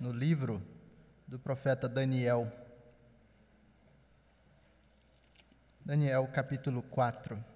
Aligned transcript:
no 0.00 0.12
livro 0.12 0.62
do 1.26 1.38
profeta 1.38 1.86
Daniel. 1.86 2.50
Daniel 5.84 6.26
capítulo 6.32 6.82
4. 6.82 7.49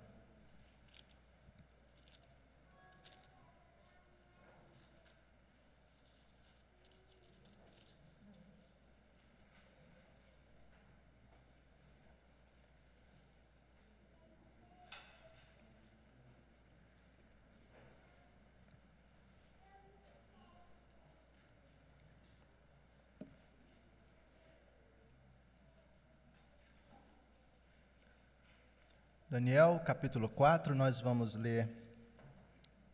Daniel, 29.34 29.82
capítulo 29.84 30.28
4, 30.28 30.76
nós 30.76 31.00
vamos 31.00 31.34
ler 31.34 31.68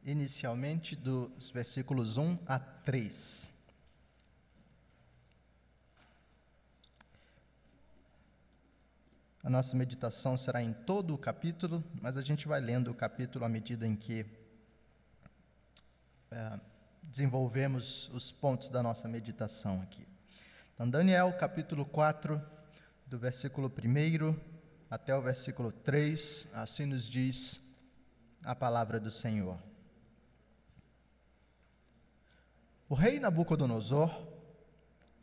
inicialmente 0.07 0.97
dos 0.97 1.51
versículos 1.51 2.17
1 2.17 2.39
a 2.47 2.59
3. 2.59 3.53
A 9.45 9.51
nossa 9.51 9.77
meditação 9.77 10.35
será 10.39 10.63
em 10.63 10.73
todo 10.73 11.13
o 11.13 11.19
capítulo, 11.19 11.85
mas 12.01 12.17
a 12.17 12.23
gente 12.23 12.49
vai 12.49 12.59
lendo 12.59 12.91
o 12.91 12.95
capítulo 12.95 13.45
à 13.45 13.49
medida 13.51 13.87
em 13.87 13.95
que 13.95 14.25
é, 16.31 16.59
desenvolvemos 17.03 18.09
os 18.15 18.33
pontos 18.33 18.71
da 18.71 18.83
nossa 18.83 19.07
meditação 19.07 19.83
aqui. 19.83 20.09
Então, 20.73 20.89
Daniel, 20.89 21.35
capítulo 21.35 21.85
4, 21.85 22.41
do 23.07 23.19
versículo 23.19 23.71
1 23.71 24.50
até 24.91 25.17
o 25.17 25.23
versículo 25.23 25.71
3, 25.71 26.49
assim 26.53 26.85
nos 26.85 27.09
diz 27.09 27.61
a 28.45 28.57
palavra 28.57 28.99
do 28.99 29.11
Senhor. 29.11 29.57
O 32.89 32.95
rei 32.95 33.21
Nabucodonosor, 33.21 34.27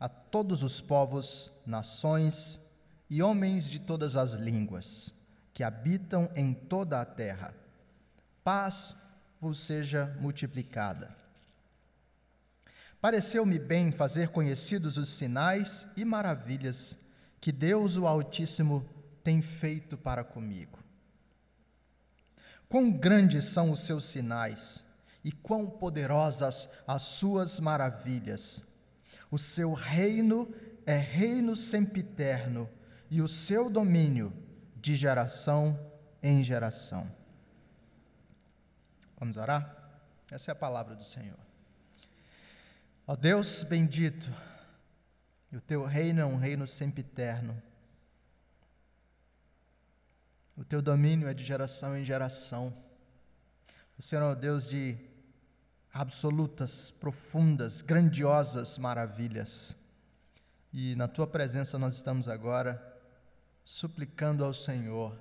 a 0.00 0.08
todos 0.08 0.62
os 0.62 0.80
povos, 0.80 1.52
nações 1.66 2.58
e 3.10 3.22
homens 3.22 3.68
de 3.68 3.78
todas 3.78 4.16
as 4.16 4.32
línguas 4.32 5.12
que 5.52 5.62
habitam 5.62 6.30
em 6.34 6.54
toda 6.54 6.98
a 6.98 7.04
terra, 7.04 7.54
paz 8.42 8.96
vos 9.38 9.58
seja 9.58 10.16
multiplicada. 10.18 11.14
Pareceu-me 13.02 13.58
bem 13.58 13.92
fazer 13.92 14.30
conhecidos 14.30 14.96
os 14.96 15.10
sinais 15.10 15.86
e 15.94 16.06
maravilhas 16.06 16.96
que 17.40 17.52
Deus 17.52 17.96
o 17.96 18.06
Altíssimo 18.06 18.97
tem 19.28 19.42
feito 19.42 19.98
para 19.98 20.24
comigo. 20.24 20.78
Quão 22.66 22.90
grandes 22.90 23.44
são 23.44 23.70
os 23.70 23.80
seus 23.80 24.06
sinais 24.06 24.86
e 25.22 25.30
quão 25.30 25.68
poderosas 25.68 26.70
as 26.86 27.02
suas 27.02 27.60
maravilhas. 27.60 28.64
O 29.30 29.36
seu 29.36 29.74
reino 29.74 30.50
é 30.86 30.96
reino 30.96 31.54
sempiterno 31.54 32.70
e 33.10 33.20
o 33.20 33.28
seu 33.28 33.68
domínio 33.68 34.32
de 34.74 34.94
geração 34.96 35.78
em 36.22 36.42
geração. 36.42 37.06
Vamos 39.18 39.36
orar? 39.36 39.90
Essa 40.30 40.50
é 40.50 40.52
a 40.52 40.54
palavra 40.54 40.96
do 40.96 41.04
Senhor. 41.04 41.38
Ó 43.06 43.14
Deus 43.14 43.62
bendito, 43.62 44.32
o 45.52 45.60
teu 45.60 45.84
reino 45.84 46.18
é 46.18 46.24
um 46.24 46.38
reino 46.38 46.66
sempiterno 46.66 47.67
o 50.58 50.64
teu 50.64 50.82
domínio 50.82 51.28
é 51.28 51.32
de 51.32 51.44
geração 51.44 51.96
em 51.96 52.04
geração. 52.04 52.76
O 53.96 54.02
Senhor 54.02 54.22
é 54.22 54.32
o 54.32 54.34
Deus 54.34 54.68
de 54.68 54.98
absolutas, 55.92 56.90
profundas, 56.90 57.80
grandiosas 57.80 58.76
maravilhas. 58.76 59.76
E 60.72 60.96
na 60.96 61.06
tua 61.06 61.28
presença 61.28 61.78
nós 61.78 61.94
estamos 61.94 62.28
agora 62.28 62.82
suplicando 63.62 64.44
ao 64.44 64.52
Senhor 64.52 65.16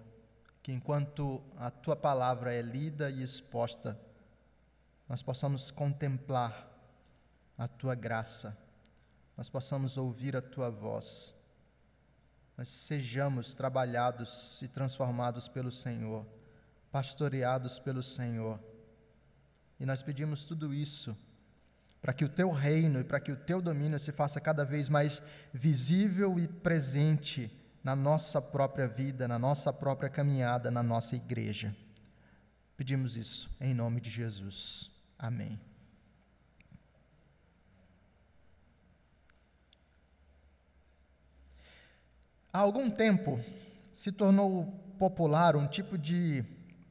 que 0.64 0.72
enquanto 0.72 1.44
a 1.56 1.70
tua 1.70 1.96
palavra 1.96 2.52
é 2.52 2.64
lida 2.64 3.12
e 3.12 3.22
exposta, 3.22 3.96
nós 5.08 5.22
possamos 5.22 5.70
contemplar 5.70 6.68
a 7.56 7.68
tua 7.68 7.94
graça, 7.94 8.58
nós 9.38 9.52
possamos 9.52 9.98
ouvir 9.98 10.36
a 10.36 10.42
tua 10.42 10.72
voz 10.72 11.37
nós 12.58 12.70
sejamos 12.70 13.54
trabalhados 13.54 14.62
e 14.64 14.68
transformados 14.68 15.48
pelo 15.48 15.72
Senhor, 15.72 16.26
pastoreados 16.92 17.78
pelo 17.78 18.02
Senhor. 18.02 18.60
E 19.80 19.86
nós 19.86 20.02
pedimos 20.02 20.46
tudo 20.46 20.74
isso 20.74 21.16
para 22.02 22.14
que 22.14 22.26
o 22.26 22.30
teu 22.30 22.50
reino 22.50 23.00
e 23.00 23.04
para 23.04 23.20
que 23.20 23.32
o 23.32 23.36
teu 23.36 23.62
domínio 23.62 24.00
se 24.00 24.12
faça 24.12 24.42
cada 24.42 24.66
vez 24.66 24.90
mais 24.90 25.22
visível 25.54 26.40
e 26.40 26.48
presente 26.48 27.52
na 27.84 27.96
nossa 27.96 28.42
própria 28.42 28.88
vida, 28.88 29.28
na 29.28 29.38
nossa 29.38 29.72
própria 29.72 30.10
caminhada, 30.10 30.72
na 30.72 30.82
nossa 30.82 31.16
igreja. 31.16 31.76
Pedimos 32.76 33.16
isso 33.16 33.50
em 33.62 33.74
nome 33.74 34.02
de 34.02 34.10
Jesus. 34.10 34.90
Amém. 35.18 35.60
Há 42.52 42.60
algum 42.60 42.90
tempo 42.90 43.44
se 43.92 44.12
tornou 44.12 44.66
popular 44.98 45.56
um 45.56 45.68
tipo 45.68 45.98
de 45.98 46.44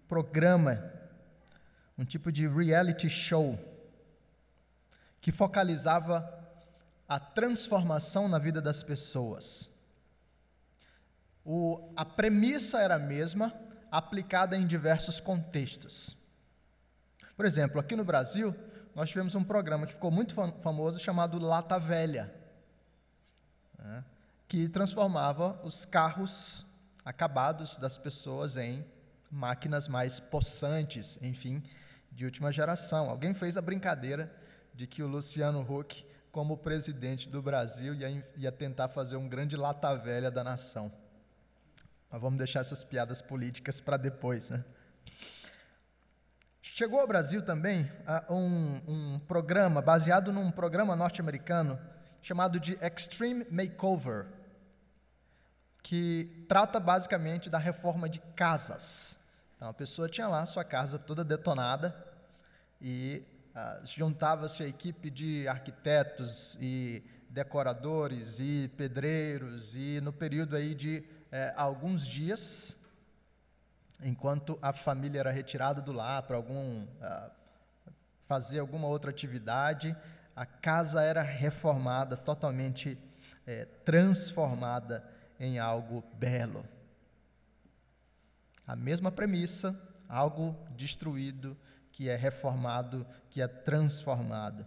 programa, 0.09 0.93
um 1.99 2.05
tipo 2.05 2.31
de 2.31 2.47
reality 2.47 3.09
show, 3.09 3.59
que 5.21 5.33
focalizava 5.33 6.33
a 7.09 7.19
transformação 7.19 8.29
na 8.29 8.39
vida 8.39 8.61
das 8.61 8.83
pessoas. 8.83 9.71
O, 11.45 11.93
a 11.97 12.05
premissa 12.05 12.81
era 12.81 12.97
a 12.97 12.99
mesma, 12.99 13.53
aplicada 13.91 14.57
em 14.57 14.67
diversos 14.67 15.21
contextos. 15.21 16.17
Por 17.37 17.47
exemplo, 17.47 17.81
aqui 17.81 17.95
no 17.95 18.05
Brasil, 18.05 18.55
nós 18.95 19.11
tivemos 19.11 19.35
um 19.35 19.45
programa 19.45 19.87
que 19.87 19.95
ficou 19.95 20.11
muito 20.11 20.35
famoso 20.61 20.99
chamado 20.99 21.39
Lata 21.39 21.79
Velha. 21.79 22.35
Né? 23.79 24.05
Que 24.49 24.69
transformava 24.69 25.61
os 25.65 25.85
carros 25.85 26.65
acabados 27.05 27.77
das 27.77 27.99
pessoas 27.99 28.57
em 28.57 28.85
máquinas 29.31 29.89
mais 29.89 30.21
possantes, 30.21 31.19
enfim, 31.21 31.63
de 32.13 32.25
última 32.25 32.53
geração. 32.53 33.11
Alguém 33.11 33.35
fez 33.35 33.57
a 33.57 33.63
brincadeira 33.63 34.33
de 34.75 34.87
que 34.87 35.03
o 35.03 35.07
Luciano 35.07 35.61
Huck, 35.61 36.07
como 36.31 36.57
presidente 36.57 37.29
do 37.29 37.43
Brasil, 37.43 37.95
ia, 37.95 38.25
ia 38.37 38.53
tentar 38.53 38.89
fazer 38.89 39.17
um 39.17 39.29
grande 39.29 39.57
lata 39.57 39.95
velha 39.97 40.31
da 40.31 40.45
nação. 40.45 40.93
Mas 42.11 42.21
vamos 42.21 42.39
deixar 42.39 42.61
essas 42.61 42.85
piadas 42.85 43.21
políticas 43.21 43.81
para 43.81 43.97
depois, 43.97 44.51
né? 44.51 44.65
Chegou 46.63 47.01
ao 47.01 47.07
Brasil 47.07 47.43
também 47.43 47.83
uh, 48.29 48.35
um, 48.35 48.83
um 48.87 49.19
programa 49.21 49.81
baseado 49.81 50.33
num 50.33 50.51
programa 50.51 50.95
norte-americano 50.95 51.79
chamado 52.27 52.59
de 52.59 52.77
Extreme 52.83 53.47
Makeover, 53.49 54.27
que 55.81 56.45
trata 56.49 56.81
basicamente 56.81 57.49
da 57.49 57.57
reforma 57.57 58.09
de 58.09 58.19
casas. 58.35 59.29
Então, 59.55 59.69
a 59.69 59.73
pessoa 59.73 60.09
tinha 60.09 60.27
lá 60.27 60.45
sua 60.45 60.65
casa 60.65 60.99
toda 60.99 61.23
detonada 61.23 61.95
e 62.81 63.23
uh, 63.55 63.87
juntava-se 63.87 64.65
a 64.65 64.67
equipe 64.67 65.09
de 65.09 65.47
arquitetos 65.47 66.59
e 66.61 67.05
decoradores 67.31 68.41
e 68.41 68.73
pedreiros 68.77 69.77
e 69.77 70.01
no 70.01 70.13
período 70.13 70.57
aí 70.57 70.75
de 70.75 71.05
eh, 71.31 71.55
alguns 71.57 72.05
dias, 72.05 72.77
enquanto 74.03 74.59
a 74.61 74.73
família 74.73 75.21
era 75.21 75.31
retirada 75.31 75.81
do 75.81 75.93
lar 75.93 76.25
para 76.25 76.35
algum 76.35 76.83
uh, 76.87 77.31
fazer 78.21 78.59
alguma 78.59 78.89
outra 78.89 79.11
atividade, 79.11 79.97
a 80.37 80.45
casa 80.45 81.03
era 81.03 81.23
reformada, 81.23 82.15
totalmente 82.15 82.99
eh, 83.47 83.65
transformada 83.87 85.03
em 85.41 85.59
algo 85.59 86.05
belo. 86.13 86.63
A 88.67 88.77
mesma 88.77 89.11
premissa, 89.11 89.75
algo 90.07 90.55
destruído 90.77 91.57
que 91.91 92.11
é 92.11 92.17
reformado, 92.17 93.07
que 93.31 93.41
é 93.41 93.49
transformado. 93.49 94.67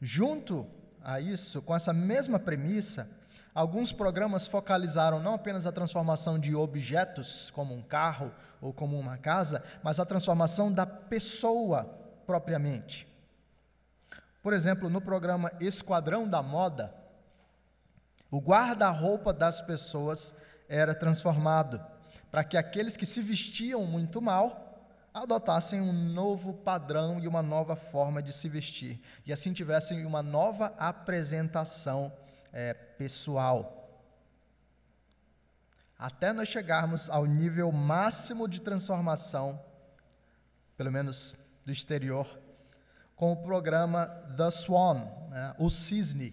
Junto 0.00 0.64
a 1.02 1.20
isso, 1.20 1.60
com 1.60 1.74
essa 1.74 1.92
mesma 1.92 2.38
premissa, 2.38 3.10
alguns 3.52 3.90
programas 3.90 4.46
focalizaram 4.46 5.18
não 5.18 5.34
apenas 5.34 5.66
a 5.66 5.72
transformação 5.72 6.38
de 6.38 6.54
objetos, 6.54 7.50
como 7.50 7.74
um 7.74 7.82
carro 7.82 8.32
ou 8.60 8.72
como 8.72 8.96
uma 8.96 9.18
casa, 9.18 9.64
mas 9.82 9.98
a 9.98 10.06
transformação 10.06 10.70
da 10.70 10.86
pessoa 10.86 11.84
propriamente. 12.24 13.08
Por 14.42 14.52
exemplo, 14.52 14.88
no 14.88 15.00
programa 15.00 15.52
Esquadrão 15.60 16.28
da 16.28 16.42
Moda, 16.42 16.94
o 18.30 18.40
guarda-roupa 18.40 19.32
das 19.32 19.60
pessoas 19.60 20.34
era 20.68 20.94
transformado 20.94 21.80
para 22.30 22.44
que 22.44 22.56
aqueles 22.56 22.96
que 22.96 23.06
se 23.06 23.20
vestiam 23.22 23.84
muito 23.84 24.20
mal 24.20 24.68
adotassem 25.12 25.80
um 25.80 25.92
novo 25.92 26.52
padrão 26.52 27.18
e 27.18 27.26
uma 27.26 27.42
nova 27.42 27.74
forma 27.74 28.22
de 28.22 28.32
se 28.32 28.48
vestir, 28.48 29.00
e 29.26 29.32
assim 29.32 29.52
tivessem 29.52 30.04
uma 30.04 30.22
nova 30.22 30.74
apresentação 30.78 32.12
é, 32.52 32.74
pessoal. 32.74 33.74
Até 35.98 36.32
nós 36.32 36.48
chegarmos 36.48 37.10
ao 37.10 37.26
nível 37.26 37.72
máximo 37.72 38.46
de 38.46 38.60
transformação, 38.60 39.60
pelo 40.76 40.92
menos 40.92 41.36
do 41.64 41.72
exterior, 41.72 42.38
com 43.18 43.32
o 43.32 43.36
programa 43.36 44.06
The 44.36 44.48
Swan, 44.48 45.04
né, 45.28 45.52
o 45.58 45.68
Cisne, 45.68 46.32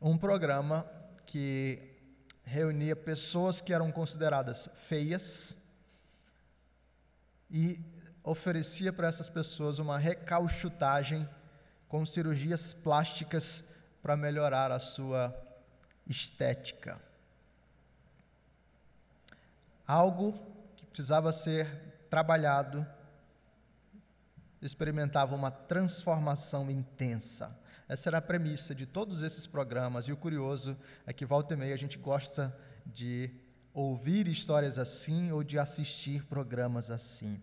um 0.00 0.18
programa 0.18 0.84
que 1.24 1.96
reunia 2.42 2.96
pessoas 2.96 3.60
que 3.60 3.72
eram 3.72 3.92
consideradas 3.92 4.68
feias 4.74 5.58
e 7.48 7.80
oferecia 8.24 8.92
para 8.92 9.06
essas 9.06 9.30
pessoas 9.30 9.78
uma 9.78 9.96
recauchutagem 9.96 11.28
com 11.86 12.04
cirurgias 12.04 12.74
plásticas 12.74 13.62
para 14.02 14.16
melhorar 14.16 14.72
a 14.72 14.80
sua 14.80 15.32
estética. 16.04 17.00
Algo 19.86 20.32
que 20.76 20.84
precisava 20.84 21.32
ser 21.32 21.68
trabalhado 22.10 22.84
experimentava 24.62 25.34
uma 25.34 25.50
transformação 25.50 26.70
intensa. 26.70 27.58
Essa 27.88 28.08
era 28.08 28.18
a 28.18 28.22
premissa 28.22 28.74
de 28.74 28.86
todos 28.86 29.22
esses 29.22 29.46
programas, 29.46 30.04
e 30.04 30.12
o 30.12 30.16
curioso 30.16 30.78
é 31.06 31.12
que 31.12 31.24
volta 31.24 31.54
e 31.54 31.56
meia 31.56 31.74
a 31.74 31.78
gente 31.78 31.98
gosta 31.98 32.56
de 32.86 33.30
ouvir 33.72 34.28
histórias 34.28 34.78
assim 34.78 35.32
ou 35.32 35.42
de 35.42 35.58
assistir 35.58 36.24
programas 36.24 36.90
assim. 36.90 37.40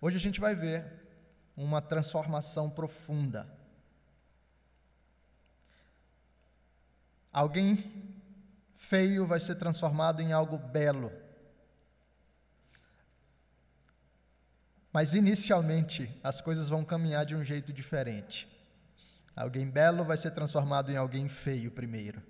Hoje 0.00 0.16
a 0.16 0.20
gente 0.20 0.40
vai 0.40 0.54
ver 0.54 0.86
uma 1.56 1.82
transformação 1.82 2.70
profunda. 2.70 3.48
Alguém 7.32 7.92
feio 8.74 9.26
vai 9.26 9.40
ser 9.40 9.56
transformado 9.56 10.22
em 10.22 10.32
algo 10.32 10.56
belo. 10.56 11.12
Mas 14.98 15.14
inicialmente 15.14 16.10
as 16.24 16.40
coisas 16.40 16.68
vão 16.68 16.84
caminhar 16.84 17.24
de 17.24 17.36
um 17.36 17.44
jeito 17.44 17.72
diferente. 17.72 18.48
Alguém 19.36 19.70
belo 19.70 20.04
vai 20.04 20.16
ser 20.16 20.32
transformado 20.32 20.90
em 20.90 20.96
alguém 20.96 21.28
feio 21.28 21.70
primeiro. 21.70 22.20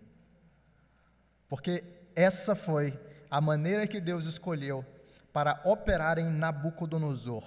Porque 1.49 1.83
essa 2.15 2.55
foi 2.55 2.93
a 3.31 3.41
maneira 3.41 3.87
que 3.87 4.03
Deus 4.03 4.27
escolheu 4.27 4.85
para 5.33 5.63
operar 5.65 6.19
em 6.19 6.29
Nabucodonosor. 6.29 7.43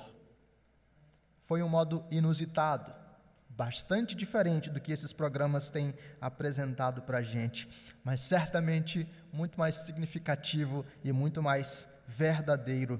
Foi 1.37 1.61
um 1.61 1.69
modo 1.69 2.03
inusitado, 2.09 2.91
bastante 3.47 4.15
diferente 4.15 4.71
do 4.71 4.81
que 4.81 4.91
esses 4.91 5.13
programas 5.13 5.69
têm 5.69 5.93
apresentado 6.19 7.03
para 7.03 7.19
a 7.19 7.21
gente, 7.21 7.69
mas 8.03 8.21
certamente 8.21 9.07
muito 9.31 9.59
mais 9.59 9.75
significativo 9.75 10.83
e 11.03 11.11
muito 11.11 11.43
mais 11.43 12.01
verdadeiro 12.07 12.99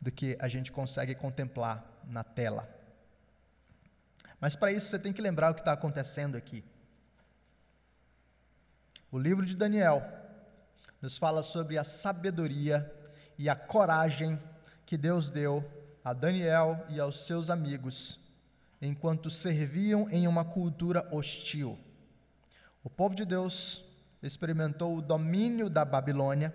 do 0.00 0.10
que 0.10 0.36
a 0.40 0.48
gente 0.48 0.72
consegue 0.72 1.14
contemplar 1.14 1.84
na 2.04 2.24
tela. 2.24 2.68
Mas 4.40 4.56
para 4.56 4.72
isso 4.72 4.88
você 4.88 4.98
tem 4.98 5.12
que 5.12 5.20
lembrar 5.20 5.50
o 5.50 5.54
que 5.54 5.60
está 5.60 5.72
acontecendo 5.72 6.36
aqui. 6.36 6.64
O 9.12 9.18
livro 9.18 9.44
de 9.44 9.54
Daniel 9.54 10.02
nos 11.02 11.18
fala 11.18 11.42
sobre 11.42 11.76
a 11.76 11.84
sabedoria 11.84 12.90
e 13.38 13.48
a 13.48 13.56
coragem 13.56 14.40
que 14.86 14.96
Deus 14.96 15.30
deu 15.30 15.68
a 16.04 16.12
Daniel 16.12 16.84
e 16.88 16.98
aos 16.98 17.26
seus 17.26 17.50
amigos 17.50 18.18
enquanto 18.80 19.30
serviam 19.30 20.08
em 20.10 20.26
uma 20.26 20.44
cultura 20.44 21.06
hostil. 21.12 21.78
O 22.82 22.88
povo 22.88 23.14
de 23.14 23.26
Deus 23.26 23.84
experimentou 24.22 24.96
o 24.96 25.02
domínio 25.02 25.68
da 25.68 25.84
Babilônia 25.84 26.54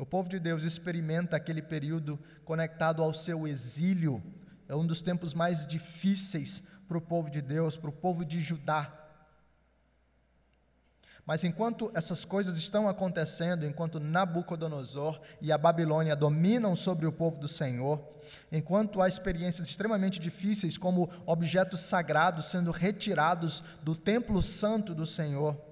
o 0.00 0.06
povo 0.06 0.30
de 0.30 0.38
Deus 0.38 0.64
experimenta 0.64 1.36
aquele 1.36 1.60
período 1.60 2.18
conectado 2.42 3.02
ao 3.02 3.12
seu 3.12 3.46
exílio, 3.46 4.22
é 4.66 4.74
um 4.74 4.86
dos 4.86 5.02
tempos 5.02 5.34
mais 5.34 5.66
difíceis 5.66 6.64
para 6.88 6.96
o 6.96 7.02
povo 7.02 7.30
de 7.30 7.42
Deus, 7.42 7.76
para 7.76 7.90
o 7.90 7.92
povo 7.92 8.24
de 8.24 8.40
Judá. 8.40 8.90
Mas 11.26 11.44
enquanto 11.44 11.92
essas 11.94 12.24
coisas 12.24 12.56
estão 12.56 12.88
acontecendo, 12.88 13.66
enquanto 13.66 14.00
Nabucodonosor 14.00 15.20
e 15.38 15.52
a 15.52 15.58
Babilônia 15.58 16.16
dominam 16.16 16.74
sobre 16.74 17.06
o 17.06 17.12
povo 17.12 17.38
do 17.38 17.46
Senhor, 17.46 18.02
enquanto 18.50 19.02
há 19.02 19.06
experiências 19.06 19.68
extremamente 19.68 20.18
difíceis, 20.18 20.78
como 20.78 21.10
objetos 21.26 21.80
sagrados 21.80 22.46
sendo 22.46 22.70
retirados 22.70 23.62
do 23.82 23.94
templo 23.94 24.40
santo 24.40 24.94
do 24.94 25.04
Senhor, 25.04 25.69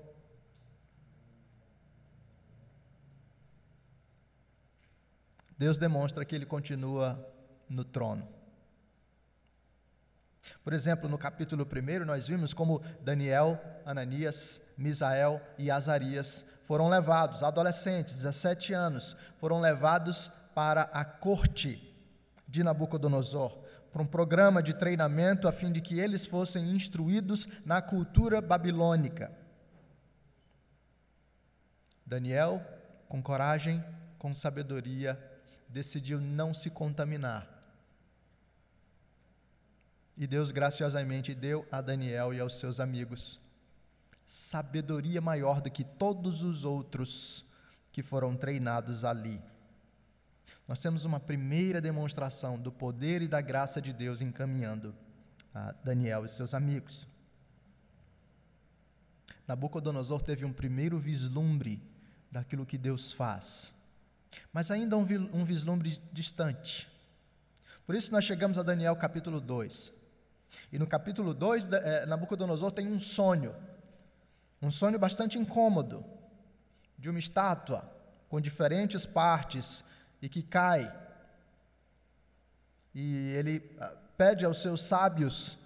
Deus 5.58 5.76
demonstra 5.76 6.25
que 6.25 6.34
ele 6.34 6.46
continua 6.46 7.19
no 7.69 7.84
trono. 7.84 8.26
Por 10.62 10.72
exemplo, 10.72 11.08
no 11.08 11.19
capítulo 11.19 11.66
1, 11.66 12.05
nós 12.05 12.28
vimos 12.28 12.55
como 12.55 12.82
Daniel, 13.02 13.60
Ananias, 13.84 14.62
Misael 14.78 15.43
e 15.58 15.70
Azarias 15.70 16.44
foram 16.69 16.90
levados, 16.90 17.43
adolescentes, 17.43 18.16
17 18.16 18.75
anos, 18.75 19.16
foram 19.38 19.58
levados 19.58 20.31
para 20.55 20.82
a 20.82 21.02
corte 21.02 21.82
de 22.46 22.62
Nabucodonosor, 22.62 23.64
para 23.90 24.02
um 24.02 24.06
programa 24.06 24.62
de 24.62 24.75
treinamento 24.75 25.49
a 25.49 25.52
fim 25.52 25.72
de 25.72 25.81
que 25.81 25.99
eles 25.99 26.26
fossem 26.26 26.70
instruídos 26.70 27.49
na 27.64 27.81
cultura 27.81 28.43
babilônica. 28.43 29.32
Daniel, 32.05 32.62
com 33.08 33.22
coragem, 33.22 33.82
com 34.19 34.34
sabedoria, 34.34 35.19
decidiu 35.69 36.20
não 36.20 36.55
se 36.55 36.70
contaminar. 36.70 37.47
E 40.17 40.26
Deus 40.26 40.50
graciosamente 40.50 41.35
deu 41.35 41.67
a 41.70 41.81
Daniel 41.81 42.35
e 42.35 42.41
aos 42.41 42.59
seus 42.59 42.81
amigos 42.81 43.38
sabedoria 44.27 45.22
maior 45.22 45.60
do 45.60 45.70
que 45.70 45.82
todos 45.82 46.43
os 46.43 46.65
outros 46.65 47.46
que 47.91 48.03
foram 48.03 48.37
treinados 48.37 49.03
ali. 49.03 49.41
Nós 50.69 50.82
temos 50.82 51.06
uma 51.06 51.19
primeira 51.19 51.81
demonstração 51.81 52.58
do 52.58 52.70
poder 52.70 53.22
e 53.22 53.29
da 53.29 53.41
graça 53.41 53.81
de 53.81 53.91
Deus 53.91 54.20
encaminhando 54.20 54.94
a 55.55 55.72
Daniel 55.82 56.27
e 56.27 56.29
seus 56.29 56.53
amigos. 56.53 57.08
Nabucodonosor 59.46 60.20
teve 60.20 60.44
um 60.44 60.53
primeiro 60.53 60.98
vislumbre 60.98 61.82
daquilo 62.31 62.67
que 62.67 62.77
Deus 62.77 63.10
faz. 63.10 63.72
Mas 64.53 64.70
ainda 64.70 64.97
um, 64.97 65.03
um 65.32 65.44
vislumbre 65.44 66.01
distante. 66.13 66.89
Por 67.87 67.94
isso 67.94 68.13
nós 68.13 68.25
chegamos 68.25 68.58
a 68.58 68.63
Daniel 68.63 68.94
capítulo 68.97 69.41
2. 69.41 69.93
E 70.73 70.79
no 70.79 70.87
capítulo 70.87 71.35
2, 71.35 71.73
é, 71.73 72.06
Nabucodonosor 72.06 72.70
tem 72.70 72.87
um 72.87 73.01
sonho, 73.01 73.55
um 74.61 74.70
sonho 74.70 74.99
bastante 74.99 75.39
incômodo, 75.39 76.05
de 76.99 77.08
uma 77.08 77.19
estátua 77.19 77.89
com 78.29 78.41
diferentes 78.41 79.06
partes 79.06 79.85
e 80.20 80.29
que 80.29 80.43
cai. 80.43 80.93
E 82.94 83.31
ele 83.31 83.63
ah, 83.81 83.94
pede 84.17 84.44
aos 84.44 84.61
seus 84.61 84.82
sábios, 84.82 85.58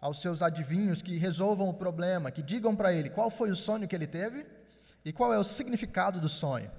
aos 0.00 0.20
seus 0.20 0.42
adivinhos, 0.42 1.02
que 1.02 1.16
resolvam 1.16 1.68
o 1.68 1.74
problema, 1.74 2.30
que 2.30 2.42
digam 2.42 2.76
para 2.76 2.92
ele 2.92 3.10
qual 3.10 3.30
foi 3.30 3.50
o 3.50 3.56
sonho 3.56 3.88
que 3.88 3.96
ele 3.96 4.06
teve 4.06 4.46
e 5.04 5.12
qual 5.12 5.32
é 5.32 5.38
o 5.38 5.44
significado 5.44 6.20
do 6.20 6.28
sonho. 6.28 6.70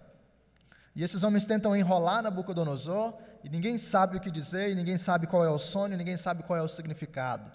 E 0.96 1.04
esses 1.04 1.24
homens 1.24 1.46
tentam 1.46 1.76
enrolar 1.76 2.22
Nabucodonosor, 2.24 3.14
e 3.44 3.50
ninguém 3.50 3.78
sabe 3.78 4.18
o 4.18 4.20
que 4.20 4.32
dizer, 4.32 4.72
e 4.72 4.76
ninguém 4.76 4.98
sabe 4.98 5.28
qual 5.28 5.46
é 5.46 5.50
o 5.50 5.60
sonho, 5.60 5.98
ninguém 5.98 6.18
sabe 6.18 6.44
qual 6.44 6.58
é 6.58 6.62
o 6.62 6.68
significado. 6.68 7.52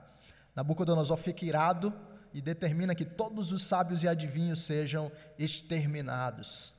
Nabucodonosor 0.55 1.17
fica 1.17 1.45
irado 1.45 1.93
e 2.33 2.41
determina 2.41 2.95
que 2.95 3.05
todos 3.05 3.53
os 3.53 3.65
sábios 3.65 4.03
e 4.03 4.09
adivinhos 4.09 4.63
sejam 4.63 5.11
exterminados. 5.39 6.73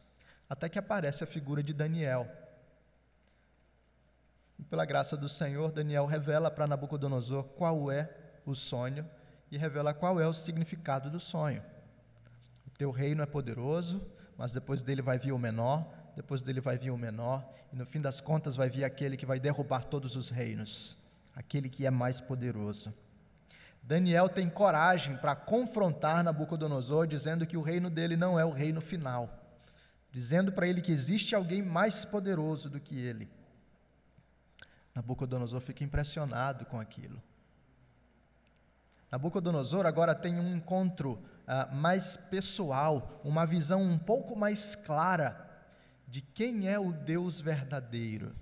Até 0.49 0.69
que 0.69 0.79
aparece 0.79 1.23
a 1.23 1.27
figura 1.27 1.61
de 1.61 1.73
Daniel. 1.73 2.27
E 4.57 4.63
pela 4.63 4.85
graça 4.85 5.17
do 5.17 5.27
Senhor, 5.27 5.71
Daniel 5.71 6.05
revela 6.05 6.49
para 6.49 6.67
Nabucodonosor 6.67 7.43
qual 7.43 7.91
é 7.91 8.09
o 8.45 8.55
sonho 8.55 9.07
e 9.51 9.57
revela 9.57 9.93
qual 9.93 10.19
é 10.19 10.27
o 10.27 10.33
significado 10.33 11.09
do 11.09 11.19
sonho. 11.19 11.63
O 12.67 12.69
teu 12.71 12.91
reino 12.91 13.21
é 13.21 13.25
poderoso, 13.25 14.05
mas 14.37 14.53
depois 14.53 14.83
dele 14.83 15.01
vai 15.01 15.17
vir 15.17 15.31
o 15.31 15.39
menor, 15.39 15.87
depois 16.15 16.41
dele 16.41 16.61
vai 16.61 16.77
vir 16.77 16.91
o 16.91 16.97
menor, 16.97 17.45
e 17.73 17.75
no 17.75 17.85
fim 17.85 17.99
das 17.99 18.21
contas 18.21 18.55
vai 18.55 18.69
vir 18.69 18.83
aquele 18.83 19.17
que 19.17 19.25
vai 19.25 19.39
derrubar 19.39 19.83
todos 19.83 20.15
os 20.15 20.29
reinos, 20.29 20.97
aquele 21.35 21.67
que 21.69 21.85
é 21.85 21.91
mais 21.91 22.21
poderoso. 22.21 22.93
Daniel 23.83 24.29
tem 24.29 24.49
coragem 24.49 25.17
para 25.17 25.35
confrontar 25.35 26.23
Nabucodonosor, 26.23 27.05
dizendo 27.05 27.45
que 27.45 27.57
o 27.57 27.61
reino 27.61 27.89
dele 27.89 28.15
não 28.15 28.39
é 28.39 28.45
o 28.45 28.49
reino 28.49 28.81
final, 28.81 29.29
dizendo 30.11 30.51
para 30.51 30.67
ele 30.67 30.81
que 30.81 30.91
existe 30.91 31.35
alguém 31.35 31.61
mais 31.61 32.05
poderoso 32.05 32.69
do 32.69 32.79
que 32.79 32.97
ele. 32.97 33.29
Nabucodonosor 34.95 35.59
fica 35.59 35.83
impressionado 35.83 36.65
com 36.65 36.79
aquilo. 36.79 37.21
Nabucodonosor 39.11 39.85
agora 39.85 40.15
tem 40.15 40.39
um 40.39 40.55
encontro 40.55 41.21
uh, 41.45 41.75
mais 41.75 42.17
pessoal, 42.17 43.21
uma 43.23 43.45
visão 43.45 43.83
um 43.83 43.99
pouco 43.99 44.35
mais 44.35 44.75
clara 44.75 45.44
de 46.15 46.21
quem 46.21 46.69
é 46.69 46.79
o 46.79 46.93
Deus 46.93 47.41
verdadeiro. 47.41 48.33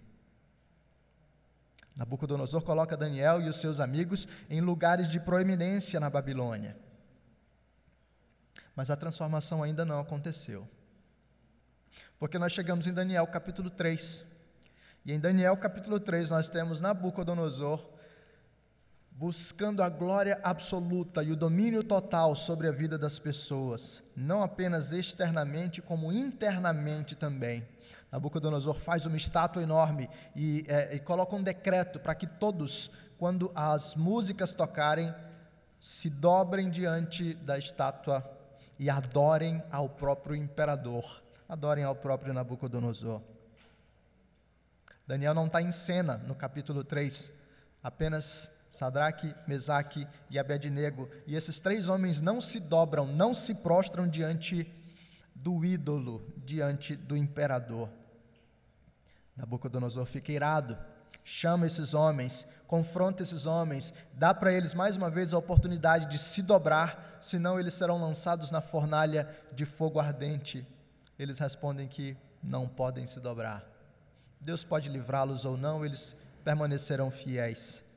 Nabucodonosor 1.95 2.61
coloca 2.61 2.95
Daniel 2.95 3.41
e 3.41 3.49
os 3.49 3.55
seus 3.55 3.79
amigos 3.79 4.27
em 4.47 4.61
lugares 4.61 5.09
de 5.09 5.19
proeminência 5.19 5.99
na 5.99 6.07
Babilônia. 6.07 6.77
Mas 8.75 8.91
a 8.91 8.95
transformação 8.95 9.63
ainda 9.63 9.83
não 9.83 9.99
aconteceu. 9.99 10.69
Porque 12.19 12.37
nós 12.37 12.51
chegamos 12.51 12.85
em 12.85 12.93
Daniel 12.93 13.25
capítulo 13.25 13.71
3. 13.71 14.23
E 15.03 15.11
em 15.11 15.19
Daniel 15.19 15.57
capítulo 15.57 15.99
3 15.99 16.29
nós 16.29 16.49
temos 16.49 16.79
Nabucodonosor 16.79 17.83
buscando 19.15 19.83
a 19.83 19.89
glória 19.89 20.39
absoluta 20.43 21.23
e 21.23 21.31
o 21.31 21.35
domínio 21.35 21.83
total 21.83 22.35
sobre 22.35 22.67
a 22.67 22.71
vida 22.71 22.97
das 22.97 23.19
pessoas, 23.19 24.03
não 24.15 24.41
apenas 24.41 24.91
externamente, 24.91 25.81
como 25.81 26.11
internamente 26.11 27.15
também. 27.15 27.65
Nabucodonosor 28.11 28.79
faz 28.79 29.05
uma 29.05 29.17
estátua 29.17 29.63
enorme 29.63 30.09
e, 30.35 30.63
é, 30.67 30.95
e 30.95 30.99
coloca 30.99 31.35
um 31.35 31.43
decreto 31.43 31.99
para 31.99 32.13
que 32.15 32.27
todos, 32.27 32.91
quando 33.17 33.51
as 33.55 33.95
músicas 33.95 34.53
tocarem, 34.53 35.13
se 35.79 36.09
dobrem 36.09 36.69
diante 36.69 37.33
da 37.33 37.57
estátua 37.57 38.23
e 38.79 38.89
adorem 38.89 39.61
ao 39.71 39.89
próprio 39.89 40.35
imperador, 40.35 41.23
adorem 41.47 41.83
ao 41.83 41.95
próprio 41.95 42.33
Nabucodonosor. 42.33 43.21
Daniel 45.05 45.33
não 45.33 45.47
está 45.47 45.61
em 45.61 45.71
cena 45.71 46.17
no 46.17 46.33
capítulo 46.33 46.83
3, 46.83 47.31
apenas 47.83 48.62
Sadraque, 48.73 49.35
Mesaque 49.45 50.07
e 50.31 50.39
Abednego, 50.39 51.07
e 51.27 51.35
esses 51.35 51.59
três 51.59 51.89
homens 51.89 52.21
não 52.21 52.41
se 52.41 52.59
dobram, 52.59 53.05
não 53.05 53.31
se 53.31 53.53
prostram 53.53 54.07
diante 54.07 54.67
do 55.35 55.63
ídolo, 55.63 56.27
diante 56.37 56.95
do 56.95 57.15
imperador. 57.15 57.87
Nabucodonosor 59.37 60.07
fica 60.07 60.31
irado, 60.31 60.75
chama 61.23 61.67
esses 61.67 61.93
homens, 61.93 62.47
confronta 62.65 63.21
esses 63.21 63.45
homens, 63.45 63.93
dá 64.15 64.33
para 64.33 64.51
eles 64.51 64.73
mais 64.73 64.97
uma 64.97 65.07
vez 65.11 65.35
a 65.35 65.37
oportunidade 65.37 66.07
de 66.07 66.17
se 66.17 66.41
dobrar, 66.41 67.19
senão 67.21 67.59
eles 67.59 67.75
serão 67.75 68.01
lançados 68.01 68.49
na 68.49 68.59
fornalha 68.59 69.29
de 69.51 69.65
fogo 69.65 69.99
ardente. 69.99 70.65
Eles 71.19 71.37
respondem 71.37 71.87
que 71.87 72.17
não 72.41 72.67
podem 72.67 73.05
se 73.05 73.19
dobrar. 73.19 73.63
Deus 74.41 74.63
pode 74.63 74.89
livrá-los 74.89 75.45
ou 75.45 75.55
não, 75.55 75.85
eles 75.85 76.15
permanecerão 76.43 77.11
fiéis. 77.11 77.92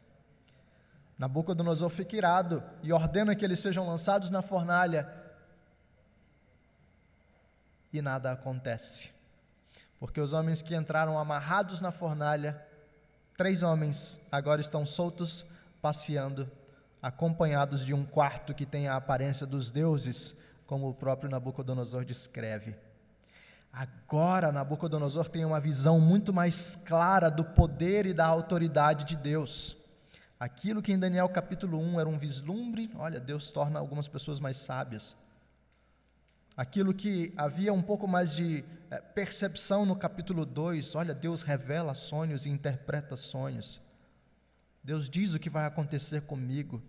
Nabucodonosor 1.18 1.90
fica 1.90 2.16
irado 2.16 2.62
e 2.82 2.92
ordena 2.92 3.34
que 3.34 3.44
eles 3.44 3.60
sejam 3.60 3.86
lançados 3.86 4.30
na 4.30 4.42
fornalha. 4.42 5.08
E 7.92 8.02
nada 8.02 8.32
acontece 8.32 9.16
porque 9.98 10.20
os 10.20 10.32
homens 10.32 10.62
que 10.62 10.74
entraram 10.74 11.18
amarrados 11.18 11.80
na 11.80 11.90
fornalha, 11.90 12.60
três 13.36 13.62
homens 13.62 14.26
agora 14.30 14.60
estão 14.60 14.84
soltos, 14.84 15.44
passeando, 15.80 16.50
acompanhados 17.02 17.84
de 17.84 17.94
um 17.94 18.04
quarto 18.04 18.54
que 18.54 18.66
tem 18.66 18.88
a 18.88 18.96
aparência 18.96 19.46
dos 19.46 19.70
deuses, 19.70 20.36
como 20.66 20.88
o 20.88 20.94
próprio 20.94 21.30
Nabucodonosor 21.30 22.04
descreve. 22.04 22.76
Agora 23.72 24.52
Nabucodonosor 24.52 25.28
tem 25.28 25.44
uma 25.44 25.60
visão 25.60 26.00
muito 26.00 26.32
mais 26.32 26.76
clara 26.84 27.30
do 27.30 27.44
poder 27.44 28.06
e 28.06 28.14
da 28.14 28.26
autoridade 28.26 29.04
de 29.04 29.16
Deus. 29.16 29.76
Aquilo 30.38 30.82
que 30.82 30.92
em 30.92 30.98
Daniel 30.98 31.28
capítulo 31.30 31.78
1 31.78 31.98
era 32.00 32.08
um 32.08 32.18
vislumbre, 32.18 32.90
olha, 32.96 33.18
Deus 33.18 33.50
torna 33.50 33.78
algumas 33.78 34.06
pessoas 34.06 34.38
mais 34.38 34.58
sábias. 34.58 35.16
Aquilo 36.54 36.92
que 36.92 37.32
havia 37.36 37.72
um 37.72 37.82
pouco 37.82 38.06
mais 38.06 38.34
de 38.34 38.62
é, 38.90 38.98
percepção 38.98 39.86
no 39.86 39.96
capítulo 39.96 40.44
2, 40.44 40.94
olha, 40.94 41.14
Deus 41.14 41.42
revela 41.42 41.94
sonhos 41.94 42.44
e 42.44 42.50
interpreta 42.50 43.16
sonhos. 43.16 43.80
Deus 44.82 45.08
diz 45.08 45.34
o 45.34 45.38
que 45.38 45.50
vai 45.50 45.64
acontecer 45.64 46.22
comigo. 46.22 46.82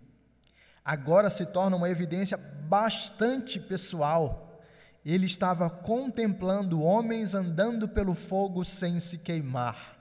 Agora 0.84 1.28
se 1.28 1.44
torna 1.44 1.76
uma 1.76 1.90
evidência 1.90 2.36
bastante 2.36 3.58
pessoal. 3.58 4.62
Ele 5.04 5.26
estava 5.26 5.68
contemplando 5.68 6.82
homens 6.82 7.34
andando 7.34 7.88
pelo 7.88 8.14
fogo 8.14 8.64
sem 8.64 9.00
se 9.00 9.18
queimar. 9.18 9.97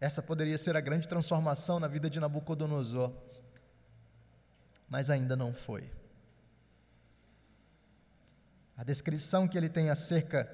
Essa 0.00 0.22
poderia 0.22 0.56
ser 0.56 0.76
a 0.76 0.80
grande 0.80 1.06
transformação 1.06 1.78
na 1.78 1.86
vida 1.86 2.08
de 2.08 2.18
Nabucodonosor 2.18 3.12
mas 4.90 5.08
ainda 5.08 5.36
não 5.36 5.54
foi. 5.54 5.88
A 8.76 8.82
descrição 8.82 9.46
que 9.46 9.56
ele 9.56 9.68
tem 9.68 9.88
acerca 9.88 10.50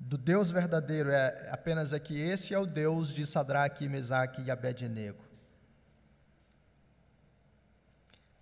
do 0.00 0.18
Deus 0.18 0.50
verdadeiro 0.50 1.10
é 1.10 1.48
apenas 1.50 1.92
é 1.92 2.00
que 2.00 2.18
esse 2.18 2.52
é 2.52 2.58
o 2.58 2.66
Deus 2.66 3.14
de 3.14 3.24
Sadraque, 3.24 3.88
Mesaque 3.88 4.42
e 4.42 4.50
Abednego. 4.50 5.22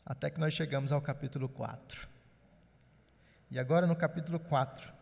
Até 0.05 0.31
que 0.31 0.41
nós 0.41 0.55
chegamos 0.55 0.91
ao 0.91 1.03
capítulo 1.03 1.49
4. 1.49 2.09
E 3.51 3.59
agora 3.59 3.87
no 3.87 3.97
capítulo 3.97 4.39
4, 4.41 4.93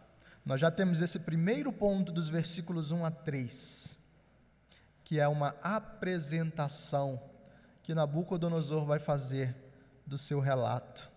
nós 0.45 0.61
já 0.61 0.71
temos 0.71 1.01
esse 1.01 1.21
primeiro 1.21 1.73
ponto 1.73 2.11
dos 2.11 2.29
versículos 2.29 2.91
1 2.91 3.05
a 3.05 3.11
3, 3.11 3.97
que 5.05 5.21
é 5.21 5.29
uma 5.29 5.55
apresentação 5.63 7.23
que 7.83 7.95
Nabucodonosor 7.95 8.87
vai 8.87 8.99
fazer 8.99 9.55
do 10.07 10.17
seu 10.17 10.41
relato. 10.41 11.11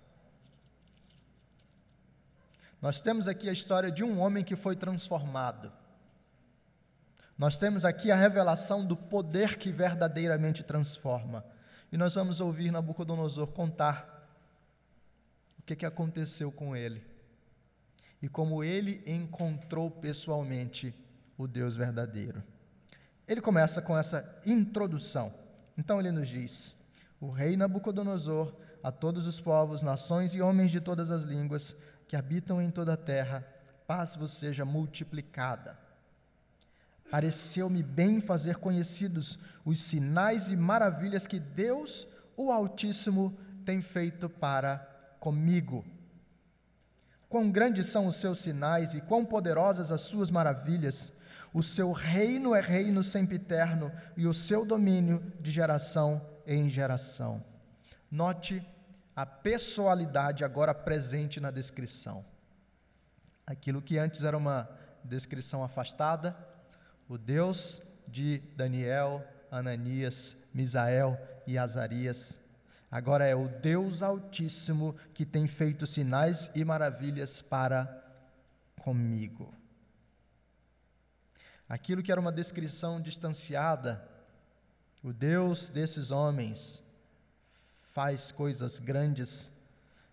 Nós 2.81 3.01
temos 3.01 3.27
aqui 3.27 3.49
a 3.49 3.53
história 3.53 3.89
de 3.89 4.03
um 4.03 4.19
homem 4.19 4.43
que 4.43 4.55
foi 4.55 4.75
transformado. 4.75 5.71
Nós 7.37 7.57
temos 7.57 7.85
aqui 7.85 8.11
a 8.11 8.15
revelação 8.15 8.85
do 8.85 8.95
poder 8.95 9.57
que 9.57 9.71
verdadeiramente 9.71 10.63
transforma. 10.63 11.45
E 11.91 11.97
nós 11.97 12.15
vamos 12.15 12.39
ouvir 12.39 12.71
Nabucodonosor 12.71 13.47
contar 13.47 14.27
o 15.57 15.61
que, 15.61 15.75
que 15.75 15.85
aconteceu 15.85 16.51
com 16.51 16.75
ele 16.75 17.01
e 18.21 18.27
como 18.27 18.63
ele 18.63 19.01
encontrou 19.05 19.89
pessoalmente 19.89 20.93
o 21.37 21.47
Deus 21.47 21.75
verdadeiro. 21.75 22.43
Ele 23.27 23.41
começa 23.41 23.81
com 23.81 23.97
essa 23.97 24.39
introdução. 24.45 25.33
Então 25.77 25.99
ele 25.99 26.11
nos 26.11 26.29
diz: 26.29 26.75
O 27.19 27.29
rei 27.29 27.57
Nabucodonosor, 27.57 28.53
a 28.81 28.91
todos 28.91 29.27
os 29.27 29.39
povos, 29.41 29.81
nações 29.81 30.33
e 30.33 30.41
homens 30.41 30.71
de 30.71 30.79
todas 30.79 31.11
as 31.11 31.23
línguas 31.23 31.75
que 32.07 32.15
habitam 32.15 32.61
em 32.61 32.71
toda 32.71 32.93
a 32.93 32.97
terra, 32.97 33.45
paz 33.85 34.15
vos 34.15 34.31
seja 34.31 34.63
multiplicada. 34.63 35.77
Pareceu-me 37.11 37.83
bem 37.83 38.19
fazer 38.19 38.57
conhecidos 38.57 39.39
os 39.65 39.81
sinais 39.81 40.49
e 40.49 40.55
maravilhas 40.55 41.27
que 41.27 41.39
Deus, 41.39 42.07
o 42.35 42.51
Altíssimo, 42.51 43.37
tem 43.65 43.81
feito 43.81 44.29
para 44.29 44.77
comigo. 45.19 45.85
Quão 47.29 47.51
grandes 47.51 47.87
são 47.87 48.07
os 48.07 48.15
seus 48.15 48.39
sinais 48.39 48.93
e 48.93 49.01
quão 49.01 49.25
poderosas 49.25 49.91
as 49.91 50.01
suas 50.01 50.31
maravilhas! 50.31 51.16
O 51.57 51.63
seu 51.63 51.91
reino 51.91 52.53
é 52.53 52.61
reino 52.61 53.01
sempiterno 53.01 53.91
e 54.15 54.27
o 54.27 54.33
seu 54.33 54.63
domínio 54.63 55.33
de 55.39 55.49
geração 55.49 56.21
em 56.45 56.69
geração. 56.69 57.43
Note 58.11 58.63
a 59.15 59.25
pessoalidade 59.25 60.43
agora 60.43 60.71
presente 60.71 61.39
na 61.39 61.49
descrição. 61.49 62.23
Aquilo 63.43 63.81
que 63.81 63.97
antes 63.97 64.23
era 64.23 64.37
uma 64.37 64.69
descrição 65.03 65.63
afastada, 65.63 66.37
o 67.09 67.17
Deus 67.17 67.81
de 68.07 68.37
Daniel, 68.55 69.25
Ananias, 69.49 70.37
Misael 70.53 71.19
e 71.47 71.57
Azarias, 71.57 72.45
agora 72.91 73.25
é 73.25 73.35
o 73.35 73.47
Deus 73.47 74.03
Altíssimo 74.03 74.95
que 75.11 75.25
tem 75.25 75.47
feito 75.47 75.87
sinais 75.87 76.51
e 76.53 76.63
maravilhas 76.63 77.41
para 77.41 77.99
comigo. 78.79 79.56
Aquilo 81.67 82.01
que 82.01 82.11
era 82.11 82.21
uma 82.21 82.31
descrição 82.31 83.01
distanciada, 83.01 84.07
o 85.03 85.11
Deus 85.11 85.69
desses 85.69 86.11
homens 86.11 86.83
faz 87.93 88.31
coisas 88.31 88.79
grandes, 88.79 89.51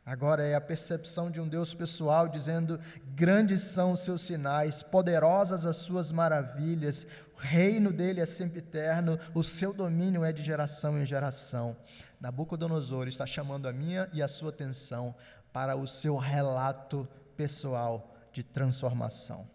Agora 0.06 0.46
é 0.46 0.54
a 0.54 0.60
percepção 0.60 1.30
de 1.30 1.40
um 1.40 1.48
Deus 1.48 1.72
pessoal 1.72 2.28
dizendo: 2.28 2.78
grandes 3.14 3.62
são 3.62 3.92
os 3.92 4.00
seus 4.00 4.20
sinais, 4.20 4.82
poderosas 4.82 5.64
as 5.64 5.78
suas 5.78 6.12
maravilhas, 6.12 7.06
o 7.34 7.40
reino 7.40 7.90
dele 7.90 8.20
é 8.20 8.26
sempre 8.26 8.58
eterno, 8.58 9.18
o 9.34 9.42
seu 9.42 9.72
domínio 9.72 10.22
é 10.22 10.30
de 10.30 10.42
geração 10.42 10.98
em 10.98 11.06
geração. 11.06 11.74
Nabucodonosor 12.20 13.08
está 13.08 13.26
chamando 13.26 13.66
a 13.66 13.72
minha 13.72 14.08
e 14.12 14.22
a 14.22 14.28
sua 14.28 14.50
atenção 14.50 15.14
para 15.52 15.74
o 15.74 15.86
seu 15.86 16.18
relato 16.18 17.08
pessoal 17.34 18.14
de 18.30 18.42
transformação. 18.42 19.48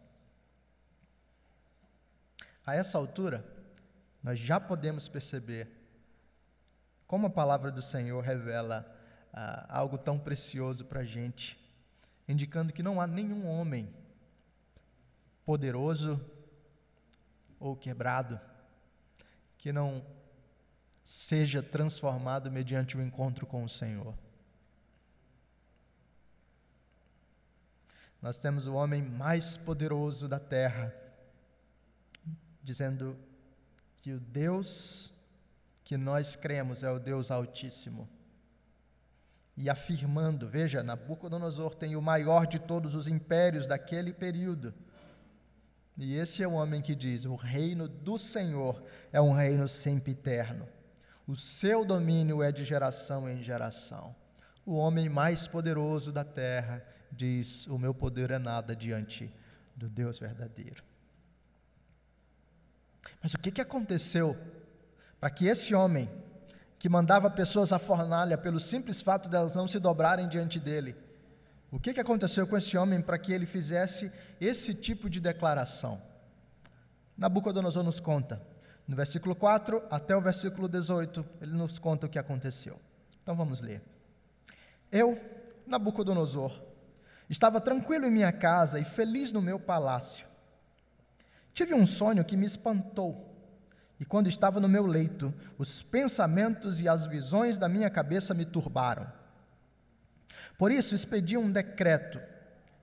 A 2.66 2.75
essa 2.75 2.98
altura, 2.98 3.46
nós 4.22 4.39
já 4.39 4.60
podemos 4.60 5.08
perceber 5.08 5.68
como 7.08 7.28
a 7.28 7.30
palavra 7.30 7.72
do 7.72 7.82
Senhor 7.82 8.24
revela 8.24 8.86
ah, 9.34 9.66
algo 9.70 9.98
tão 9.98 10.20
precioso 10.20 10.86
para 10.86 11.00
a 11.00 11.06
gente, 11.06 11.60
indicando 12.28 12.74
que 12.74 12.84
não 12.84 13.01
há 13.01 13.08
nenhum 13.08 13.48
homem 13.48 13.92
poderoso 15.46 16.24
ou 17.60 17.75
quebrado 17.75 18.39
que 19.58 19.74
não 19.74 20.06
seja 21.04 21.63
transformado 21.63 22.51
mediante 22.51 22.96
o 22.96 23.01
encontro 23.01 23.48
com 23.48 23.63
o 23.63 23.70
Senhor. 23.70 24.13
Nós 28.22 28.38
temos 28.38 28.68
o 28.68 28.74
homem 28.74 29.01
mais 29.01 29.58
poderoso 29.58 30.28
da 30.28 30.39
terra, 30.39 30.94
dizendo 32.70 33.18
que 34.00 34.14
o 34.14 34.20
Deus 34.20 35.12
que 35.84 35.98
nós 35.98 36.36
cremos 36.36 36.84
é 36.84 36.92
o 36.92 37.00
Deus 37.00 37.32
Altíssimo. 37.32 38.08
E 39.58 39.68
afirmando, 39.68 40.48
veja, 40.48 40.84
Nabucodonosor 40.84 41.74
tem 41.74 41.96
o 41.96 42.02
maior 42.02 42.46
de 42.46 42.60
todos 42.60 42.94
os 42.94 43.08
impérios 43.08 43.66
daquele 43.66 44.14
período. 44.14 44.72
E 45.98 46.16
esse 46.16 46.44
é 46.44 46.48
o 46.48 46.52
homem 46.52 46.80
que 46.80 46.94
diz: 46.94 47.26
o 47.26 47.36
reino 47.36 47.88
do 47.88 48.20
Senhor 48.20 48.84
é 49.12 49.20
um 49.20 49.34
reino 49.34 49.68
sempre 49.68 50.12
eterno. 50.12 50.68
O 51.26 51.36
seu 51.36 51.84
domínio 51.84 52.44
é 52.44 52.52
de 52.52 52.64
geração 52.64 53.28
em 53.28 53.44
geração. 53.44 54.16
O 54.64 54.76
homem 54.76 55.10
mais 55.10 55.48
poderoso 55.48 56.12
da 56.12 56.24
terra 56.24 56.86
diz: 57.12 57.66
O 57.66 57.80
meu 57.80 57.96
poder 57.96 58.30
é 58.30 58.38
nada 58.38 58.76
diante 58.76 59.34
do 59.76 59.90
Deus 59.90 60.20
verdadeiro. 60.20 60.88
Mas 63.22 63.34
o 63.34 63.39
que, 63.39 63.51
que 63.51 63.62
aconteceu 63.62 64.38
para 65.20 65.30
que 65.30 65.48
esse 65.48 65.75
homem, 65.75 66.10
que 66.78 66.88
mandava 66.88 67.30
pessoas 67.30 67.74
à 67.74 67.80
fornalha 67.80 68.38
pelo 68.38 68.60
simples 68.60 69.01
fato 69.01 69.28
de 69.28 69.36
elas 69.36 69.56
não 69.56 69.68
se 69.68 69.80
dobrarem 69.80 70.28
diante 70.28 70.60
dele, 70.60 70.96
o 71.72 71.80
que, 71.80 71.94
que 71.94 72.00
aconteceu 72.00 72.48
com 72.48 72.58
esse 72.58 72.78
homem 72.78 73.01
para 73.01 73.18
que 73.18 73.32
ele 73.32 73.46
fizesse 73.46 74.12
esse 74.39 74.74
tipo 74.74 75.10
de 75.10 75.20
declaração? 75.20 76.01
Nabucodonosor 77.18 77.84
nos 77.84 78.00
conta, 78.00 78.42
no 78.88 78.96
versículo 78.96 79.36
4 79.36 79.84
até 79.92 80.16
o 80.16 80.22
versículo 80.22 80.68
18, 80.68 81.24
ele 81.42 81.51
nos 81.51 81.78
conta 81.78 82.08
o 82.08 82.10
que 82.10 82.18
aconteceu. 82.18 82.80
Então 83.22 83.36
vamos 83.36 83.62
ler. 83.62 83.84
Eu, 84.92 85.20
Nabucodonosor, 85.68 86.60
estava 87.30 87.62
tranquilo 87.62 88.06
em 88.06 88.12
minha 88.12 88.32
casa 88.32 88.80
e 88.80 88.86
feliz 88.86 89.32
no 89.32 89.42
meu 89.42 89.60
palácio. 89.60 90.28
Tive 91.53 91.74
um 91.74 91.86
sonho 91.86 92.24
que 92.24 92.38
me 92.38 92.46
espantou. 92.46 93.25
E 94.00 94.06
quando 94.06 94.27
estava 94.27 94.60
no 94.60 94.70
meu 94.70 94.86
leito, 94.86 95.34
os 95.58 95.82
pensamentos 95.82 96.79
e 96.79 96.88
as 96.88 97.06
visões 97.06 97.58
da 97.58 97.68
minha 97.68 97.89
cabeça 97.89 98.34
me 98.34 98.46
turbaram. 98.46 99.12
Por 100.58 100.72
isso, 100.72 100.96
expedi 100.96 101.38
um 101.38 101.51
decreto, 101.51 102.20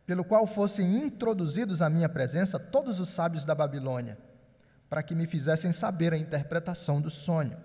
pelo 0.06 0.25
qual 0.25 0.46
fossem 0.46 0.96
introduzidos 0.96 1.80
à 1.82 1.88
minha 1.90 2.08
presença 2.08 2.58
todos 2.58 3.00
os 3.00 3.08
sábios 3.08 3.44
da 3.44 3.54
Babilônia, 3.54 4.18
para 4.88 5.02
que 5.02 5.14
me 5.14 5.26
fizessem 5.26 5.73
saber 5.73 6.12
a 6.12 6.18
interpretação 6.18 7.00
do 7.00 7.11
sonho. 7.11 7.56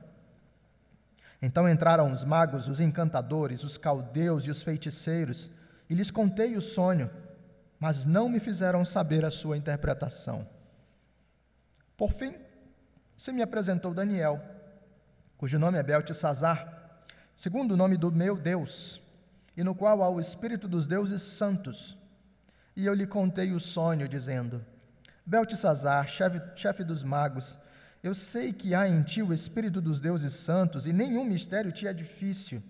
Então 1.41 1.67
entraram 1.67 2.11
os 2.11 2.23
magos, 2.23 2.67
os 2.67 2.79
encantadores, 2.79 3.63
os 3.63 3.77
caldeus 3.77 4.45
e 4.45 4.51
os 4.51 4.61
feiticeiros, 4.61 5.49
e 5.89 5.93
lhes 5.93 6.11
contei 6.11 6.55
o 6.55 6.61
sonho, 6.61 7.09
mas 7.79 8.05
não 8.05 8.29
me 8.29 8.39
fizeram 8.39 8.85
saber 8.85 9.25
a 9.25 9.31
sua 9.31 9.57
interpretação. 9.57 10.47
Por 12.01 12.11
fim, 12.11 12.33
se 13.15 13.31
me 13.31 13.43
apresentou 13.43 13.93
Daniel, 13.93 14.41
cujo 15.37 15.59
nome 15.59 15.77
é 15.77 15.83
Beltesazar, 15.83 17.05
segundo 17.35 17.73
o 17.73 17.77
nome 17.77 17.95
do 17.95 18.11
meu 18.11 18.35
Deus, 18.35 18.99
e 19.55 19.63
no 19.63 19.75
qual 19.75 20.01
há 20.01 20.09
o 20.09 20.19
Espírito 20.19 20.67
dos 20.67 20.87
deuses 20.87 21.21
santos. 21.21 21.95
E 22.75 22.87
eu 22.87 22.95
lhe 22.95 23.05
contei 23.05 23.51
o 23.51 23.59
sonho, 23.59 24.07
dizendo: 24.07 24.65
Beltesazar, 25.23 26.07
chefe, 26.07 26.41
chefe 26.55 26.83
dos 26.83 27.03
magos, 27.03 27.59
eu 28.01 28.15
sei 28.15 28.51
que 28.51 28.73
há 28.73 28.89
em 28.89 29.03
ti 29.03 29.21
o 29.21 29.31
Espírito 29.31 29.79
dos 29.79 30.01
deuses 30.01 30.33
santos, 30.33 30.87
e 30.87 30.91
nenhum 30.91 31.23
mistério 31.23 31.71
te 31.71 31.85
é 31.85 31.93
difícil. 31.93 32.63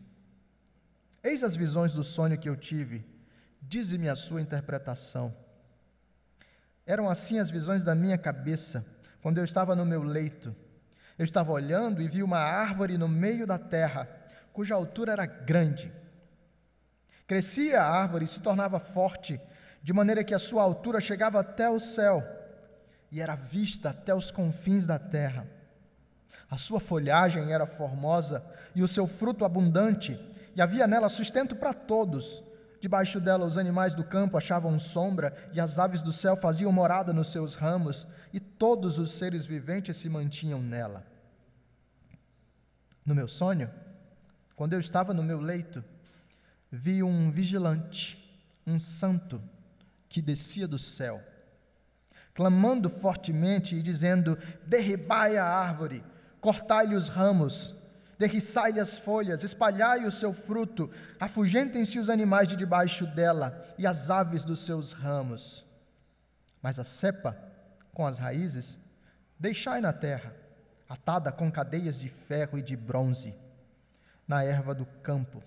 Eis 1.23 1.41
as 1.41 1.55
visões 1.55 1.93
do 1.93 2.03
sonho 2.03 2.37
que 2.37 2.49
eu 2.49 2.57
tive, 2.57 3.05
dize-me 3.61 4.09
a 4.09 4.15
sua 4.17 4.41
interpretação. 4.41 5.33
Eram 6.85 7.09
assim 7.09 7.39
as 7.39 7.49
visões 7.49 7.81
da 7.81 7.95
minha 7.95 8.17
cabeça 8.17 8.99
quando 9.21 9.37
eu 9.37 9.43
estava 9.43 9.75
no 9.75 9.85
meu 9.85 10.03
leito. 10.03 10.55
Eu 11.17 11.23
estava 11.23 11.51
olhando 11.51 12.01
e 12.01 12.07
vi 12.07 12.23
uma 12.23 12.39
árvore 12.39 12.97
no 12.97 13.07
meio 13.07 13.45
da 13.45 13.57
terra, 13.57 14.09
cuja 14.51 14.75
altura 14.75 15.11
era 15.13 15.25
grande. 15.25 15.91
Crescia 17.27 17.81
a 17.81 17.89
árvore 17.89 18.25
e 18.25 18.27
se 18.27 18.39
tornava 18.39 18.79
forte, 18.79 19.39
de 19.83 19.93
maneira 19.93 20.23
que 20.23 20.33
a 20.33 20.39
sua 20.39 20.63
altura 20.63 20.99
chegava 20.99 21.39
até 21.39 21.69
o 21.69 21.79
céu 21.79 22.23
e 23.11 23.19
era 23.19 23.35
vista 23.35 23.89
até 23.89 24.15
os 24.15 24.31
confins 24.31 24.87
da 24.87 24.97
terra. 24.97 25.45
A 26.49 26.57
sua 26.57 26.79
folhagem 26.79 27.51
era 27.51 27.65
formosa 27.65 28.43
e 28.73 28.81
o 28.81 28.87
seu 28.87 29.05
fruto 29.05 29.43
abundante, 29.43 30.19
e 30.55 30.61
havia 30.61 30.87
nela 30.87 31.09
sustento 31.09 31.55
para 31.55 31.73
todos. 31.73 32.41
Debaixo 32.81 33.19
dela, 33.19 33.45
os 33.45 33.59
animais 33.59 33.93
do 33.93 34.03
campo 34.03 34.35
achavam 34.35 34.79
sombra, 34.79 35.37
e 35.53 35.61
as 35.61 35.77
aves 35.77 36.01
do 36.01 36.11
céu 36.11 36.35
faziam 36.35 36.71
morada 36.71 37.13
nos 37.13 37.31
seus 37.31 37.53
ramos, 37.53 38.07
e 38.33 38.39
todos 38.39 38.97
os 38.97 39.11
seres 39.11 39.45
viventes 39.45 39.97
se 39.97 40.09
mantinham 40.09 40.59
nela. 40.59 41.05
No 43.05 43.13
meu 43.13 43.27
sonho, 43.27 43.69
quando 44.55 44.73
eu 44.73 44.79
estava 44.79 45.13
no 45.13 45.21
meu 45.21 45.39
leito, 45.39 45.83
vi 46.71 47.03
um 47.03 47.29
vigilante, 47.29 48.17
um 48.65 48.79
santo, 48.79 49.39
que 50.09 50.19
descia 50.19 50.67
do 50.67 50.79
céu, 50.79 51.21
clamando 52.33 52.89
fortemente 52.89 53.75
e 53.75 53.81
dizendo: 53.83 54.35
Derribai 54.65 55.37
a 55.37 55.45
árvore, 55.45 56.03
cortai-lhe 56.39 56.95
os 56.95 57.09
ramos, 57.09 57.75
derriçai-lhe 58.21 58.79
as 58.79 58.99
folhas, 58.99 59.43
espalhai 59.43 60.05
o 60.05 60.11
seu 60.11 60.31
fruto, 60.31 60.91
afugentem-se 61.19 61.97
os 61.97 62.07
animais 62.07 62.47
de 62.47 62.55
debaixo 62.55 63.07
dela 63.07 63.65
e 63.79 63.87
as 63.87 64.11
aves 64.11 64.45
dos 64.45 64.59
seus 64.59 64.93
ramos. 64.93 65.65
Mas 66.61 66.77
a 66.77 66.83
cepa, 66.83 67.35
com 67.91 68.05
as 68.05 68.19
raízes, 68.19 68.77
deixai 69.39 69.81
na 69.81 69.91
terra, 69.91 70.35
atada 70.87 71.31
com 71.31 71.51
cadeias 71.51 71.99
de 71.99 72.09
ferro 72.09 72.59
e 72.59 72.61
de 72.61 72.75
bronze, 72.77 73.33
na 74.27 74.43
erva 74.43 74.75
do 74.75 74.85
campo. 74.85 75.41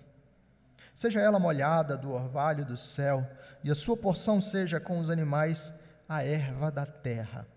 Seja 0.93 1.21
ela 1.21 1.39
molhada 1.39 1.95
do 1.95 2.11
orvalho 2.11 2.65
do 2.65 2.75
céu, 2.75 3.25
e 3.63 3.71
a 3.71 3.75
sua 3.75 3.95
porção 3.95 4.41
seja 4.41 4.81
com 4.81 4.99
os 4.99 5.09
animais 5.09 5.73
a 6.09 6.23
erva 6.23 6.69
da 6.69 6.85
terra. 6.85 7.47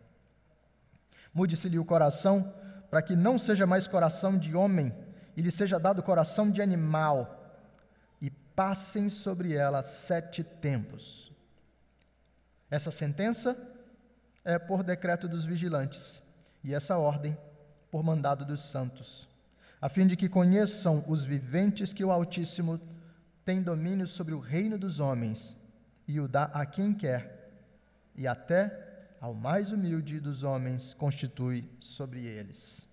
Mude-se-lhe 1.35 1.79
o 1.79 1.85
coração, 1.85 2.55
para 2.89 3.03
que 3.03 3.17
não 3.17 3.37
seja 3.37 3.67
mais 3.67 3.89
coração 3.89 4.39
de 4.39 4.55
homem, 4.55 4.95
e 5.39 5.41
lhe 5.41 5.53
seja 5.53 5.79
dado 5.79 6.03
coração 6.03 6.51
de 6.51 6.61
animal, 6.61 7.63
e 8.21 8.29
passem 8.29 9.09
sobre 9.09 9.55
ela 9.55 9.85
sete 9.85 10.43
tempos. 10.43 11.31
Essa 12.69 12.91
sentença 12.91 13.57
é 14.45 14.59
por 14.59 14.83
decreto 14.83 15.29
dos 15.29 15.45
vigilantes, 15.45 16.21
e 16.65 16.75
essa 16.75 16.99
ordem 16.99 17.39
por 17.89 18.03
mandado 18.03 18.45
dos 18.45 18.63
santos, 18.63 19.29
a 19.81 19.89
fim 19.89 20.09
de 20.09 20.17
que 20.17 20.29
conheçam 20.29 21.05
os 21.07 21.23
viventes 21.23 21.93
que 21.93 22.05
o 22.05 22.11
Altíssimo 22.11 22.81
tem 23.45 23.63
domínio 23.63 24.09
sobre 24.09 24.35
o 24.35 24.41
reino 24.41 24.77
dos 24.77 24.99
homens 24.99 25.57
e 26.09 26.19
o 26.19 26.27
dá 26.27 26.47
a 26.47 26.67
quem 26.67 26.93
quer, 26.93 27.49
e 28.13 28.27
até 28.27 29.07
ao 29.21 29.35
mais 29.35 29.71
humilde 29.71 30.19
dos 30.19 30.43
homens 30.43 30.95
constitui 30.95 31.65
sobre 31.79 32.25
eles. 32.25 32.89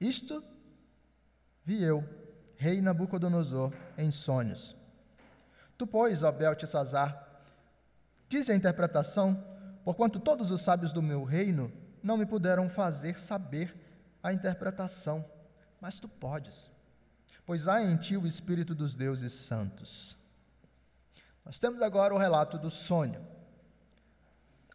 Isto 0.00 0.42
vi 1.64 1.82
eu, 1.82 2.04
rei 2.56 2.80
Nabucodonosor, 2.80 3.72
em 3.96 4.10
sonhos. 4.10 4.76
Tu, 5.78 5.86
pois, 5.86 6.22
ó 6.22 6.30
Beltesazar, 6.30 7.28
diz 8.28 8.48
a 8.48 8.54
interpretação, 8.54 9.42
porquanto 9.84 10.20
todos 10.20 10.50
os 10.50 10.60
sábios 10.60 10.92
do 10.92 11.02
meu 11.02 11.24
reino 11.24 11.72
não 12.02 12.16
me 12.16 12.26
puderam 12.26 12.68
fazer 12.68 13.18
saber 13.18 13.74
a 14.22 14.32
interpretação, 14.32 15.24
mas 15.80 15.98
tu 15.98 16.08
podes, 16.08 16.70
pois 17.44 17.66
há 17.66 17.82
em 17.82 17.96
ti 17.96 18.16
o 18.16 18.26
Espírito 18.26 18.74
dos 18.74 18.94
deuses 18.94 19.32
santos. 19.32 20.16
Nós 21.44 21.58
temos 21.58 21.82
agora 21.82 22.14
o 22.14 22.18
relato 22.18 22.56
do 22.58 22.70
sonho. 22.70 23.20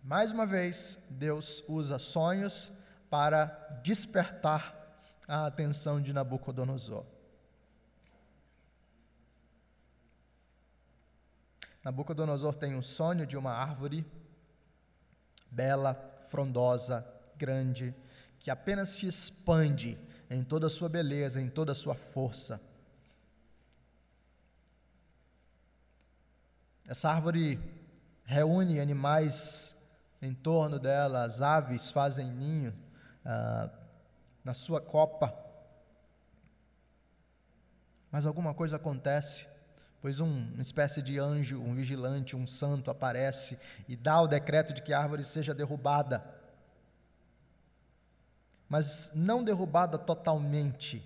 Mais 0.04 0.32
uma 0.32 0.46
vez, 0.46 0.98
Deus 1.10 1.64
usa 1.68 1.98
sonhos 1.98 2.72
para 3.10 3.46
despertar 3.84 4.77
a 5.28 5.46
atenção 5.46 6.02
de 6.02 6.14
Nabucodonosor. 6.14 7.06
Nabucodonosor 11.84 12.56
tem 12.56 12.76
um 12.76 12.82
sonho 12.82 13.26
de 13.26 13.36
uma 13.38 13.52
árvore 13.52 14.06
bela, 15.50 15.94
frondosa, 16.30 17.06
grande, 17.36 17.94
que 18.40 18.50
apenas 18.50 18.90
se 18.90 19.08
expande 19.08 19.98
em 20.30 20.44
toda 20.44 20.68
a 20.68 20.70
sua 20.70 20.90
beleza, 20.90 21.42
em 21.42 21.50
toda 21.50 21.72
a 21.72 21.76
sua 21.76 21.96
força. 21.96 22.62
Essa 26.88 27.10
árvore 27.10 27.60
reúne 28.24 28.80
animais 28.80 29.76
em 30.22 30.34
torno 30.34 30.80
dela, 30.80 31.24
as 31.24 31.42
aves 31.42 31.92
fazem 31.92 32.32
ninho 32.32 32.74
ah, 33.26 33.70
na 34.48 34.54
sua 34.54 34.80
copa. 34.80 35.38
Mas 38.10 38.26
alguma 38.26 38.54
coisa 38.54 38.78
acontece, 38.78 39.46
pois 40.02 40.22
um, 40.22 40.54
uma 40.54 40.62
espécie 40.62 41.02
de 41.02 41.20
anjo, 41.20 41.60
um 41.60 41.76
vigilante, 41.76 42.34
um 42.34 42.48
santo 42.48 42.90
aparece 42.90 43.60
e 43.90 43.96
dá 43.98 44.22
o 44.22 44.28
decreto 44.28 44.74
de 44.74 44.82
que 44.82 44.94
a 44.94 45.00
árvore 45.02 45.26
seja 45.26 45.54
derrubada. 45.54 46.24
Mas 48.70 49.12
não 49.14 49.44
derrubada 49.44 49.98
totalmente. 49.98 51.04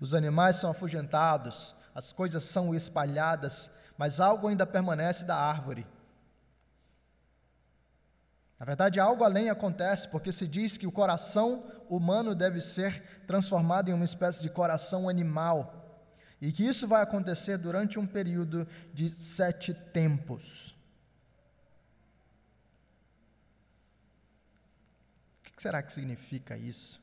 Os 0.00 0.14
animais 0.14 0.56
são 0.56 0.70
afugentados, 0.70 1.74
as 1.94 2.14
coisas 2.14 2.44
são 2.44 2.74
espalhadas, 2.74 3.70
mas 3.98 4.20
algo 4.20 4.48
ainda 4.48 4.66
permanece 4.66 5.26
da 5.26 5.36
árvore. 5.36 5.86
Na 8.62 8.64
verdade, 8.64 9.00
algo 9.00 9.24
além 9.24 9.50
acontece, 9.50 10.08
porque 10.08 10.30
se 10.30 10.46
diz 10.46 10.78
que 10.78 10.86
o 10.86 10.92
coração 10.92 11.64
humano 11.96 12.34
deve 12.34 12.60
ser 12.60 13.22
transformado 13.26 13.90
em 13.90 13.92
uma 13.92 14.04
espécie 14.04 14.42
de 14.42 14.48
coração 14.48 15.08
animal, 15.08 15.78
e 16.40 16.50
que 16.50 16.64
isso 16.64 16.88
vai 16.88 17.02
acontecer 17.02 17.56
durante 17.58 17.98
um 17.98 18.06
período 18.06 18.66
de 18.92 19.08
sete 19.08 19.72
tempos. 19.72 20.74
O 25.40 25.42
que 25.54 25.62
será 25.62 25.82
que 25.82 25.92
significa 25.92 26.56
isso? 26.56 27.00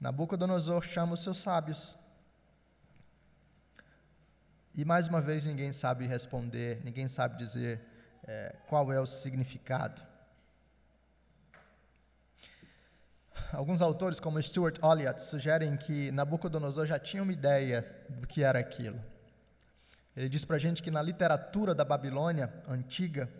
Nabucodonosor 0.00 0.82
chama 0.84 1.14
os 1.14 1.22
seus 1.22 1.38
sábios. 1.38 1.96
E 4.74 4.84
mais 4.84 5.08
uma 5.08 5.20
vez 5.20 5.44
ninguém 5.44 5.72
sabe 5.72 6.06
responder, 6.06 6.84
ninguém 6.84 7.08
sabe 7.08 7.36
dizer 7.38 7.80
é, 8.24 8.54
qual 8.68 8.92
é 8.92 9.00
o 9.00 9.06
significado. 9.06 10.06
Alguns 13.52 13.80
autores, 13.80 14.18
como 14.18 14.42
Stuart 14.42 14.78
Olliott, 14.82 15.22
sugerem 15.22 15.76
que 15.76 16.10
Nabucodonosor 16.10 16.86
já 16.86 16.98
tinha 16.98 17.22
uma 17.22 17.32
ideia 17.32 17.84
do 18.08 18.26
que 18.26 18.42
era 18.42 18.58
aquilo. 18.58 19.00
Ele 20.16 20.28
diz 20.28 20.44
para 20.44 20.56
a 20.56 20.58
gente 20.58 20.82
que 20.82 20.90
na 20.90 21.02
literatura 21.02 21.74
da 21.74 21.84
Babilônia 21.84 22.52
antiga, 22.68 23.30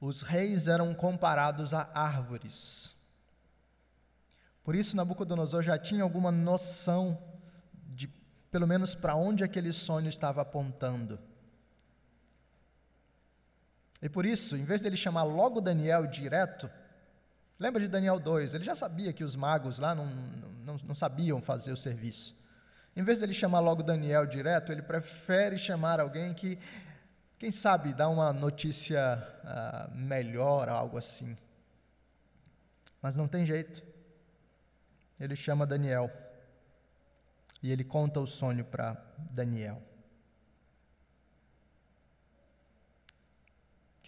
os 0.00 0.22
reis 0.22 0.68
eram 0.68 0.94
comparados 0.94 1.74
a 1.74 1.90
árvores. 1.92 2.94
Por 4.62 4.74
isso, 4.76 4.96
Nabucodonosor 4.96 5.62
já 5.62 5.76
tinha 5.76 6.02
alguma 6.02 6.30
noção 6.30 7.20
de, 7.88 8.06
pelo 8.50 8.66
menos, 8.66 8.94
para 8.94 9.16
onde 9.16 9.42
aquele 9.42 9.72
sonho 9.72 10.08
estava 10.08 10.42
apontando. 10.42 11.18
E 14.00 14.08
por 14.08 14.24
isso, 14.24 14.56
em 14.56 14.64
vez 14.64 14.82
de 14.82 14.86
ele 14.86 14.96
chamar 14.96 15.24
logo 15.24 15.60
Daniel 15.60 16.06
direto, 16.06 16.70
lembra 17.58 17.82
de 17.82 17.88
Daniel 17.88 18.18
2? 18.18 18.54
Ele 18.54 18.64
já 18.64 18.74
sabia 18.74 19.12
que 19.12 19.24
os 19.24 19.34
magos 19.34 19.78
lá 19.78 19.94
não, 19.94 20.06
não, 20.64 20.76
não 20.84 20.94
sabiam 20.94 21.40
fazer 21.40 21.72
o 21.72 21.76
serviço. 21.76 22.36
Em 22.96 23.02
vez 23.02 23.18
de 23.18 23.24
ele 23.24 23.34
chamar 23.34 23.60
logo 23.60 23.82
Daniel 23.82 24.26
direto, 24.26 24.72
ele 24.72 24.82
prefere 24.82 25.56
chamar 25.56 26.00
alguém 26.00 26.34
que, 26.34 26.58
quem 27.38 27.50
sabe, 27.50 27.94
dá 27.94 28.08
uma 28.08 28.32
notícia 28.32 29.22
uh, 29.44 29.96
melhor, 29.96 30.68
algo 30.68 30.98
assim. 30.98 31.36
Mas 33.00 33.16
não 33.16 33.28
tem 33.28 33.44
jeito. 33.44 33.84
Ele 35.20 35.36
chama 35.36 35.66
Daniel. 35.66 36.10
E 37.62 37.70
ele 37.70 37.84
conta 37.84 38.20
o 38.20 38.26
sonho 38.26 38.64
para 38.64 38.96
Daniel. 39.30 39.82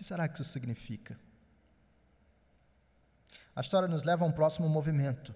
que 0.00 0.04
será 0.04 0.26
que 0.26 0.40
isso 0.40 0.50
significa? 0.50 1.20
A 3.60 3.62
história 3.62 3.86
nos 3.86 4.04
leva 4.04 4.24
a 4.24 4.26
um 4.26 4.32
próximo 4.32 4.66
movimento, 4.70 5.34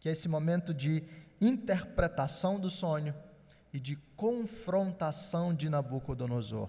que 0.00 0.08
é 0.08 0.12
esse 0.12 0.28
momento 0.28 0.74
de 0.74 1.04
interpretação 1.40 2.58
do 2.58 2.68
sonho 2.68 3.14
e 3.72 3.78
de 3.78 3.94
confrontação 4.16 5.54
de 5.54 5.70
Nabucodonosor. 5.70 6.68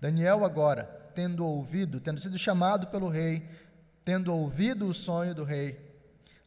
Daniel, 0.00 0.44
agora, 0.44 0.84
tendo 1.12 1.44
ouvido, 1.44 1.98
tendo 1.98 2.20
sido 2.20 2.38
chamado 2.38 2.86
pelo 2.86 3.08
rei, 3.08 3.50
tendo 4.04 4.32
ouvido 4.32 4.86
o 4.86 4.94
sonho 4.94 5.34
do 5.34 5.42
rei, 5.42 5.92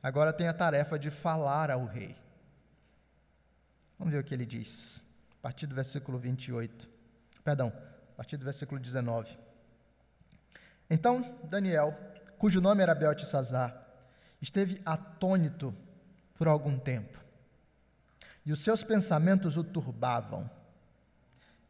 agora 0.01 0.31
tem 0.31 0.47
a 0.47 0.53
tarefa 0.53 0.97
de 0.97 1.09
falar 1.09 1.69
ao 1.69 1.83
rei. 1.83 2.15
Vamos 3.99 4.13
ver 4.13 4.21
o 4.21 4.23
que 4.23 4.33
ele 4.33 4.45
diz, 4.45 5.05
a 5.39 5.41
partir 5.41 5.67
do 5.67 5.75
versículo 5.75 6.17
28. 6.17 6.87
Perdão, 7.43 7.73
a 8.13 8.15
partir 8.15 8.37
do 8.37 8.45
versículo 8.45 8.79
19. 8.79 9.37
Então 10.89 11.37
Daniel, 11.43 12.12
cujo 12.43 12.59
nome 12.59 12.83
era 12.83 12.93
Beltesazar, 12.93 13.73
esteve 14.41 14.81
atônito 14.85 15.73
por 16.35 16.45
algum 16.45 16.77
tempo. 16.77 17.23
E 18.45 18.51
os 18.51 18.59
seus 18.59 18.83
pensamentos 18.83 19.55
o 19.55 19.63
turbavam. 19.63 20.51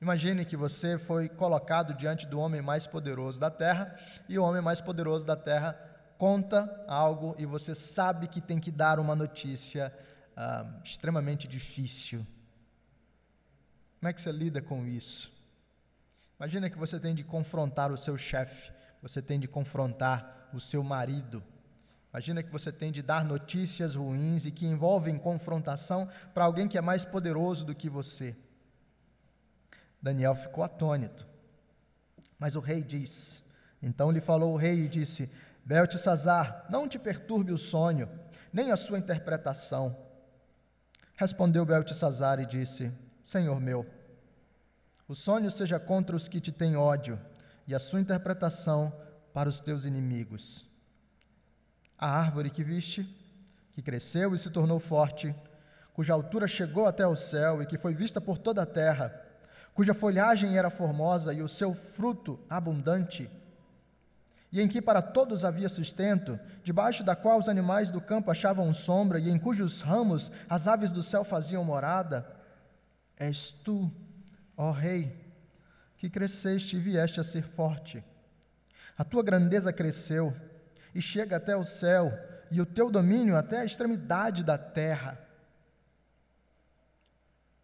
Imagine 0.01 0.43
que 0.45 0.57
você 0.57 0.97
foi 0.97 1.29
colocado 1.29 1.93
diante 1.93 2.25
do 2.25 2.39
homem 2.39 2.59
mais 2.59 2.87
poderoso 2.87 3.39
da 3.39 3.51
terra, 3.51 3.95
e 4.27 4.39
o 4.39 4.43
homem 4.43 4.63
mais 4.63 4.81
poderoso 4.81 5.27
da 5.27 5.35
terra 5.35 5.79
conta 6.17 6.83
algo 6.87 7.35
e 7.37 7.45
você 7.45 7.75
sabe 7.75 8.27
que 8.27 8.41
tem 8.41 8.59
que 8.59 8.71
dar 8.71 8.99
uma 8.99 9.15
notícia 9.15 9.93
ah, 10.35 10.65
extremamente 10.83 11.47
difícil. 11.47 12.25
Como 13.99 14.09
é 14.09 14.11
que 14.13 14.19
você 14.19 14.31
lida 14.31 14.59
com 14.59 14.87
isso? 14.87 15.31
Imagina 16.39 16.67
que 16.67 16.79
você 16.79 16.99
tem 16.99 17.13
de 17.13 17.23
confrontar 17.23 17.91
o 17.91 17.97
seu 17.97 18.17
chefe 18.17 18.71
você 19.03 19.21
tem 19.21 19.37
de 19.37 19.49
confrontar 19.49 20.32
o 20.57 20.59
seu 20.59 20.83
marido. 20.83 21.43
Imagina 22.13 22.43
que 22.43 22.51
você 22.51 22.71
tem 22.71 22.91
de 22.91 23.01
dar 23.01 23.25
notícias 23.25 23.95
ruins 23.95 24.45
e 24.45 24.51
que 24.51 24.67
envolvem 24.67 25.17
confrontação 25.17 26.07
para 26.33 26.45
alguém 26.45 26.67
que 26.67 26.77
é 26.77 26.81
mais 26.81 27.03
poderoso 27.03 27.65
do 27.65 27.73
que 27.73 27.89
você. 27.89 28.35
Daniel 30.01 30.35
ficou 30.35 30.63
atônito. 30.63 31.25
Mas 32.37 32.55
o 32.55 32.59
rei 32.59 32.83
diz: 32.83 33.43
Então 33.81 34.11
lhe 34.11 34.21
falou 34.21 34.53
o 34.53 34.57
rei 34.57 34.81
e 34.81 34.89
disse: 34.89 35.31
Beltesazar, 35.65 36.65
não 36.69 36.87
te 36.87 36.99
perturbe 36.99 37.51
o 37.51 37.57
sonho, 37.57 38.09
nem 38.51 38.71
a 38.71 38.77
sua 38.77 38.99
interpretação. 38.99 39.97
Respondeu 41.15 41.65
Beltesazar 41.65 42.39
e 42.39 42.45
disse: 42.45 42.93
Senhor 43.23 43.59
meu, 43.59 43.85
o 45.07 45.15
sonho 45.15 45.49
seja 45.49 45.79
contra 45.79 46.15
os 46.15 46.27
que 46.27 46.41
te 46.41 46.51
têm 46.51 46.75
ódio 46.75 47.19
e 47.65 47.73
a 47.73 47.79
sua 47.79 48.01
interpretação 48.01 48.93
para 49.33 49.49
os 49.49 49.59
teus 49.59 49.83
inimigos. 49.83 50.65
A 51.97 52.07
árvore 52.07 52.49
que 52.49 52.63
viste, 52.63 53.03
que 53.73 53.81
cresceu 53.81 54.35
e 54.35 54.37
se 54.37 54.49
tornou 54.49 54.79
forte, 54.79 55.35
cuja 55.93 56.13
altura 56.13 56.47
chegou 56.47 56.85
até 56.85 57.05
o 57.05 57.15
céu 57.15 57.61
e 57.61 57.65
que 57.65 57.77
foi 57.77 57.93
vista 57.93 58.21
por 58.21 58.37
toda 58.37 58.61
a 58.61 58.65
terra, 58.65 59.13
cuja 59.73 59.93
folhagem 59.93 60.57
era 60.57 60.69
formosa 60.69 61.33
e 61.33 61.41
o 61.41 61.47
seu 61.47 61.73
fruto 61.73 62.39
abundante, 62.49 63.29
e 64.51 64.61
em 64.61 64.67
que 64.67 64.79
para 64.79 65.01
todos 65.01 65.43
havia 65.43 65.67
sustento, 65.67 66.39
debaixo 66.63 67.03
da 67.03 67.15
qual 67.15 67.39
os 67.39 67.49
animais 67.49 67.89
do 67.89 67.99
campo 67.99 68.29
achavam 68.29 68.71
sombra 68.71 69.19
e 69.19 69.27
em 69.27 69.39
cujos 69.39 69.81
ramos 69.81 70.31
as 70.47 70.67
aves 70.67 70.91
do 70.91 71.01
céu 71.01 71.23
faziam 71.23 71.63
morada, 71.63 72.23
és 73.17 73.51
tu, 73.51 73.91
ó 74.55 74.71
Rei, 74.71 75.11
que 75.97 76.07
cresceste 76.07 76.75
e 76.75 76.79
vieste 76.79 77.19
a 77.19 77.23
ser 77.23 77.41
forte. 77.41 78.03
A 78.97 79.03
tua 79.03 79.23
grandeza 79.23 79.73
cresceu 79.73 80.35
e 80.93 81.01
chega 81.01 81.37
até 81.37 81.55
o 81.55 81.63
céu, 81.63 82.11
e 82.51 82.61
o 82.61 82.65
teu 82.65 82.91
domínio 82.91 83.35
até 83.35 83.59
a 83.59 83.65
extremidade 83.65 84.43
da 84.43 84.57
terra. 84.57 85.19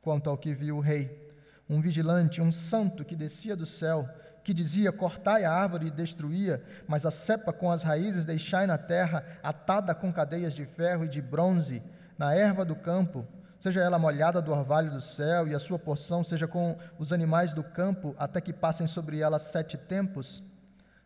Quanto 0.02 0.30
ao 0.30 0.38
que 0.38 0.54
viu 0.54 0.78
o 0.78 0.82
rei, 0.82 1.32
um 1.70 1.80
vigilante, 1.80 2.42
um 2.42 2.52
santo 2.52 3.06
que 3.06 3.16
descia 3.16 3.56
do 3.56 3.66
céu, 3.66 4.10
que 4.44 4.54
dizia: 4.54 4.92
Cortai 4.92 5.44
a 5.44 5.54
árvore 5.54 5.88
e 5.88 5.92
destruía, 5.92 6.64
mas 6.88 7.06
a 7.06 7.12
cepa 7.12 7.54
com 7.54 7.70
as 7.70 7.84
raízes 7.84 8.26
deixai 8.26 8.66
na 8.66 8.80
terra, 8.80 9.24
atada 9.44 9.94
com 9.94 10.12
cadeias 10.12 10.56
de 10.56 10.66
ferro 10.66 11.06
e 11.06 11.10
de 11.10 11.22
bronze, 11.22 11.84
na 12.18 12.34
erva 12.34 12.66
do 12.66 12.76
campo, 12.76 13.28
seja 13.60 13.82
ela 13.82 14.00
molhada 14.00 14.42
do 14.42 14.52
orvalho 14.52 14.90
do 14.90 15.02
céu, 15.02 15.48
e 15.48 15.54
a 15.54 15.60
sua 15.60 15.78
porção 15.78 16.24
seja 16.24 16.48
com 16.48 16.76
os 16.98 17.14
animais 17.14 17.54
do 17.54 17.64
campo, 17.64 18.16
até 18.18 18.42
que 18.42 18.52
passem 18.52 18.88
sobre 18.88 19.20
ela 19.20 19.38
sete 19.38 19.78
tempos? 19.78 20.42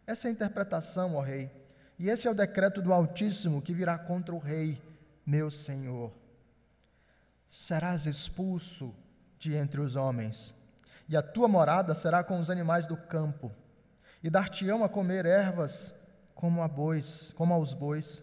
Essa 0.05 0.27
é 0.27 0.29
a 0.29 0.31
interpretação, 0.33 1.15
ó 1.15 1.21
Rei, 1.21 1.49
e 1.97 2.09
esse 2.09 2.27
é 2.27 2.31
o 2.31 2.35
decreto 2.35 2.81
do 2.81 2.91
Altíssimo 2.91 3.61
que 3.61 3.73
virá 3.73 3.97
contra 3.97 4.35
o 4.35 4.39
Rei, 4.39 4.81
meu 5.25 5.49
Senhor. 5.49 6.11
Serás 7.49 8.05
expulso 8.05 8.93
de 9.39 9.53
entre 9.55 9.79
os 9.79 9.95
homens, 9.95 10.53
e 11.07 11.15
a 11.15 11.21
tua 11.21 11.47
morada 11.47 11.95
será 11.95 12.23
com 12.23 12.37
os 12.37 12.49
animais 12.49 12.85
do 12.85 12.97
campo, 12.97 13.51
e 14.21 14.29
dar-te-ão 14.29 14.83
a 14.83 14.89
comer 14.89 15.25
ervas 15.25 15.95
como 16.35 16.61
a 16.61 16.67
bois, 16.67 17.31
como 17.31 17.53
aos 17.53 17.73
bois, 17.73 18.21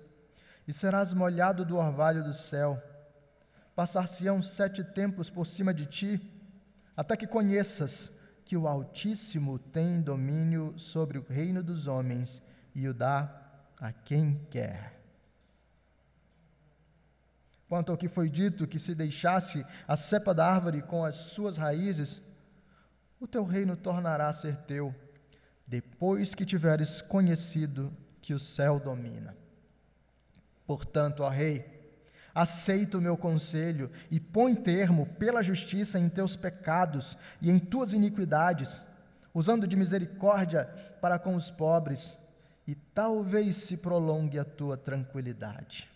e 0.69 0.73
serás 0.73 1.15
molhado 1.15 1.65
do 1.65 1.77
orvalho 1.77 2.23
do 2.23 2.35
céu. 2.35 2.83
Passar-se-ão 3.75 4.43
sete 4.43 4.85
tempos 4.85 5.31
por 5.31 5.47
cima 5.47 5.73
de 5.73 5.87
ti, 5.87 6.21
até 6.95 7.17
que 7.17 7.27
conheças 7.27 8.20
que 8.51 8.57
o 8.57 8.67
Altíssimo 8.67 9.61
tem 9.61 10.03
domínio 10.03 10.75
sobre 10.77 11.19
o 11.19 11.25
reino 11.29 11.63
dos 11.63 11.87
homens 11.87 12.43
e 12.75 12.89
o 12.89 12.93
dá 12.93 13.33
a 13.81 13.93
quem 13.93 14.45
quer. 14.51 15.01
Quanto 17.69 17.93
ao 17.93 17.97
que 17.97 18.09
foi 18.09 18.29
dito 18.29 18.67
que 18.67 18.77
se 18.77 18.93
deixasse 18.93 19.65
a 19.87 19.97
cepa 19.97 20.35
da 20.35 20.49
árvore 20.49 20.83
com 20.83 21.05
as 21.05 21.15
suas 21.15 21.57
raízes, 21.57 22.23
o 23.21 23.29
teu 23.29 23.45
reino 23.45 23.77
tornará 23.77 24.27
a 24.27 24.33
ser 24.33 24.57
teu, 24.63 24.93
depois 25.65 26.35
que 26.35 26.45
tiveres 26.45 27.01
conhecido 27.01 27.97
que 28.21 28.35
o 28.35 28.39
céu 28.41 28.81
domina. 28.81 29.37
Portanto, 30.67 31.23
ó 31.23 31.29
Rei, 31.29 31.80
Aceita 32.35 32.99
o 32.99 33.01
meu 33.01 33.17
conselho 33.17 33.91
e 34.11 34.21
põe 34.21 34.55
termo 34.55 35.07
pela 35.19 35.43
justiça 35.43 35.99
em 35.99 36.09
teus 36.09 36.37
pecados 36.37 37.17
e 37.43 37.51
em 37.51 37.59
tuas 37.59 37.93
iniquidades, 37.93 38.83
usando 39.35 39.67
de 39.67 39.77
misericórdia 39.77 40.67
para 41.01 41.19
com 41.19 41.35
os 41.35 41.51
pobres, 41.51 42.17
e 42.67 42.75
talvez 42.75 43.57
se 43.57 43.79
prolongue 43.79 44.39
a 44.39 44.45
tua 44.45 44.77
tranquilidade. 44.77 45.91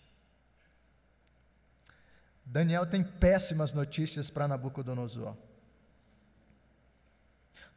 Daniel 2.45 2.85
tem 2.85 3.03
péssimas 3.03 3.71
notícias 3.71 4.29
para 4.29 4.47
Nabucodonosor. 4.47 5.35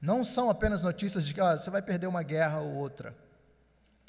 Não 0.00 0.22
são 0.24 0.50
apenas 0.50 0.82
notícias 0.82 1.26
de 1.26 1.34
que 1.34 1.40
ah, 1.40 1.56
você 1.56 1.70
vai 1.70 1.82
perder 1.82 2.06
uma 2.06 2.22
guerra 2.22 2.60
ou 2.60 2.74
outra, 2.74 3.16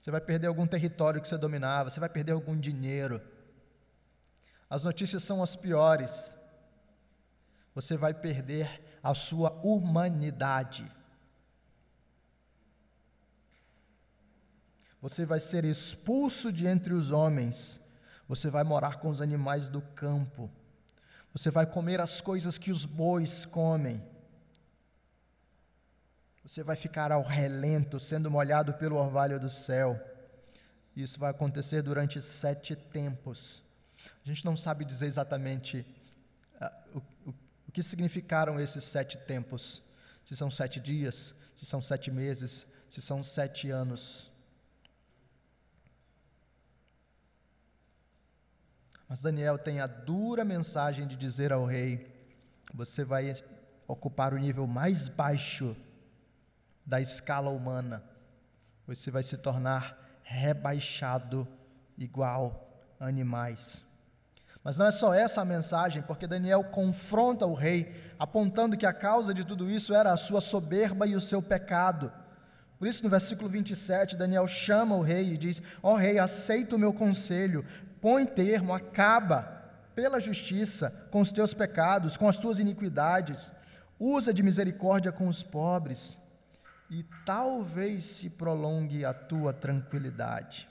você 0.01 0.12
vai 0.12 0.21
perder 0.21 0.47
algum 0.47 0.67
território 0.67 1.21
que 1.21 1.27
você 1.27 1.38
dominava, 1.38 1.89
você 1.89 1.99
vai 1.99 2.09
perder 2.09 2.33
algum 2.33 2.59
dinheiro. 2.59 3.21
As 4.69 4.84
notícias 4.84 5.23
são 5.23 5.41
as 5.41 5.55
piores. 5.55 6.38
Você 7.73 7.97
vai 7.97 8.13
perder 8.13 8.84
a 9.01 9.13
sua 9.15 9.51
humanidade. 9.63 10.89
Você 15.01 15.25
vai 15.25 15.39
ser 15.39 15.63
expulso 15.63 16.51
de 16.51 16.67
entre 16.67 16.93
os 16.93 17.10
homens. 17.10 17.79
Você 18.27 18.49
vai 18.49 18.63
morar 18.63 18.97
com 18.99 19.10
os 19.10 19.21
animais 19.21 19.69
do 19.69 19.82
campo. 19.82 20.51
Você 21.34 21.49
vai 21.49 21.65
comer 21.65 21.99
as 22.01 22.21
coisas 22.21 22.58
que 22.58 22.69
os 22.69 22.86
bois 22.86 23.45
comem. 23.45 24.03
Você 26.43 26.63
vai 26.63 26.75
ficar 26.75 27.12
ao 27.12 27.23
relento, 27.23 27.99
sendo 27.99 28.29
molhado 28.29 28.73
pelo 28.73 28.97
orvalho 28.97 29.39
do 29.39 29.49
céu. 29.49 29.99
Isso 30.95 31.19
vai 31.19 31.32
acontecer 31.32 31.82
durante 31.82 32.21
sete 32.21 32.75
tempos. 32.75 33.68
A 34.25 34.27
gente 34.27 34.45
não 34.45 34.55
sabe 34.55 34.86
dizer 34.86 35.05
exatamente 35.05 35.86
uh, 36.62 36.99
o, 37.25 37.29
o, 37.29 37.34
o 37.67 37.71
que 37.71 37.82
significaram 37.82 38.60
esses 38.60 38.84
sete 38.84 39.17
tempos. 39.17 39.82
Se 40.23 40.36
são 40.36 40.51
sete 40.51 40.79
dias, 40.79 41.34
se 41.55 41.65
são 41.65 41.82
sete 41.82 42.12
meses, 42.12 42.67
se 42.89 43.01
são 43.01 43.23
sete 43.23 43.69
anos. 43.69 44.29
Mas 49.10 49.23
Daniel 49.23 49.58
tem 49.58 49.79
a 49.79 49.88
dura 49.88 50.45
mensagem 50.45 51.08
de 51.08 51.15
dizer 51.15 51.51
ao 51.51 51.65
rei: 51.65 52.15
você 52.73 53.03
vai 53.03 53.36
ocupar 53.88 54.36
o 54.36 54.38
nível 54.38 54.67
mais 54.67 55.08
baixo 55.08 55.75
da 56.86 57.01
escala 57.01 57.49
humana, 57.49 58.03
você 58.86 59.10
vai 59.10 59.23
se 59.23 59.38
tornar 59.38 60.21
rebaixado 60.23 61.47
igual 61.97 62.95
animais. 62.99 63.88
Mas 64.63 64.78
não 64.78 64.86
é 64.86 64.91
só 64.91 65.13
essa 65.13 65.41
a 65.41 65.45
mensagem, 65.45 66.02
porque 66.02 66.28
Daniel 66.28 66.63
confronta 66.63 67.45
o 67.45 67.54
rei, 67.54 67.95
apontando 68.17 68.78
que 68.78 68.86
a 68.86 68.93
causa 68.93 69.34
de 69.34 69.45
tudo 69.45 69.69
isso 69.69 69.93
era 69.93 70.12
a 70.12 70.17
sua 70.17 70.41
soberba 70.41 71.08
e 71.08 71.15
o 71.15 71.22
seu 71.22 71.41
pecado. 71.41 72.12
Por 72.78 72.88
isso, 72.88 73.04
no 73.04 73.10
versículo 73.10 73.50
27, 73.50 74.15
Daniel 74.15 74.48
chama 74.48 74.95
o 74.95 75.02
rei 75.02 75.34
e 75.34 75.38
diz: 75.38 75.62
Ó 75.84 75.93
oh, 75.93 75.95
rei, 75.95 76.19
aceita 76.19 76.76
o 76.76 76.80
meu 76.80 76.93
conselho, 76.93 77.65
põe 78.02 78.26
termo, 78.26 78.74
acaba 78.74 79.60
pela 79.93 80.19
justiça 80.19 81.08
com 81.12 81.19
os 81.19 81.32
teus 81.32 81.54
pecados, 81.54 82.15
com 82.15 82.28
as 82.28 82.38
tuas 82.38 82.58
iniquidades, 82.58 83.52
usa 84.00 84.34
de 84.34 84.41
misericórdia 84.41 85.12
com 85.12 85.28
os 85.28 85.43
pobres, 85.43 86.17
e 86.89 87.04
talvez 87.26 88.06
se 88.06 88.30
prolongue 88.30 89.04
a 89.04 89.13
tua 89.13 89.52
tranquilidade. 89.52 90.68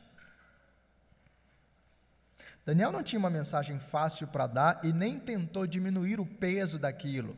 Daniel 2.69 2.93
não 2.93 3.03
tinha 3.03 3.19
uma 3.19 3.31
mensagem 3.31 3.79
fácil 3.79 4.29
para 4.29 4.47
dar 4.47 4.85
e 4.85 4.93
nem 4.93 5.19
tentou 5.19 5.67
diminuir 5.67 6.21
o 6.21 6.27
peso 6.27 6.79
daquilo. 6.79 7.35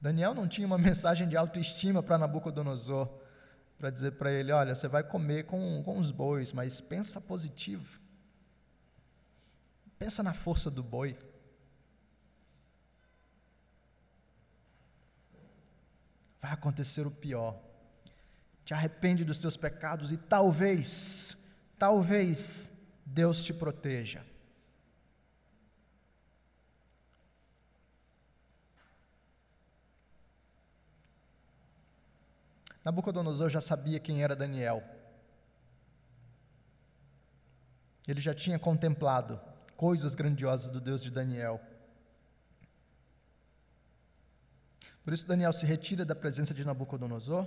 Daniel 0.00 0.32
não 0.32 0.48
tinha 0.48 0.66
uma 0.66 0.78
mensagem 0.80 1.28
de 1.28 1.36
autoestima 1.36 2.02
para 2.02 2.16
Nabucodonosor, 2.16 3.06
para 3.78 3.90
dizer 3.90 4.12
para 4.12 4.32
ele: 4.32 4.50
olha, 4.50 4.74
você 4.74 4.88
vai 4.88 5.04
comer 5.04 5.44
com, 5.44 5.82
com 5.82 5.98
os 5.98 6.10
bois, 6.10 6.54
mas 6.54 6.80
pensa 6.80 7.20
positivo. 7.20 8.00
Pensa 9.98 10.22
na 10.22 10.32
força 10.32 10.70
do 10.70 10.82
boi. 10.82 11.18
Vai 16.40 16.52
acontecer 16.52 17.06
o 17.06 17.10
pior. 17.10 17.60
Te 18.64 18.72
arrepende 18.72 19.22
dos 19.22 19.38
teus 19.38 19.54
pecados 19.54 20.10
e 20.10 20.16
talvez 20.16 21.41
talvez 21.82 22.72
Deus 23.04 23.42
te 23.42 23.52
proteja. 23.52 24.24
Nabucodonosor 32.84 33.50
já 33.50 33.60
sabia 33.60 33.98
quem 33.98 34.22
era 34.22 34.36
Daniel. 34.36 34.80
Ele 38.06 38.20
já 38.20 38.32
tinha 38.32 38.60
contemplado 38.60 39.40
coisas 39.76 40.14
grandiosas 40.14 40.68
do 40.68 40.80
Deus 40.80 41.02
de 41.02 41.10
Daniel. 41.10 41.60
Por 45.02 45.12
isso, 45.12 45.26
Daniel 45.26 45.52
se 45.52 45.66
retira 45.66 46.04
da 46.04 46.14
presença 46.14 46.54
de 46.54 46.64
Nabucodonosor 46.64 47.44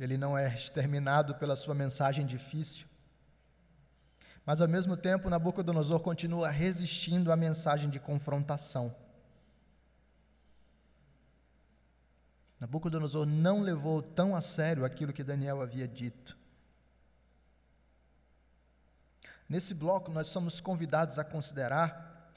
ele 0.00 0.16
não 0.16 0.38
é 0.38 0.52
exterminado 0.54 1.34
pela 1.34 1.56
sua 1.56 1.74
mensagem 1.74 2.24
difícil. 2.24 2.86
Mas 4.46 4.60
ao 4.60 4.68
mesmo 4.68 4.96
tempo, 4.96 5.28
Nabucodonosor 5.28 6.00
continua 6.00 6.48
resistindo 6.48 7.30
à 7.30 7.36
mensagem 7.36 7.90
de 7.90 7.98
confrontação. 7.98 8.94
Nabucodonosor 12.60 13.26
não 13.26 13.60
levou 13.60 14.00
tão 14.00 14.34
a 14.34 14.40
sério 14.40 14.84
aquilo 14.84 15.12
que 15.12 15.22
Daniel 15.22 15.60
havia 15.60 15.86
dito. 15.86 16.36
Nesse 19.48 19.74
bloco, 19.74 20.10
nós 20.10 20.28
somos 20.28 20.60
convidados 20.60 21.18
a 21.18 21.24
considerar 21.24 22.32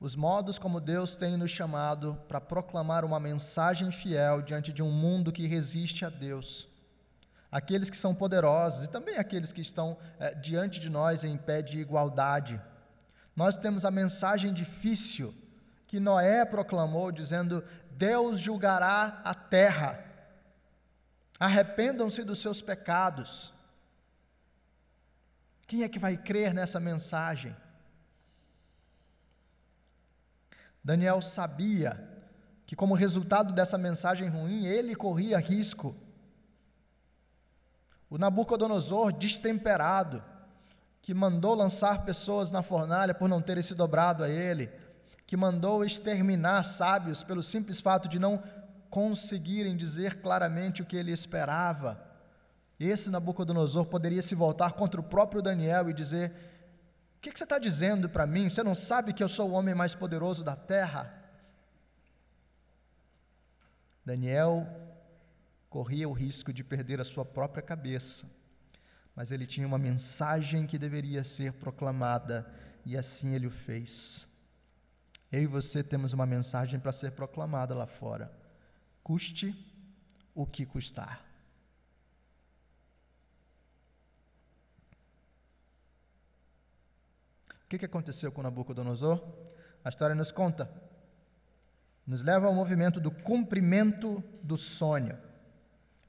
os 0.00 0.16
modos 0.16 0.58
como 0.58 0.80
Deus 0.80 1.16
tem 1.16 1.36
nos 1.36 1.50
chamado 1.50 2.16
para 2.28 2.40
proclamar 2.40 3.04
uma 3.04 3.20
mensagem 3.20 3.90
fiel 3.90 4.42
diante 4.42 4.72
de 4.72 4.82
um 4.82 4.90
mundo 4.90 5.32
que 5.32 5.46
resiste 5.46 6.04
a 6.04 6.10
Deus 6.10 6.73
aqueles 7.54 7.88
que 7.88 7.96
são 7.96 8.12
poderosos 8.12 8.82
e 8.82 8.88
também 8.88 9.16
aqueles 9.16 9.52
que 9.52 9.60
estão 9.60 9.96
é, 10.18 10.34
diante 10.34 10.80
de 10.80 10.90
nós 10.90 11.22
em 11.22 11.36
pé 11.36 11.62
de 11.62 11.78
igualdade. 11.78 12.60
Nós 13.36 13.56
temos 13.56 13.84
a 13.84 13.92
mensagem 13.92 14.52
difícil 14.52 15.32
que 15.86 16.00
Noé 16.00 16.44
proclamou, 16.44 17.12
dizendo: 17.12 17.64
Deus 17.92 18.40
julgará 18.40 19.20
a 19.24 19.32
terra, 19.32 20.04
arrependam-se 21.38 22.24
dos 22.24 22.40
seus 22.40 22.60
pecados. 22.60 23.52
Quem 25.68 25.84
é 25.84 25.88
que 25.88 25.98
vai 26.00 26.16
crer 26.16 26.52
nessa 26.52 26.80
mensagem? 26.80 27.54
Daniel 30.82 31.22
sabia 31.22 32.02
que, 32.66 32.74
como 32.74 32.94
resultado 32.94 33.52
dessa 33.52 33.78
mensagem 33.78 34.28
ruim, 34.28 34.66
ele 34.66 34.96
corria 34.96 35.38
risco 35.38 35.96
o 38.14 38.18
Nabucodonosor 38.18 39.12
destemperado, 39.12 40.22
que 41.02 41.12
mandou 41.12 41.52
lançar 41.52 42.04
pessoas 42.04 42.52
na 42.52 42.62
fornalha 42.62 43.12
por 43.12 43.28
não 43.28 43.42
terem 43.42 43.60
se 43.60 43.74
dobrado 43.74 44.22
a 44.22 44.28
ele, 44.28 44.70
que 45.26 45.36
mandou 45.36 45.84
exterminar 45.84 46.62
sábios 46.62 47.24
pelo 47.24 47.42
simples 47.42 47.80
fato 47.80 48.08
de 48.08 48.20
não 48.20 48.40
conseguirem 48.88 49.76
dizer 49.76 50.20
claramente 50.20 50.80
o 50.80 50.86
que 50.86 50.96
ele 50.96 51.10
esperava. 51.10 52.00
Esse 52.78 53.10
Nabucodonosor 53.10 53.86
poderia 53.86 54.22
se 54.22 54.36
voltar 54.36 54.74
contra 54.74 55.00
o 55.00 55.04
próprio 55.04 55.42
Daniel 55.42 55.90
e 55.90 55.92
dizer: 55.92 56.30
O 57.16 57.20
que, 57.20 57.32
que 57.32 57.38
você 57.38 57.42
está 57.42 57.58
dizendo 57.58 58.08
para 58.08 58.28
mim? 58.28 58.48
Você 58.48 58.62
não 58.62 58.76
sabe 58.76 59.12
que 59.12 59.24
eu 59.24 59.28
sou 59.28 59.50
o 59.50 59.54
homem 59.54 59.74
mais 59.74 59.92
poderoso 59.92 60.44
da 60.44 60.54
terra? 60.54 61.12
Daniel 64.06 64.83
corria 65.74 66.08
o 66.08 66.16
risco 66.24 66.50
de 66.52 66.62
perder 66.62 66.98
a 67.00 67.04
sua 67.12 67.24
própria 67.24 67.62
cabeça 67.62 68.22
mas 69.14 69.30
ele 69.30 69.46
tinha 69.46 69.66
uma 69.66 69.78
mensagem 69.78 70.66
que 70.66 70.78
deveria 70.78 71.22
ser 71.22 71.52
proclamada 71.52 72.52
e 72.84 72.96
assim 72.96 73.34
ele 73.34 73.46
o 73.46 73.50
fez. 73.50 74.26
Eu 75.30 75.42
e 75.42 75.46
você 75.46 75.82
temos 75.82 76.12
uma 76.12 76.26
mensagem 76.26 76.80
para 76.80 76.92
ser 76.92 77.12
proclamada 77.12 77.74
lá 77.74 77.86
fora, 77.86 78.32
custe 79.02 79.54
o 80.34 80.44
que 80.44 80.66
custar. 80.66 81.24
O 87.64 87.68
que, 87.76 87.84
aconteceu 87.84 88.30
com 88.30 88.42
Nabucodonosor? 88.42 89.20
A 89.84 89.88
história 89.88 90.14
nos 90.14 90.30
conta, 90.30 90.70
nos 92.06 92.22
leva 92.22 92.46
ao 92.46 92.54
movimento 92.54 93.00
do 93.00 93.10
cumprimento 93.10 94.22
do 94.42 94.56
sonho. 94.56 95.18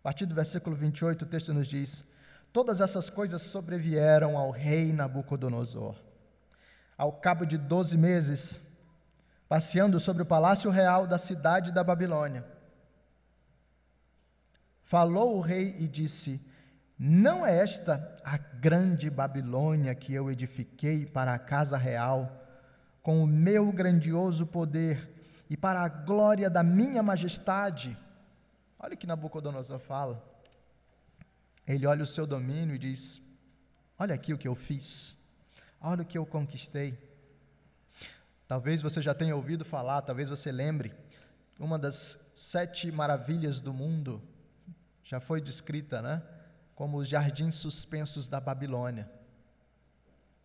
Partir 0.05 0.27
do 0.27 0.35
versículo 0.35 0.75
28, 0.75 1.23
o 1.23 1.25
texto 1.25 1.51
nos 1.51 1.67
diz: 1.67 2.03
Todas 2.53 2.79
essas 2.79 3.09
coisas 3.09 3.41
sobrevieram 3.41 4.37
ao 4.37 4.51
rei 4.51 4.93
Nabucodonosor. 4.93 5.95
Ao 6.95 7.11
cabo 7.11 7.43
de 7.43 7.57
doze 7.57 7.97
meses, 7.97 8.59
passeando 9.49 9.99
sobre 9.99 10.21
o 10.21 10.25
palácio 10.27 10.69
real 10.69 11.07
da 11.07 11.17
cidade 11.17 11.71
da 11.71 11.83
Babilônia, 11.83 12.45
falou 14.83 15.37
o 15.37 15.41
rei 15.41 15.75
e 15.79 15.87
disse: 15.87 16.39
Não 16.99 17.43
é 17.43 17.57
esta 17.57 18.15
a 18.23 18.37
grande 18.37 19.09
Babilônia 19.09 19.95
que 19.95 20.13
eu 20.13 20.29
edifiquei 20.29 21.03
para 21.03 21.33
a 21.33 21.39
casa 21.39 21.77
real, 21.77 22.45
com 23.01 23.23
o 23.23 23.27
meu 23.27 23.71
grandioso 23.71 24.45
poder 24.45 25.33
e 25.49 25.57
para 25.57 25.81
a 25.81 25.89
glória 25.89 26.47
da 26.47 26.61
minha 26.61 27.01
majestade? 27.01 27.97
Olha 28.85 28.93
o 28.93 28.97
que 28.97 29.07
Nabucodonosor 29.07 29.79
fala. 29.79 30.23
Ele 31.65 31.87
olha 31.87 32.03
o 32.03 32.05
seu 32.05 32.27
domínio 32.27 32.75
e 32.75 32.77
diz: 32.77 33.19
Olha 33.97 34.13
aqui 34.13 34.31
o 34.31 34.37
que 34.37 34.47
eu 34.47 34.53
fiz, 34.53 35.27
olha 35.81 36.03
o 36.03 36.05
que 36.05 36.15
eu 36.15 36.23
conquistei. 36.23 36.95
Talvez 38.47 38.83
você 38.83 39.01
já 39.01 39.15
tenha 39.15 39.35
ouvido 39.35 39.65
falar, 39.65 40.03
talvez 40.03 40.29
você 40.29 40.51
lembre, 40.51 40.93
uma 41.59 41.79
das 41.79 42.31
sete 42.35 42.91
maravilhas 42.91 43.59
do 43.59 43.73
mundo 43.73 44.21
já 45.03 45.19
foi 45.19 45.41
descrita, 45.41 45.99
né? 45.99 46.21
Como 46.75 46.97
os 46.97 47.07
jardins 47.07 47.55
suspensos 47.55 48.27
da 48.27 48.39
Babilônia. 48.39 49.09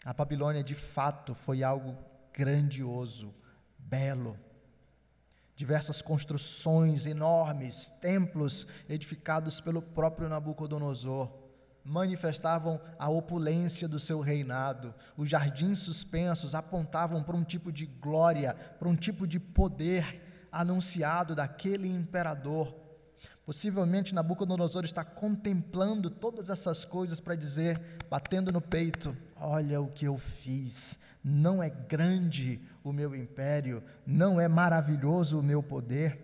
A 0.03 0.15
Babilônia 0.15 0.65
de 0.65 0.75
fato 0.75 1.35
foi 1.35 1.63
algo 1.63 1.95
grandioso, 2.33 3.35
belo 3.79 4.41
diversas 5.61 6.01
construções 6.01 7.05
enormes, 7.05 7.91
templos 8.01 8.67
edificados 8.89 9.61
pelo 9.61 9.83
próprio 9.83 10.27
Nabucodonosor, 10.27 11.31
manifestavam 11.85 12.81
a 12.99 13.11
opulência 13.11 13.87
do 13.87 13.99
seu 13.99 14.21
reinado. 14.21 14.95
Os 15.19 15.29
jardins 15.29 15.81
suspensos 15.81 16.55
apontavam 16.55 17.23
para 17.23 17.37
um 17.37 17.45
tipo 17.45 17.71
de 17.71 17.85
glória, 17.85 18.55
para 18.79 18.89
um 18.89 18.97
tipo 18.97 19.27
de 19.27 19.39
poder 19.39 20.49
anunciado 20.51 21.35
daquele 21.35 21.89
imperador. 21.89 22.75
Possivelmente 23.45 24.15
Nabucodonosor 24.15 24.87
está 24.87 25.05
contemplando 25.05 26.09
todas 26.09 26.49
essas 26.49 26.87
coisas 26.87 27.21
para 27.21 27.35
dizer, 27.35 27.79
batendo 28.09 28.51
no 28.51 28.63
peito: 28.63 29.15
Olha 29.37 29.79
o 29.79 29.89
que 29.89 30.07
eu 30.07 30.17
fiz, 30.17 31.01
não 31.23 31.63
é 31.63 31.69
grande 31.69 32.61
o 32.83 32.93
meu 32.93 33.15
império, 33.15 33.83
não 34.07 34.41
é 34.41 34.49
maravilhoso 34.49 35.39
o 35.39 35.43
meu 35.43 35.63
poder. 35.63 36.19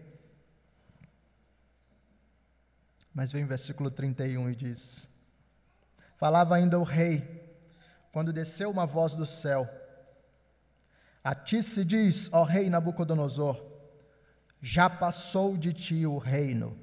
Mas 3.13 3.31
vem 3.31 3.45
o 3.45 3.49
versículo 3.49 3.91
31 3.91 4.51
e 4.51 4.55
diz: 4.55 5.09
Falava 6.17 6.57
ainda 6.57 6.79
o 6.79 6.83
rei, 6.83 7.59
quando 8.13 8.33
desceu 8.33 8.71
uma 8.71 8.87
voz 8.87 9.15
do 9.15 9.27
céu: 9.27 9.69
A 11.23 11.35
ti 11.35 11.63
se 11.63 11.85
diz, 11.85 12.31
ó 12.33 12.43
rei 12.43 12.71
Nabucodonosor, 12.71 13.63
já 14.61 14.89
passou 14.89 15.57
de 15.57 15.73
ti 15.73 16.07
o 16.07 16.19
reino. 16.19 16.79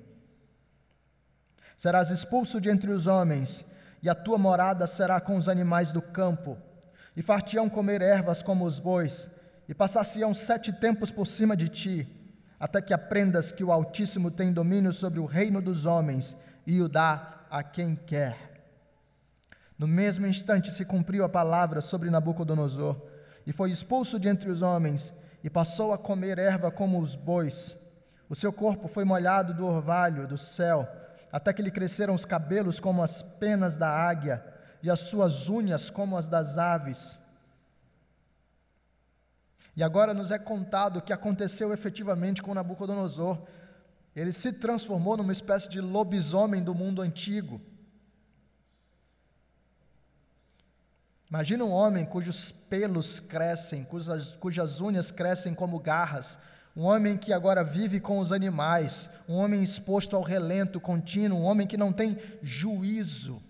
Serás 1.75 2.11
expulso 2.11 2.61
de 2.61 2.69
entre 2.69 2.91
os 2.91 3.07
homens, 3.07 3.65
e 4.01 4.09
a 4.09 4.15
tua 4.15 4.37
morada 4.37 4.85
será 4.85 5.19
com 5.19 5.35
os 5.35 5.49
animais 5.49 5.91
do 5.91 6.01
campo 6.01 6.57
e 7.15 7.21
fartiam 7.21 7.69
comer 7.69 8.01
ervas 8.01 8.41
como 8.41 8.65
os 8.65 8.79
bois, 8.79 9.29
e 9.67 9.73
passar-se-ão 9.73 10.33
sete 10.33 10.73
tempos 10.73 11.11
por 11.11 11.25
cima 11.25 11.55
de 11.55 11.69
ti, 11.69 12.07
até 12.59 12.81
que 12.81 12.93
aprendas 12.93 13.51
que 13.51 13.63
o 13.63 13.71
Altíssimo 13.71 14.31
tem 14.31 14.51
domínio 14.51 14.91
sobre 14.91 15.19
o 15.19 15.25
reino 15.25 15.61
dos 15.61 15.85
homens 15.85 16.35
e 16.65 16.81
o 16.81 16.89
dá 16.89 17.45
a 17.49 17.61
quem 17.61 17.95
quer. 17.95 18.65
No 19.77 19.87
mesmo 19.87 20.25
instante 20.25 20.71
se 20.71 20.85
cumpriu 20.85 21.23
a 21.23 21.29
palavra 21.29 21.81
sobre 21.81 22.09
Nabucodonosor, 22.09 22.95
e 23.45 23.51
foi 23.51 23.69
expulso 23.69 24.19
de 24.19 24.27
entre 24.27 24.49
os 24.49 24.61
homens, 24.61 25.11
e 25.43 25.49
passou 25.49 25.91
a 25.93 25.97
comer 25.97 26.39
erva 26.39 26.71
como 26.71 26.99
os 26.99 27.15
bois. 27.15 27.75
O 28.29 28.35
seu 28.35 28.53
corpo 28.53 28.87
foi 28.87 29.03
molhado 29.03 29.53
do 29.53 29.65
orvalho 29.65 30.25
do 30.25 30.37
céu, 30.37 30.87
até 31.31 31.51
que 31.51 31.61
lhe 31.61 31.71
cresceram 31.71 32.13
os 32.13 32.23
cabelos 32.23 32.79
como 32.79 33.03
as 33.03 33.21
penas 33.21 33.77
da 33.77 33.89
águia 33.89 34.52
e 34.83 34.89
as 34.89 34.99
suas 34.99 35.47
unhas 35.49 35.89
como 35.89 36.17
as 36.17 36.27
das 36.27 36.57
aves. 36.57 37.21
E 39.75 39.81
agora 39.81 40.13
nos 40.13 40.29
é 40.29 40.37
contado 40.37 40.97
o 40.97 41.01
que 41.01 41.13
aconteceu 41.13 41.73
efetivamente 41.73 42.43
com 42.43 42.53
Nabucodonosor. 42.53 43.41
Ele 44.13 44.33
se 44.33 44.53
transformou 44.53 45.15
numa 45.15 45.31
espécie 45.31 45.69
de 45.69 45.79
lobisomem 45.79 46.61
do 46.61 46.75
mundo 46.75 47.01
antigo. 47.01 47.59
Imagina 51.29 51.63
um 51.63 51.71
homem 51.71 52.05
cujos 52.05 52.51
pelos 52.51 53.19
crescem, 53.21 53.83
cujas, 53.85 54.35
cujas 54.35 54.81
unhas 54.81 55.09
crescem 55.09 55.55
como 55.55 55.79
garras, 55.79 56.37
um 56.75 56.83
homem 56.83 57.17
que 57.17 57.33
agora 57.33 57.63
vive 57.63 57.99
com 57.99 58.19
os 58.19 58.31
animais, 58.31 59.09
um 59.27 59.35
homem 59.35 59.63
exposto 59.63 60.15
ao 60.15 60.21
relento 60.21 60.79
contínuo, 60.79 61.39
um 61.39 61.45
homem 61.45 61.65
que 61.65 61.77
não 61.77 61.91
tem 61.91 62.19
juízo. 62.43 63.41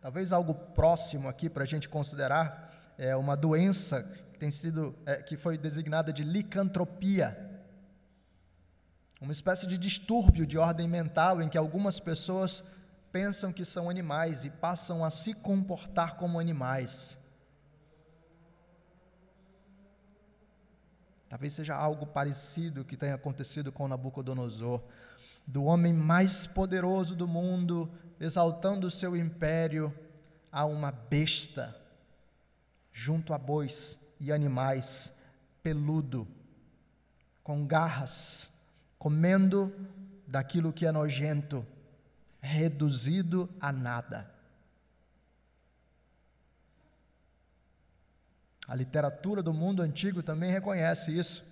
Talvez 0.00 0.32
algo 0.32 0.54
próximo 0.54 1.28
aqui 1.28 1.50
para 1.50 1.62
a 1.62 1.66
gente 1.66 1.88
considerar 1.88 2.94
é 2.96 3.14
uma 3.14 3.36
doença 3.36 4.02
que 4.32 4.38
tem 4.38 4.50
sido 4.50 4.96
é, 5.04 5.22
que 5.22 5.36
foi 5.36 5.58
designada 5.58 6.12
de 6.12 6.22
licantropia, 6.22 7.48
uma 9.20 9.32
espécie 9.32 9.66
de 9.66 9.76
distúrbio 9.76 10.46
de 10.46 10.56
ordem 10.56 10.88
mental 10.88 11.42
em 11.42 11.48
que 11.48 11.58
algumas 11.58 12.00
pessoas 12.00 12.64
pensam 13.12 13.52
que 13.52 13.64
são 13.64 13.90
animais 13.90 14.44
e 14.46 14.50
passam 14.50 15.04
a 15.04 15.10
se 15.10 15.34
comportar 15.34 16.16
como 16.16 16.40
animais. 16.40 17.18
Talvez 21.28 21.52
seja 21.52 21.76
algo 21.76 22.06
parecido 22.06 22.84
que 22.84 22.96
tenha 22.96 23.14
acontecido 23.14 23.70
com 23.70 23.86
Nabucodonosor, 23.86 24.82
do 25.46 25.64
homem 25.64 25.92
mais 25.92 26.46
poderoso 26.46 27.14
do 27.14 27.28
mundo, 27.28 27.90
exaltando 28.20 28.86
o 28.86 28.90
seu 28.90 29.16
império 29.16 29.92
a 30.52 30.66
uma 30.66 30.92
besta, 30.92 31.74
junto 32.92 33.32
a 33.32 33.38
bois 33.38 34.12
e 34.20 34.30
animais, 34.30 35.22
peludo, 35.62 36.28
com 37.42 37.66
garras, 37.66 38.50
comendo 38.98 39.74
daquilo 40.26 40.72
que 40.72 40.84
é 40.86 40.92
nojento, 40.92 41.66
reduzido 42.40 43.48
a 43.58 43.72
nada. 43.72 44.30
A 48.68 48.74
literatura 48.74 49.42
do 49.42 49.52
mundo 49.52 49.82
antigo 49.82 50.22
também 50.22 50.52
reconhece 50.52 51.16
isso. 51.18 51.49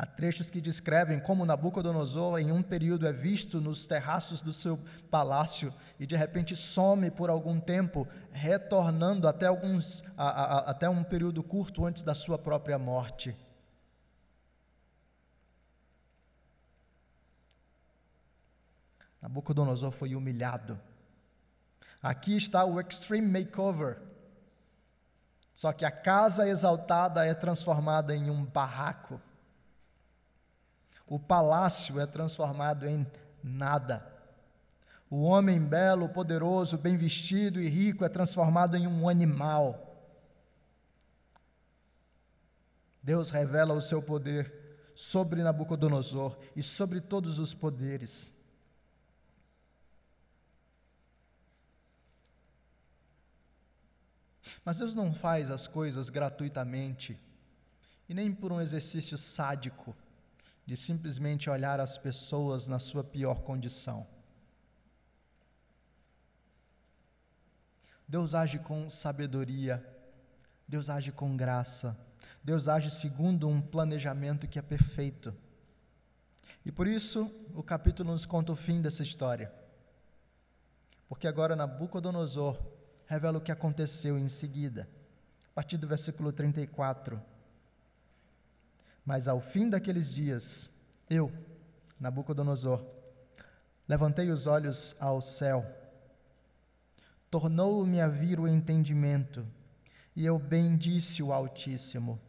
Há 0.00 0.06
trechos 0.06 0.48
que 0.48 0.62
descrevem 0.62 1.20
como 1.20 1.44
Nabucodonosor, 1.44 2.38
em 2.38 2.50
um 2.50 2.62
período, 2.62 3.06
é 3.06 3.12
visto 3.12 3.60
nos 3.60 3.86
terraços 3.86 4.40
do 4.40 4.50
seu 4.50 4.80
palácio 5.10 5.74
e 5.98 6.06
de 6.06 6.16
repente 6.16 6.56
some 6.56 7.10
por 7.10 7.28
algum 7.28 7.60
tempo, 7.60 8.08
retornando 8.32 9.28
até, 9.28 9.44
alguns, 9.44 10.02
a, 10.16 10.26
a, 10.26 10.70
até 10.70 10.88
um 10.88 11.04
período 11.04 11.42
curto 11.42 11.84
antes 11.84 12.02
da 12.02 12.14
sua 12.14 12.38
própria 12.38 12.78
morte. 12.78 13.36
Nabucodonosor 19.20 19.90
foi 19.90 20.14
humilhado. 20.14 20.80
Aqui 22.02 22.38
está 22.38 22.64
o 22.64 22.80
extreme 22.80 23.42
makeover. 23.42 24.00
Só 25.52 25.74
que 25.74 25.84
a 25.84 25.90
casa 25.90 26.48
exaltada 26.48 27.26
é 27.26 27.34
transformada 27.34 28.16
em 28.16 28.30
um 28.30 28.46
barraco. 28.46 29.20
O 31.10 31.18
palácio 31.18 31.98
é 31.98 32.06
transformado 32.06 32.86
em 32.86 33.04
nada. 33.42 34.06
O 35.10 35.22
homem 35.22 35.58
belo, 35.58 36.08
poderoso, 36.08 36.78
bem 36.78 36.96
vestido 36.96 37.60
e 37.60 37.68
rico 37.68 38.04
é 38.04 38.08
transformado 38.08 38.76
em 38.76 38.86
um 38.86 39.08
animal. 39.08 39.88
Deus 43.02 43.30
revela 43.30 43.74
o 43.74 43.80
seu 43.80 44.00
poder 44.00 44.54
sobre 44.94 45.42
Nabucodonosor 45.42 46.38
e 46.54 46.62
sobre 46.62 47.00
todos 47.00 47.40
os 47.40 47.52
poderes. 47.52 48.32
Mas 54.64 54.78
Deus 54.78 54.94
não 54.94 55.12
faz 55.12 55.50
as 55.50 55.66
coisas 55.66 56.08
gratuitamente 56.08 57.18
e 58.08 58.14
nem 58.14 58.32
por 58.32 58.52
um 58.52 58.60
exercício 58.60 59.18
sádico 59.18 59.96
de 60.70 60.76
simplesmente 60.76 61.50
olhar 61.50 61.80
as 61.80 61.98
pessoas 61.98 62.68
na 62.68 62.78
sua 62.78 63.02
pior 63.02 63.42
condição. 63.42 64.06
Deus 68.06 68.34
age 68.34 68.60
com 68.60 68.88
sabedoria, 68.88 69.84
Deus 70.68 70.88
age 70.88 71.10
com 71.10 71.36
graça, 71.36 71.98
Deus 72.40 72.68
age 72.68 72.88
segundo 72.88 73.48
um 73.48 73.60
planejamento 73.60 74.46
que 74.46 74.60
é 74.60 74.62
perfeito. 74.62 75.34
E 76.64 76.70
por 76.70 76.86
isso 76.86 77.28
o 77.52 77.64
capítulo 77.64 78.12
nos 78.12 78.24
conta 78.24 78.52
o 78.52 78.56
fim 78.56 78.80
dessa 78.80 79.02
história. 79.02 79.52
Porque 81.08 81.26
agora 81.26 81.56
Nabucodonosor 81.56 82.56
revela 83.06 83.38
o 83.38 83.42
que 83.42 83.50
aconteceu 83.50 84.16
em 84.16 84.28
seguida. 84.28 84.88
A 85.50 85.54
partir 85.54 85.78
do 85.78 85.88
versículo 85.88 86.32
34. 86.32 87.20
Mas 89.10 89.26
ao 89.26 89.40
fim 89.40 89.68
daqueles 89.68 90.14
dias, 90.14 90.70
eu, 91.10 91.32
Nabucodonosor, 91.98 92.80
levantei 93.88 94.30
os 94.30 94.46
olhos 94.46 94.94
ao 95.00 95.20
céu, 95.20 95.66
tornou-me 97.28 98.00
a 98.00 98.06
vir 98.06 98.38
o 98.38 98.46
entendimento, 98.46 99.44
e 100.14 100.24
eu 100.24 100.38
bendisse 100.38 101.24
o 101.24 101.32
Altíssimo, 101.32 102.20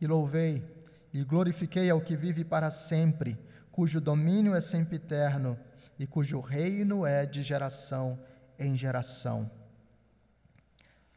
e 0.00 0.06
louvei 0.06 0.64
e 1.12 1.24
glorifiquei 1.24 1.90
ao 1.90 2.00
que 2.00 2.14
vive 2.14 2.44
para 2.44 2.70
sempre, 2.70 3.36
cujo 3.72 4.00
domínio 4.00 4.54
é 4.54 4.60
sempre 4.60 4.98
eterno 4.98 5.58
e 5.98 6.06
cujo 6.06 6.38
reino 6.38 7.04
é 7.04 7.26
de 7.26 7.42
geração 7.42 8.16
em 8.56 8.76
geração. 8.76 9.50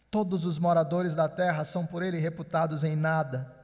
Todos 0.09 0.45
os 0.45 0.57
moradores 0.57 1.13
da 1.13 1.29
terra 1.29 1.63
são 1.63 1.85
por 1.85 2.01
ele 2.01 2.17
reputados 2.17 2.83
em 2.83 2.95
nada. 2.95 3.54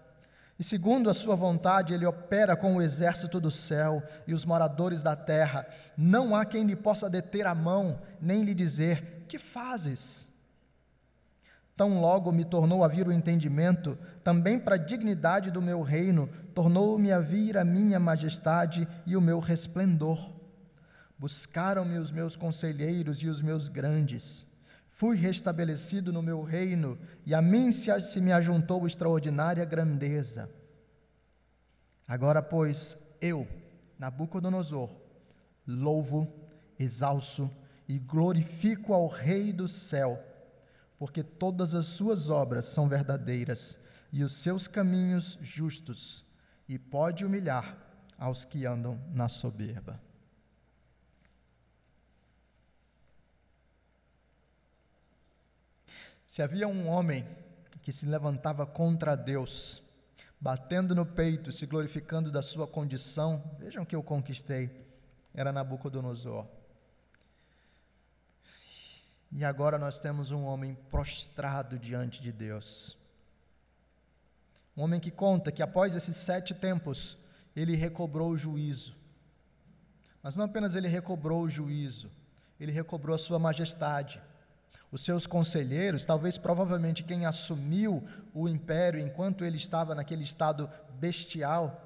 E 0.61 0.63
segundo 0.63 1.09
a 1.09 1.13
sua 1.15 1.35
vontade, 1.35 1.91
ele 1.91 2.05
opera 2.05 2.55
com 2.55 2.75
o 2.75 2.81
exército 2.83 3.39
do 3.39 3.49
céu 3.49 4.03
e 4.27 4.31
os 4.31 4.45
moradores 4.45 5.01
da 5.01 5.15
terra. 5.15 5.65
Não 5.97 6.35
há 6.35 6.45
quem 6.45 6.67
lhe 6.67 6.75
possa 6.75 7.09
deter 7.09 7.47
a 7.47 7.55
mão, 7.55 7.99
nem 8.21 8.43
lhe 8.43 8.53
dizer: 8.53 9.25
Que 9.27 9.39
fazes? 9.39 10.27
Tão 11.75 11.99
logo 11.99 12.31
me 12.31 12.45
tornou 12.45 12.83
a 12.83 12.87
vir 12.87 13.07
o 13.07 13.11
entendimento, 13.11 13.97
também 14.23 14.59
para 14.59 14.75
a 14.75 14.77
dignidade 14.77 15.49
do 15.49 15.63
meu 15.63 15.81
reino, 15.81 16.29
tornou-me 16.53 17.11
a 17.11 17.19
vir 17.19 17.57
a 17.57 17.65
minha 17.65 17.99
majestade 17.99 18.87
e 19.07 19.17
o 19.17 19.21
meu 19.21 19.39
resplendor. 19.39 20.31
Buscaram-me 21.17 21.97
os 21.97 22.11
meus 22.11 22.35
conselheiros 22.35 23.23
e 23.23 23.29
os 23.29 23.41
meus 23.41 23.67
grandes 23.67 24.50
Fui 24.91 25.15
restabelecido 25.15 26.11
no 26.11 26.21
meu 26.21 26.43
reino, 26.43 26.99
e 27.25 27.33
a 27.33 27.41
mim 27.41 27.71
se 27.71 28.19
me 28.19 28.33
ajuntou 28.33 28.85
extraordinária 28.85 29.63
grandeza. 29.63 30.51
Agora, 32.05 32.41
pois, 32.41 33.15
eu, 33.21 33.47
Nabucodonosor, 33.97 34.93
louvo, 35.65 36.27
exalço 36.77 37.49
e 37.87 37.97
glorifico 37.97 38.93
ao 38.93 39.07
Rei 39.07 39.53
do 39.53 39.65
céu, 39.65 40.21
porque 40.99 41.23
todas 41.23 41.73
as 41.73 41.85
suas 41.85 42.29
obras 42.29 42.65
são 42.65 42.89
verdadeiras 42.89 43.79
e 44.11 44.23
os 44.25 44.33
seus 44.33 44.67
caminhos 44.67 45.39
justos, 45.41 46.25
e 46.67 46.77
pode 46.77 47.25
humilhar 47.25 47.77
aos 48.19 48.43
que 48.43 48.65
andam 48.65 48.99
na 49.13 49.29
soberba. 49.29 50.10
Se 56.31 56.41
havia 56.41 56.65
um 56.65 56.87
homem 56.87 57.27
que 57.81 57.91
se 57.91 58.05
levantava 58.05 58.65
contra 58.65 59.17
Deus, 59.17 59.83
batendo 60.39 60.95
no 60.95 61.05
peito, 61.05 61.51
se 61.51 61.65
glorificando 61.65 62.31
da 62.31 62.41
sua 62.41 62.65
condição, 62.65 63.43
vejam 63.59 63.83
que 63.83 63.93
eu 63.93 64.01
conquistei, 64.01 64.71
era 65.33 65.51
Nabucodonosor. 65.51 66.47
E 69.29 69.43
agora 69.43 69.77
nós 69.77 69.99
temos 69.99 70.31
um 70.31 70.45
homem 70.45 70.73
prostrado 70.89 71.77
diante 71.77 72.21
de 72.21 72.31
Deus. 72.31 72.95
Um 74.77 74.83
homem 74.83 75.01
que 75.01 75.11
conta 75.11 75.51
que 75.51 75.61
após 75.61 75.97
esses 75.97 76.15
sete 76.15 76.53
tempos, 76.53 77.17
ele 77.53 77.75
recobrou 77.75 78.29
o 78.29 78.37
juízo. 78.37 78.95
Mas 80.23 80.37
não 80.37 80.45
apenas 80.45 80.75
ele 80.75 80.87
recobrou 80.87 81.41
o 81.41 81.49
juízo, 81.49 82.09
ele 82.57 82.71
recobrou 82.71 83.15
a 83.15 83.19
sua 83.19 83.37
majestade 83.37 84.21
os 84.91 85.01
seus 85.05 85.25
conselheiros, 85.25 86.05
talvez 86.05 86.37
provavelmente 86.37 87.03
quem 87.03 87.25
assumiu 87.25 88.03
o 88.33 88.49
império 88.49 88.99
enquanto 88.99 89.45
ele 89.45 89.55
estava 89.55 89.95
naquele 89.95 90.23
estado 90.23 90.69
bestial, 90.99 91.81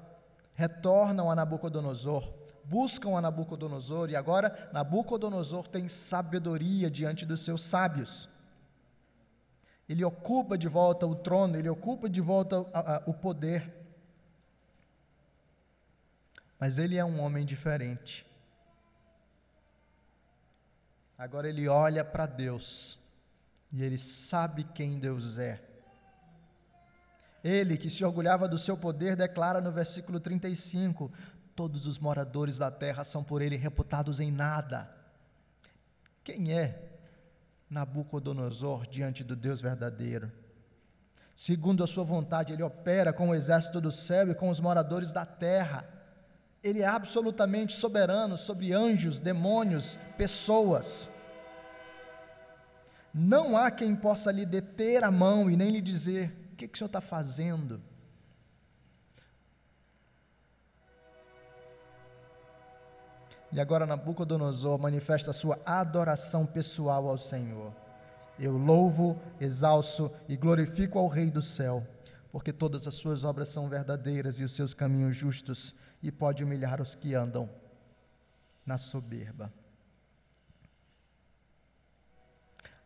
retornam 0.54 1.30
a 1.30 1.34
Nabucodonosor, 1.34 2.32
buscam 2.64 3.16
a 3.16 3.20
Nabucodonosor 3.20 4.10
e 4.10 4.16
agora 4.16 4.68
Nabucodonosor 4.72 5.68
tem 5.68 5.86
sabedoria 5.86 6.90
diante 6.90 7.24
dos 7.24 7.40
seus 7.40 7.62
sábios. 7.62 8.28
Ele 9.88 10.04
ocupa 10.04 10.58
de 10.58 10.66
volta 10.66 11.06
o 11.06 11.14
trono, 11.14 11.56
ele 11.56 11.68
ocupa 11.68 12.08
de 12.08 12.20
volta 12.20 12.58
o 13.06 13.14
poder. 13.14 13.72
Mas 16.58 16.76
ele 16.76 16.96
é 16.96 17.04
um 17.04 17.20
homem 17.20 17.46
diferente. 17.46 18.25
Agora 21.18 21.48
ele 21.48 21.66
olha 21.66 22.04
para 22.04 22.26
Deus 22.26 22.98
e 23.72 23.82
ele 23.82 23.98
sabe 23.98 24.64
quem 24.64 24.98
Deus 24.98 25.38
é. 25.38 25.60
Ele, 27.42 27.78
que 27.78 27.88
se 27.88 28.04
orgulhava 28.04 28.48
do 28.48 28.58
seu 28.58 28.76
poder, 28.76 29.16
declara 29.16 29.60
no 29.60 29.70
versículo 29.70 30.18
35: 30.18 31.12
Todos 31.54 31.86
os 31.86 31.98
moradores 31.98 32.58
da 32.58 32.70
terra 32.70 33.04
são 33.04 33.22
por 33.22 33.40
ele 33.40 33.56
reputados 33.56 34.20
em 34.20 34.30
nada. 34.30 34.90
Quem 36.24 36.52
é 36.52 36.82
Nabucodonosor 37.70 38.86
diante 38.86 39.22
do 39.22 39.36
Deus 39.36 39.60
verdadeiro? 39.60 40.30
Segundo 41.36 41.84
a 41.84 41.86
sua 41.86 42.02
vontade, 42.02 42.52
ele 42.52 42.62
opera 42.62 43.12
com 43.12 43.28
o 43.28 43.34
exército 43.34 43.80
do 43.80 43.92
céu 43.92 44.30
e 44.30 44.34
com 44.34 44.48
os 44.48 44.58
moradores 44.58 45.12
da 45.12 45.24
terra. 45.24 45.86
Ele 46.66 46.82
é 46.82 46.86
absolutamente 46.86 47.76
soberano 47.76 48.36
sobre 48.36 48.72
anjos, 48.72 49.20
demônios, 49.20 49.96
pessoas. 50.18 51.08
Não 53.14 53.56
há 53.56 53.70
quem 53.70 53.94
possa 53.94 54.32
lhe 54.32 54.44
deter 54.44 55.04
a 55.04 55.10
mão 55.12 55.48
e 55.48 55.56
nem 55.56 55.70
lhe 55.70 55.80
dizer: 55.80 56.50
o 56.52 56.56
que, 56.56 56.66
que 56.66 56.74
o 56.74 56.76
senhor 56.76 56.88
está 56.88 57.00
fazendo? 57.00 57.80
E 63.52 63.60
agora 63.60 63.86
Nabucodonosor 63.86 64.76
manifesta 64.76 65.30
a 65.30 65.34
sua 65.34 65.60
adoração 65.64 66.44
pessoal 66.44 67.08
ao 67.08 67.16
Senhor. 67.16 67.72
Eu 68.40 68.58
louvo, 68.58 69.16
exalço 69.40 70.10
e 70.28 70.36
glorifico 70.36 70.98
ao 70.98 71.06
Rei 71.06 71.30
do 71.30 71.40
céu, 71.40 71.86
porque 72.32 72.52
todas 72.52 72.88
as 72.88 72.94
suas 72.94 73.22
obras 73.22 73.50
são 73.50 73.68
verdadeiras 73.68 74.40
e 74.40 74.44
os 74.44 74.52
seus 74.52 74.74
caminhos 74.74 75.14
justos 75.14 75.76
e 76.02 76.10
pode 76.12 76.44
humilhar 76.44 76.80
os 76.80 76.94
que 76.94 77.14
andam 77.14 77.48
na 78.64 78.78
soberba. 78.78 79.52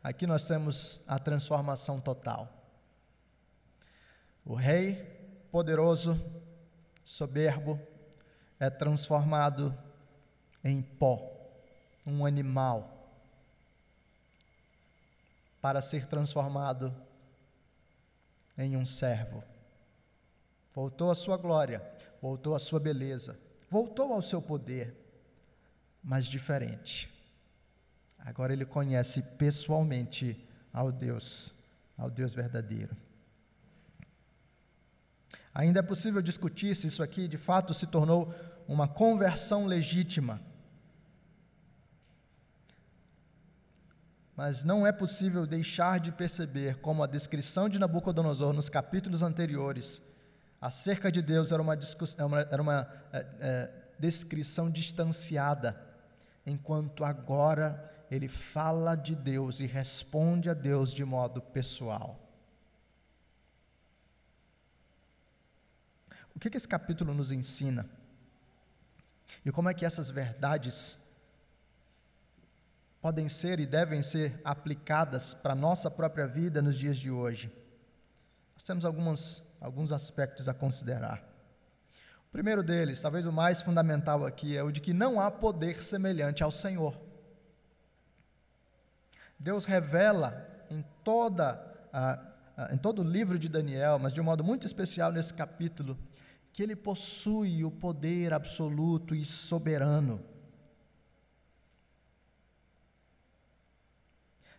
Aqui 0.03 0.27
nós 0.27 0.47
temos 0.47 1.01
a 1.07 1.19
transformação 1.19 2.01
total. 2.01 2.49
O 4.45 4.55
rei 4.55 4.95
poderoso, 5.51 6.19
soberbo, 7.05 7.79
é 8.59 8.71
transformado 8.71 9.77
em 10.65 10.83
pó, 10.83 11.31
um 12.07 12.25
animal, 12.25 12.97
para 15.61 15.81
ser 15.81 16.07
transformado 16.07 16.95
em 18.57 18.77
um 18.77 18.87
servo. 18.87 19.43
Voltou 20.75 21.11
à 21.11 21.15
sua 21.15 21.37
glória, 21.37 21.83
voltou 22.21 22.55
à 22.55 22.59
sua 22.59 22.79
beleza, 22.81 23.39
voltou 23.69 24.13
ao 24.13 24.23
seu 24.23 24.41
poder. 24.41 24.97
mas 26.03 26.25
diferente. 26.25 27.11
Agora 28.19 28.53
ele 28.55 28.65
conhece 28.65 29.23
pessoalmente 29.37 30.49
ao 30.73 30.91
Deus, 30.91 31.53
ao 31.97 32.11
Deus 32.11 32.33
verdadeiro. 32.33 32.97
Ainda 35.53 35.81
é 35.81 35.83
possível 35.83 36.23
discutir 36.23 36.75
se 36.77 36.87
isso 36.87 37.03
aqui 37.03 37.27
de 37.27 37.37
fato 37.37 37.75
se 37.75 37.87
tornou 37.87 38.35
uma 38.69 38.87
conversão 38.87 39.67
legítima. 39.67 40.41
Mas 44.37 44.65
não 44.65 44.87
é 44.87 44.93
possível 44.93 45.47
deixar 45.47 46.01
de 46.01 46.13
perceber 46.13 46.77
como 46.77 47.03
a 47.03 47.07
descrição 47.07 47.69
de 47.69 47.79
Nabucodonosor 47.79 48.53
nos 48.53 48.69
capítulos 48.71 49.23
anteriores 49.23 50.01
acerca 50.61 51.11
de 51.11 51.23
Deus 51.23 51.51
era 51.53 51.63
uma, 51.63 51.75
é 51.75 52.49
era 52.51 52.63
uma 52.63 52.89
é, 53.13 53.27
é, 53.41 53.73
descrição 53.99 54.71
distanciada, 54.71 55.81
enquanto 56.45 57.05
agora 57.05 57.91
ele 58.11 58.29
fala 58.29 58.97
de 58.97 59.15
Deus 59.15 59.61
e 59.61 59.67
responde 59.67 60.51
a 60.51 60.55
Deus 60.55 60.93
de 60.93 61.05
modo 61.05 61.41
pessoal. 61.41 62.19
O 66.35 66.39
que, 66.41 66.51
que 66.51 66.57
esse 66.57 66.67
capítulo 66.67 67.15
nos 67.15 67.31
ensina? 67.31 67.89
E 69.45 69.53
como 69.53 69.69
é 69.69 69.75
que 69.75 69.85
essas 69.85 70.11
verdades 70.11 70.99
podem 73.01 73.29
ser 73.29 73.61
e 73.61 73.67
devem 73.67 74.03
ser 74.03 74.41
aplicadas 74.45 75.33
para 75.33 75.53
a 75.53 75.57
nossa 75.57 75.91
própria 75.91 76.27
vida 76.27 76.61
nos 76.61 76.79
dias 76.79 76.99
de 76.99 77.11
hoje? 77.11 77.53
Nós 78.55 78.65
temos 78.65 78.85
alguns, 78.85 79.43
alguns 79.61 79.93
aspectos 79.93 80.49
a 80.49 80.55
considerar. 80.55 81.23
O 82.29 82.33
primeiro 82.33 82.63
deles, 82.63 83.03
talvez 83.03 83.27
o 83.27 83.33
mais 83.33 83.61
fundamental 83.61 84.25
aqui, 84.25 84.57
é 84.57 84.63
o 84.63 84.71
de 84.71 84.81
que 84.81 84.93
não 84.93 85.21
há 85.21 85.31
poder 85.31 85.83
semelhante 85.83 86.43
ao 86.43 86.51
Senhor. 86.51 86.97
Deus 89.39 89.65
revela 89.65 90.47
em 90.71 90.85
toda 91.03 91.69
em 92.71 92.79
todo 92.79 93.01
o 93.01 93.05
livro 93.05 93.39
de 93.39 93.49
Daniel, 93.49 93.99
mas 93.99 94.13
de 94.13 94.21
um 94.21 94.25
modo 94.25 94.45
muito 94.45 94.67
especial 94.67 95.11
nesse 95.11 95.33
capítulo, 95.33 95.99
que 96.53 96.63
ele 96.63 96.77
possui 96.77 97.65
o 97.65 97.71
poder 97.71 98.33
absoluto 98.33 99.15
e 99.15 99.25
soberano. 99.25 100.23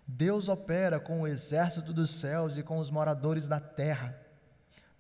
Deus 0.08 0.50
opera 0.50 1.00
com 1.00 1.22
o 1.22 1.28
exército 1.28 1.94
dos 1.94 2.10
céus 2.10 2.58
e 2.58 2.64
com 2.64 2.80
os 2.80 2.90
moradores 2.90 3.48
da 3.48 3.60
terra. 3.60 4.21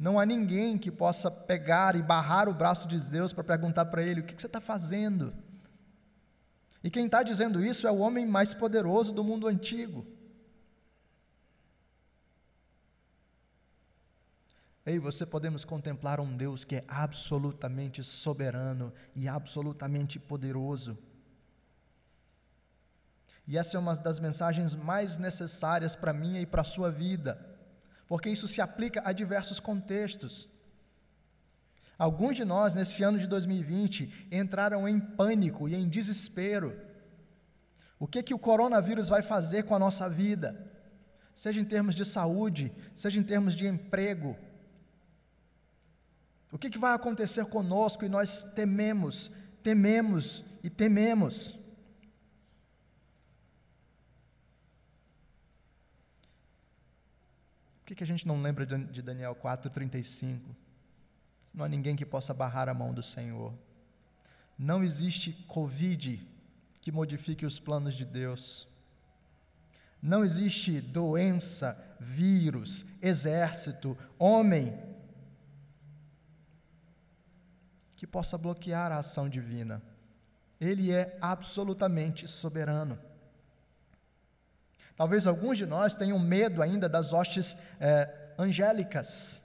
Não 0.02 0.20
há 0.20 0.26
ninguém 0.26 0.80
que 0.80 0.89
possa 0.89 1.30
pegar 1.30 1.95
e 1.95 2.02
barrar 2.02 2.49
o 2.49 2.54
braço 2.56 2.88
de 2.88 2.99
Deus 2.99 3.32
para 3.32 3.43
perguntar 3.43 3.86
para 3.86 4.02
ele: 4.02 4.22
o 4.22 4.24
que, 4.24 4.34
que 4.34 4.41
você 4.41 4.47
está 4.47 4.60
fazendo? 4.60 5.32
E 6.84 6.89
quem 6.89 7.06
está 7.06 7.22
dizendo 7.22 7.64
isso 7.64 7.88
é 7.88 7.91
o 7.91 7.99
homem 7.99 8.28
mais 8.28 8.52
poderoso 8.52 9.14
do 9.14 9.24
mundo 9.24 9.47
antigo. 9.47 10.04
E 14.84 14.97
você 14.97 15.24
podemos 15.24 15.64
contemplar 15.64 16.20
um 16.20 16.36
Deus 16.36 16.64
que 16.64 16.78
é 16.78 16.84
absolutamente 16.88 18.04
soberano 18.04 18.91
e 19.16 19.28
absolutamente 19.28 20.20
poderoso. 20.20 20.97
E 23.47 23.56
essa 23.56 23.78
é 23.78 23.80
uma 23.80 23.95
das 23.95 24.20
mensagens 24.20 24.74
mais 24.74 25.20
necessárias 25.20 25.95
para 25.95 26.12
mim 26.12 26.38
e 26.38 26.45
para 26.47 26.62
a 26.62 26.66
sua 26.66 26.89
vida, 26.89 27.51
porque 28.12 28.30
isso 28.30 28.45
se 28.45 28.59
aplica 28.59 29.01
a 29.05 29.14
diversos 29.14 29.57
contextos. 29.57 30.49
Alguns 31.97 32.36
de 32.36 32.43
nós, 32.43 32.76
nesse 32.76 33.01
ano 33.03 33.18
de 33.18 33.26
2020, 33.26 34.28
entraram 34.30 34.86
em 34.86 34.99
pânico 34.99 35.70
e 35.70 35.76
em 35.76 35.88
desespero. 35.88 36.78
O 37.97 38.05
que, 38.05 38.22
que 38.22 38.34
o 38.34 38.38
coronavírus 38.38 39.07
vai 39.07 39.22
fazer 39.22 39.64
com 39.64 39.74
a 39.74 39.80
nossa 39.80 40.09
vida? 40.09 40.70
Seja 41.34 41.62
em 41.62 41.64
termos 41.64 41.95
de 41.95 42.03
saúde, 42.03 42.70
seja 42.93 43.18
em 43.18 43.24
termos 43.24 43.55
de 43.55 43.66
emprego, 43.66 44.36
o 46.51 46.57
que, 46.57 46.70
que 46.70 46.78
vai 46.78 46.93
acontecer 46.93 47.45
conosco 47.45 48.03
e 48.03 48.09
nós 48.09 48.43
tememos, 48.43 49.32
tememos 49.64 50.43
e 50.62 50.70
tememos? 50.70 51.57
Por 57.81 57.81
que, 57.92 57.96
que 57.96 58.04
a 58.06 58.08
gente 58.08 58.26
não 58.26 58.42
lembra 58.42 58.66
de 58.66 59.02
Daniel 59.02 59.36
4,35? 59.36 60.39
Não 61.54 61.66
há 61.66 61.68
ninguém 61.68 61.94
que 61.94 62.06
possa 62.06 62.34
barrar 62.34 62.70
a 62.70 62.74
mão 62.74 62.94
do 62.94 63.04
Senhor. 63.04 63.54
Não 64.58 64.82
existe 64.82 65.34
Covid 65.46 66.26
que 66.80 66.89
modifique 66.89 67.46
os 67.46 67.60
planos 67.60 67.96
de 67.96 68.06
Deus. 68.06 68.66
Não 70.02 70.24
existe 70.24 70.80
doença, 70.80 71.98
vírus, 72.00 72.86
exército, 73.02 73.98
homem 74.18 74.74
que 77.98 78.08
possa 78.08 78.38
bloquear 78.38 78.94
a 78.94 79.00
ação 79.00 79.28
divina. 79.28 79.84
Ele 80.62 80.94
é 80.94 81.18
absolutamente 81.22 82.26
soberano. 82.26 82.98
Talvez 84.96 85.26
alguns 85.26 85.58
de 85.58 85.66
nós 85.66 85.96
tenham 85.96 86.20
medo 86.20 86.62
ainda 86.62 86.88
das 86.88 87.14
hostes 87.14 87.56
é, 87.80 88.34
angélicas. 88.38 89.42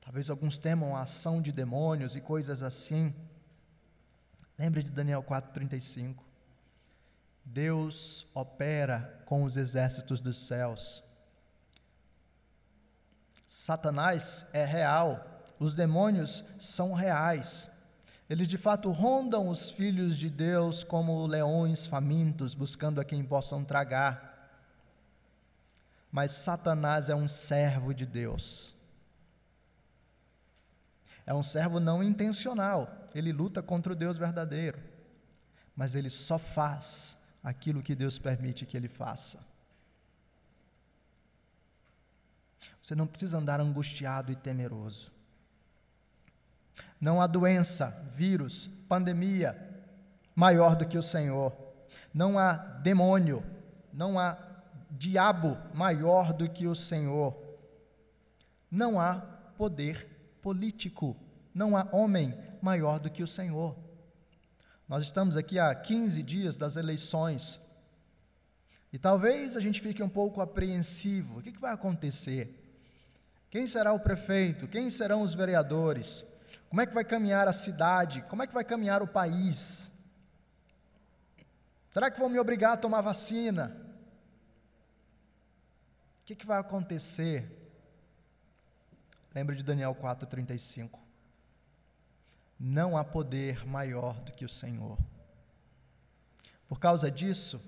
Talvez 0.00 0.30
alguns 0.30 0.58
temam 0.58 0.96
a 0.96 1.02
ação 1.02 1.42
de 1.42 1.52
demônios 1.52 2.16
e 2.16 2.20
coisas 2.20 2.62
assim. 2.62 3.14
Lembre 4.58 4.82
de 4.82 4.90
Daniel 4.90 5.22
4,35. 5.22 6.16
Deus 7.44 8.26
opera 8.34 9.22
com 9.26 9.44
os 9.44 9.56
exércitos 9.56 10.20
dos 10.20 10.46
céus. 10.46 11.04
Satanás 13.46 14.46
é 14.52 14.64
real, 14.64 15.44
os 15.58 15.74
demônios 15.74 16.42
são 16.58 16.92
reais. 16.92 17.70
Eles 18.28 18.48
de 18.48 18.58
fato 18.58 18.90
rondam 18.90 19.48
os 19.48 19.70
filhos 19.70 20.18
de 20.18 20.28
Deus 20.28 20.82
como 20.82 21.26
leões 21.26 21.86
famintos, 21.86 22.54
buscando 22.54 23.00
a 23.00 23.04
quem 23.04 23.24
possam 23.24 23.64
tragar. 23.64 24.34
Mas 26.10 26.32
Satanás 26.32 27.08
é 27.08 27.14
um 27.14 27.28
servo 27.28 27.94
de 27.94 28.04
Deus. 28.04 28.74
É 31.24 31.32
um 31.32 31.42
servo 31.42 31.78
não 31.78 32.02
intencional. 32.02 33.06
Ele 33.14 33.32
luta 33.32 33.62
contra 33.62 33.92
o 33.92 33.96
Deus 33.96 34.16
verdadeiro. 34.16 34.80
Mas 35.74 35.94
ele 35.94 36.10
só 36.10 36.38
faz 36.38 37.16
aquilo 37.44 37.82
que 37.82 37.94
Deus 37.94 38.18
permite 38.18 38.66
que 38.66 38.76
ele 38.76 38.88
faça. 38.88 39.44
Você 42.82 42.94
não 42.94 43.06
precisa 43.06 43.38
andar 43.38 43.60
angustiado 43.60 44.32
e 44.32 44.36
temeroso. 44.36 45.15
Não 47.00 47.20
há 47.20 47.26
doença, 47.26 48.04
vírus, 48.08 48.68
pandemia 48.88 49.56
maior 50.34 50.76
do 50.76 50.86
que 50.86 50.98
o 50.98 51.02
Senhor. 51.02 51.56
Não 52.12 52.38
há 52.38 52.54
demônio, 52.54 53.42
não 53.92 54.18
há 54.18 54.38
diabo 54.90 55.56
maior 55.74 56.32
do 56.32 56.48
que 56.48 56.66
o 56.66 56.74
Senhor. 56.74 57.36
Não 58.70 59.00
há 59.00 59.16
poder 59.56 60.06
político, 60.42 61.16
não 61.54 61.76
há 61.76 61.88
homem 61.92 62.34
maior 62.60 63.00
do 63.00 63.10
que 63.10 63.22
o 63.22 63.26
Senhor. 63.26 63.76
Nós 64.88 65.02
estamos 65.02 65.36
aqui 65.36 65.58
há 65.58 65.74
15 65.74 66.22
dias 66.22 66.56
das 66.56 66.76
eleições. 66.76 67.60
E 68.92 68.98
talvez 68.98 69.56
a 69.56 69.60
gente 69.60 69.80
fique 69.80 70.02
um 70.02 70.08
pouco 70.08 70.40
apreensivo. 70.40 71.38
O 71.38 71.42
que, 71.42 71.50
vai 71.58 71.72
acontecer? 71.72 72.62
Quem 73.50 73.66
será 73.66 73.92
o 73.92 74.00
prefeito? 74.00 74.68
Quem 74.68 74.88
serão 74.90 75.22
os 75.22 75.34
vereadores? 75.34 76.24
Como 76.68 76.80
é 76.80 76.86
que 76.86 76.94
vai 76.94 77.04
caminhar 77.04 77.48
a 77.48 77.52
cidade? 77.52 78.22
Como 78.22 78.42
é 78.42 78.46
que 78.46 78.54
vai 78.54 78.64
caminhar 78.64 79.02
o 79.02 79.06
país? 79.06 79.92
Será 81.90 82.10
que 82.10 82.18
vão 82.18 82.28
me 82.28 82.38
obrigar 82.38 82.72
a 82.72 82.76
tomar 82.76 83.00
vacina? 83.00 83.74
O 86.20 86.24
que, 86.26 86.34
que 86.34 86.44
vai 86.44 86.58
acontecer? 86.58 87.50
Lembra 89.34 89.54
de 89.54 89.62
Daniel 89.62 89.94
4,35. 89.94 90.98
Não 92.58 92.96
há 92.96 93.04
poder 93.04 93.66
maior 93.66 94.20
do 94.20 94.32
que 94.32 94.44
o 94.44 94.48
Senhor. 94.48 94.98
Por 96.68 96.80
causa 96.80 97.10
disso, 97.10 97.60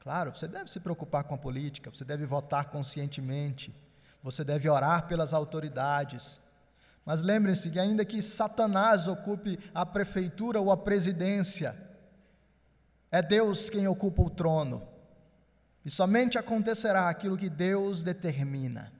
claro, 0.00 0.34
você 0.34 0.46
deve 0.46 0.70
se 0.70 0.80
preocupar 0.80 1.24
com 1.24 1.34
a 1.34 1.38
política, 1.38 1.90
você 1.90 2.04
deve 2.04 2.26
votar 2.26 2.66
conscientemente, 2.66 3.74
você 4.22 4.44
deve 4.44 4.68
orar 4.68 5.06
pelas 5.06 5.32
autoridades, 5.32 6.40
mas 7.10 7.22
lembrem-se 7.22 7.68
que, 7.68 7.78
ainda 7.80 8.04
que 8.04 8.22
Satanás 8.22 9.08
ocupe 9.08 9.58
a 9.74 9.84
prefeitura 9.84 10.60
ou 10.60 10.70
a 10.70 10.76
presidência, 10.76 11.76
é 13.10 13.20
Deus 13.20 13.68
quem 13.68 13.88
ocupa 13.88 14.22
o 14.22 14.30
trono. 14.30 14.86
E 15.84 15.90
somente 15.90 16.38
acontecerá 16.38 17.08
aquilo 17.08 17.36
que 17.36 17.50
Deus 17.50 18.04
determina. 18.04 18.92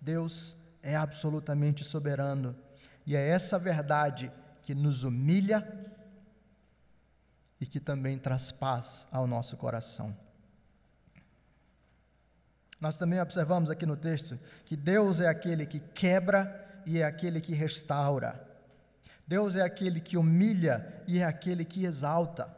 Deus 0.00 0.56
é 0.82 0.96
absolutamente 0.96 1.84
soberano. 1.84 2.56
E 3.06 3.14
é 3.14 3.28
essa 3.28 3.60
verdade 3.60 4.28
que 4.60 4.74
nos 4.74 5.04
humilha 5.04 5.64
e 7.60 7.64
que 7.64 7.78
também 7.78 8.18
traz 8.18 8.50
paz 8.50 9.06
ao 9.12 9.24
nosso 9.24 9.56
coração. 9.56 10.23
Nós 12.84 12.98
também 12.98 13.18
observamos 13.18 13.70
aqui 13.70 13.86
no 13.86 13.96
texto 13.96 14.38
que 14.66 14.76
Deus 14.76 15.18
é 15.18 15.26
aquele 15.26 15.64
que 15.64 15.80
quebra 15.80 16.82
e 16.84 16.98
é 16.98 17.04
aquele 17.04 17.40
que 17.40 17.54
restaura. 17.54 18.46
Deus 19.26 19.56
é 19.56 19.62
aquele 19.62 20.02
que 20.02 20.18
humilha 20.18 21.02
e 21.08 21.18
é 21.18 21.24
aquele 21.24 21.64
que 21.64 21.86
exalta. 21.86 22.54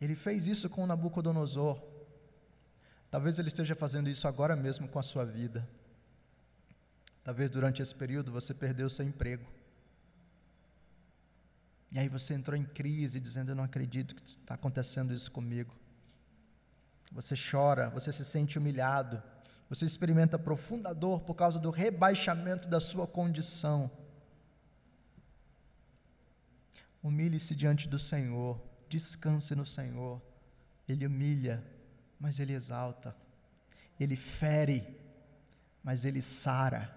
Ele 0.00 0.14
fez 0.14 0.46
isso 0.46 0.70
com 0.70 0.86
Nabucodonosor. 0.86 1.82
Talvez 3.10 3.40
ele 3.40 3.48
esteja 3.48 3.74
fazendo 3.74 4.08
isso 4.08 4.28
agora 4.28 4.54
mesmo 4.54 4.86
com 4.86 5.00
a 5.00 5.02
sua 5.02 5.24
vida. 5.24 5.68
Talvez 7.24 7.50
durante 7.50 7.82
esse 7.82 7.92
período 7.92 8.30
você 8.30 8.54
perdeu 8.54 8.88
seu 8.88 9.04
emprego. 9.04 9.50
E 11.90 11.98
aí 11.98 12.08
você 12.08 12.34
entrou 12.34 12.56
em 12.56 12.64
crise, 12.64 13.18
dizendo: 13.18 13.50
Eu 13.50 13.56
não 13.56 13.64
acredito 13.64 14.14
que 14.14 14.22
está 14.22 14.54
acontecendo 14.54 15.12
isso 15.12 15.28
comigo. 15.32 15.81
Você 17.12 17.34
chora, 17.36 17.90
você 17.90 18.10
se 18.10 18.24
sente 18.24 18.58
humilhado, 18.58 19.22
você 19.68 19.84
experimenta 19.84 20.38
profunda 20.38 20.94
dor 20.94 21.20
por 21.20 21.34
causa 21.34 21.58
do 21.58 21.70
rebaixamento 21.70 22.68
da 22.68 22.80
sua 22.80 23.06
condição. 23.06 23.90
Humilhe-se 27.02 27.54
diante 27.54 27.88
do 27.88 27.98
Senhor, 27.98 28.60
descanse 28.88 29.54
no 29.54 29.66
Senhor. 29.66 30.22
Ele 30.88 31.06
humilha, 31.06 31.62
mas 32.18 32.38
ele 32.38 32.54
exalta. 32.54 33.14
Ele 34.00 34.16
fere, 34.16 34.98
mas 35.82 36.04
ele 36.04 36.22
sara. 36.22 36.94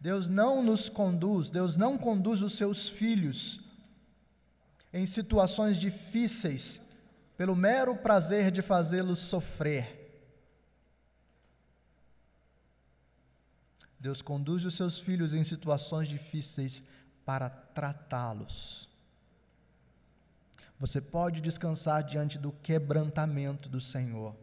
Deus 0.00 0.28
não 0.28 0.62
nos 0.62 0.88
conduz, 0.88 1.50
Deus 1.50 1.76
não 1.76 1.96
conduz 1.96 2.42
os 2.42 2.54
seus 2.54 2.88
filhos 2.88 3.60
em 4.92 5.06
situações 5.06 5.78
difíceis 5.78 6.81
pelo 7.42 7.56
mero 7.56 7.96
prazer 7.96 8.52
de 8.52 8.62
fazê-los 8.62 9.18
sofrer. 9.18 10.14
Deus 13.98 14.22
conduz 14.22 14.64
os 14.64 14.76
seus 14.76 15.00
filhos 15.00 15.34
em 15.34 15.42
situações 15.42 16.08
difíceis 16.08 16.84
para 17.24 17.50
tratá-los. 17.50 18.88
Você 20.78 21.00
pode 21.00 21.40
descansar 21.40 22.04
diante 22.04 22.38
do 22.38 22.52
quebrantamento 22.52 23.68
do 23.68 23.80
Senhor. 23.80 24.36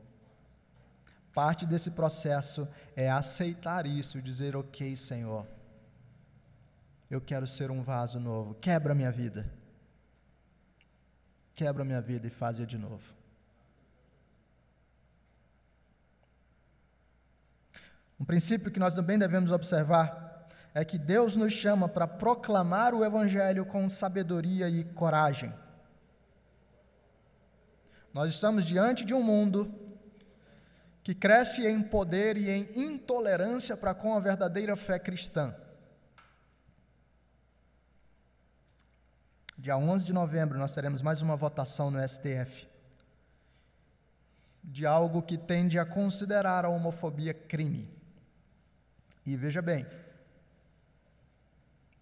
Parte 1.34 1.66
desse 1.66 1.92
processo 1.92 2.68
é 2.98 3.10
aceitar 3.10 3.86
isso 3.86 4.18
e 4.18 4.22
dizer: 4.22 4.58
Ok, 4.58 4.94
Senhor, 4.98 5.48
eu 7.10 7.22
quero 7.22 7.48
ser 7.48 7.72
um 7.72 7.82
vaso 7.82 8.20
novo, 8.20 8.56
quebra 8.56 8.94
minha 8.94 9.10
vida. 9.10 9.59
Quebra 11.60 11.84
minha 11.84 12.00
vida 12.00 12.26
e 12.26 12.30
faz 12.30 12.56
de 12.66 12.78
novo. 12.78 13.14
Um 18.18 18.24
princípio 18.24 18.72
que 18.72 18.80
nós 18.80 18.96
também 18.96 19.20
devemos 19.20 19.52
observar 19.52 20.48
é 20.74 20.86
que 20.86 20.98
Deus 20.98 21.36
nos 21.36 21.52
chama 21.52 21.90
para 21.90 22.08
proclamar 22.08 22.96
o 22.96 23.04
Evangelho 23.04 23.66
com 23.66 23.90
sabedoria 23.90 24.70
e 24.70 24.86
coragem. 24.86 25.54
Nós 28.14 28.34
estamos 28.34 28.64
diante 28.64 29.04
de 29.04 29.14
um 29.14 29.22
mundo 29.22 29.70
que 31.04 31.14
cresce 31.14 31.68
em 31.68 31.82
poder 31.82 32.38
e 32.38 32.50
em 32.50 32.70
intolerância 32.74 33.76
para 33.76 33.94
com 33.94 34.16
a 34.16 34.20
verdadeira 34.22 34.78
fé 34.78 34.98
cristã. 34.98 35.54
Dia 39.62 39.78
11 39.78 40.06
de 40.06 40.14
novembro, 40.14 40.58
nós 40.58 40.74
teremos 40.74 41.02
mais 41.02 41.22
uma 41.22 41.36
votação 41.36 41.92
no 41.92 42.02
STF 42.08 42.66
de 44.64 44.86
algo 44.86 45.22
que 45.22 45.38
tende 45.38 45.78
a 45.78 45.86
considerar 45.86 46.64
a 46.64 46.70
homofobia 46.70 47.34
crime. 47.34 47.94
E 49.26 49.36
veja 49.36 49.62
bem, 49.62 49.86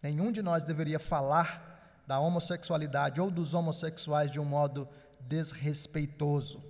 nenhum 0.04 0.32
de 0.32 0.44
nós 0.44 0.64
deveria 0.64 1.00
falar 1.00 2.04
da 2.06 2.20
homossexualidade 2.20 3.20
ou 3.20 3.32
dos 3.32 3.56
homossexuais 3.56 4.30
de 4.30 4.40
um 4.40 4.46
modo 4.46 4.88
desrespeitoso. 5.20 6.64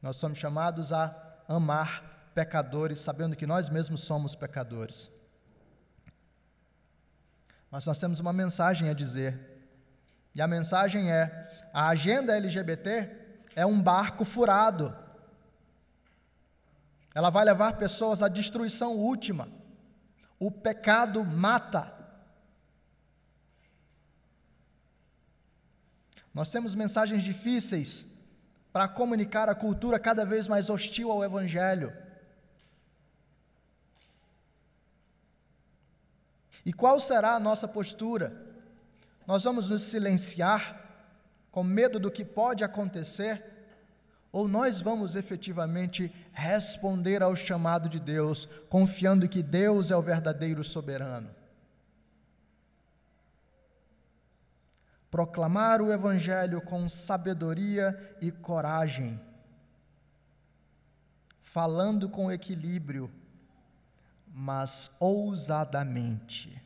Nós 0.00 0.14
somos 0.14 0.38
chamados 0.38 0.92
a 0.92 1.12
amar 1.48 2.30
pecadores, 2.36 3.00
sabendo 3.00 3.34
que 3.34 3.48
nós 3.48 3.68
mesmos 3.68 4.02
somos 4.02 4.36
pecadores. 4.36 5.10
Mas 7.70 7.86
nós 7.86 7.98
temos 7.98 8.20
uma 8.20 8.32
mensagem 8.32 8.88
a 8.88 8.92
dizer. 8.92 9.38
E 10.34 10.42
a 10.42 10.46
mensagem 10.46 11.10
é: 11.10 11.68
a 11.72 11.88
agenda 11.88 12.36
LGBT 12.36 13.10
é 13.54 13.64
um 13.64 13.80
barco 13.80 14.24
furado 14.24 14.94
ela 17.14 17.30
vai 17.30 17.44
levar 17.44 17.74
pessoas 17.74 18.22
à 18.22 18.28
destruição 18.28 18.96
última. 18.96 19.48
O 20.38 20.50
pecado 20.50 21.24
mata. 21.24 21.92
Nós 26.32 26.50
temos 26.50 26.74
mensagens 26.74 27.22
difíceis 27.22 28.06
para 28.72 28.86
comunicar 28.86 29.48
a 29.48 29.54
cultura 29.54 29.98
cada 29.98 30.24
vez 30.24 30.46
mais 30.46 30.70
hostil 30.70 31.10
ao 31.10 31.24
Evangelho. 31.24 31.92
E 36.64 36.72
qual 36.72 37.00
será 37.00 37.34
a 37.34 37.40
nossa 37.40 37.66
postura? 37.66 38.32
Nós 39.26 39.44
vamos 39.44 39.68
nos 39.68 39.82
silenciar, 39.82 40.88
com 41.50 41.62
medo 41.62 41.98
do 41.98 42.10
que 42.10 42.24
pode 42.24 42.62
acontecer, 42.62 43.42
ou 44.32 44.46
nós 44.46 44.80
vamos 44.80 45.16
efetivamente 45.16 46.12
responder 46.32 47.22
ao 47.22 47.34
chamado 47.34 47.88
de 47.88 47.98
Deus, 47.98 48.48
confiando 48.68 49.28
que 49.28 49.42
Deus 49.42 49.90
é 49.90 49.96
o 49.96 50.02
verdadeiro 50.02 50.62
soberano? 50.62 51.30
Proclamar 55.10 55.82
o 55.82 55.92
Evangelho 55.92 56.60
com 56.60 56.88
sabedoria 56.88 58.16
e 58.20 58.30
coragem, 58.30 59.20
falando 61.40 62.08
com 62.08 62.30
equilíbrio, 62.30 63.10
mas 64.32 64.90
ousadamente. 64.98 66.62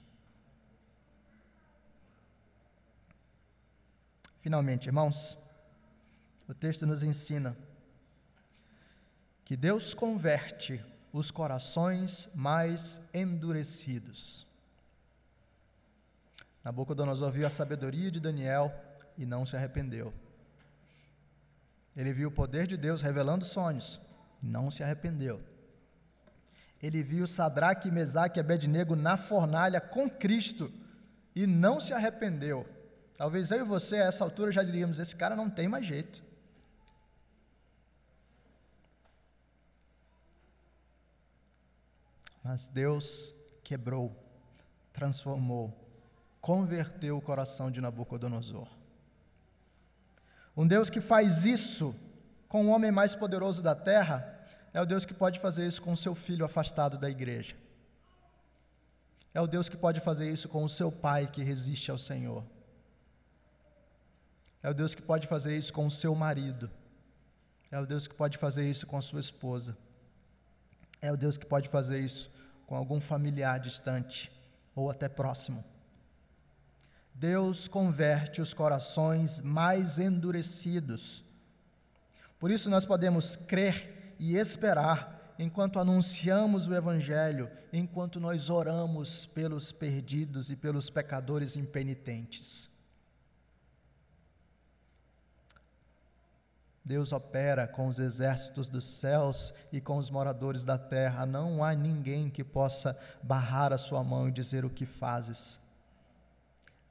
Finalmente, 4.40 4.86
irmãos, 4.86 5.38
o 6.46 6.52
texto 6.52 6.86
nos 6.86 7.02
ensina 7.02 7.56
que 9.44 9.56
Deus 9.56 9.94
converte 9.94 10.84
os 11.12 11.30
corações 11.30 12.28
mais 12.34 13.00
endurecidos. 13.12 14.46
Nabucodonosor 16.62 17.30
viu 17.30 17.46
a 17.46 17.50
sabedoria 17.50 18.10
de 18.10 18.20
Daniel 18.20 18.74
e 19.16 19.24
não 19.24 19.46
se 19.46 19.56
arrependeu. 19.56 20.12
Ele 21.96 22.12
viu 22.12 22.28
o 22.28 22.32
poder 22.32 22.66
de 22.66 22.76
Deus 22.76 23.00
revelando 23.00 23.44
sonhos, 23.44 24.00
não 24.42 24.70
se 24.70 24.82
arrependeu. 24.82 25.53
Ele 26.84 27.02
viu 27.02 27.26
Sadraque, 27.26 27.90
Mesaque 27.90 28.38
e 28.38 28.42
Abednego 28.42 28.94
na 28.94 29.16
fornalha 29.16 29.80
com 29.80 30.10
Cristo 30.10 30.70
e 31.34 31.46
não 31.46 31.80
se 31.80 31.94
arrependeu. 31.94 32.68
Talvez 33.16 33.50
eu 33.50 33.60
e 33.60 33.64
você, 33.64 33.96
a 33.96 34.04
essa 34.04 34.22
altura, 34.22 34.52
já 34.52 34.62
diríamos: 34.62 34.98
esse 34.98 35.16
cara 35.16 35.34
não 35.34 35.48
tem 35.48 35.66
mais 35.66 35.86
jeito. 35.86 36.22
Mas 42.42 42.68
Deus 42.68 43.34
quebrou, 43.62 44.14
transformou, 44.92 45.74
converteu 46.38 47.16
o 47.16 47.22
coração 47.22 47.70
de 47.70 47.80
Nabucodonosor. 47.80 48.68
Um 50.54 50.66
Deus 50.66 50.90
que 50.90 51.00
faz 51.00 51.46
isso 51.46 51.98
com 52.46 52.66
o 52.66 52.68
homem 52.68 52.92
mais 52.92 53.14
poderoso 53.14 53.62
da 53.62 53.74
terra 53.74 54.33
é 54.74 54.82
o 54.82 54.84
Deus 54.84 55.04
que 55.04 55.14
pode 55.14 55.38
fazer 55.38 55.64
isso 55.64 55.80
com 55.80 55.92
o 55.92 55.96
seu 55.96 56.16
filho 56.16 56.44
afastado 56.44 56.98
da 56.98 57.08
igreja. 57.08 57.54
É 59.32 59.40
o 59.40 59.46
Deus 59.46 59.68
que 59.68 59.76
pode 59.76 60.00
fazer 60.00 60.30
isso 60.30 60.48
com 60.48 60.64
o 60.64 60.68
seu 60.68 60.90
pai 60.90 61.28
que 61.28 61.44
resiste 61.44 61.92
ao 61.92 61.98
Senhor. 61.98 62.44
É 64.60 64.68
o 64.68 64.74
Deus 64.74 64.92
que 64.92 65.02
pode 65.02 65.28
fazer 65.28 65.56
isso 65.56 65.72
com 65.72 65.86
o 65.86 65.90
seu 65.90 66.12
marido. 66.16 66.68
É 67.70 67.78
o 67.78 67.86
Deus 67.86 68.08
que 68.08 68.14
pode 68.14 68.36
fazer 68.36 68.68
isso 68.68 68.84
com 68.84 68.96
a 68.96 69.02
sua 69.02 69.20
esposa. 69.20 69.78
É 71.00 71.12
o 71.12 71.16
Deus 71.16 71.36
que 71.36 71.46
pode 71.46 71.68
fazer 71.68 72.00
isso 72.00 72.32
com 72.66 72.74
algum 72.74 73.00
familiar 73.00 73.60
distante 73.60 74.32
ou 74.74 74.90
até 74.90 75.08
próximo. 75.08 75.64
Deus 77.14 77.68
converte 77.68 78.42
os 78.42 78.52
corações 78.52 79.40
mais 79.40 80.00
endurecidos. 80.00 81.22
Por 82.40 82.50
isso 82.50 82.68
nós 82.68 82.84
podemos 82.84 83.36
crer 83.36 83.93
e 84.24 84.38
esperar 84.38 85.34
enquanto 85.38 85.78
anunciamos 85.78 86.66
o 86.66 86.74
Evangelho, 86.74 87.50
enquanto 87.70 88.18
nós 88.18 88.48
oramos 88.48 89.26
pelos 89.26 89.70
perdidos 89.70 90.48
e 90.48 90.56
pelos 90.56 90.88
pecadores 90.88 91.56
impenitentes. 91.56 92.70
Deus 96.82 97.12
opera 97.12 97.66
com 97.66 97.86
os 97.86 97.98
exércitos 97.98 98.70
dos 98.70 98.86
céus 98.86 99.52
e 99.70 99.78
com 99.78 99.98
os 99.98 100.08
moradores 100.08 100.64
da 100.64 100.78
terra. 100.78 101.26
Não 101.26 101.62
há 101.62 101.74
ninguém 101.74 102.30
que 102.30 102.42
possa 102.42 102.98
barrar 103.22 103.74
a 103.74 103.78
sua 103.78 104.02
mão 104.02 104.28
e 104.28 104.32
dizer 104.32 104.64
o 104.64 104.70
que 104.70 104.86
fazes. 104.86 105.60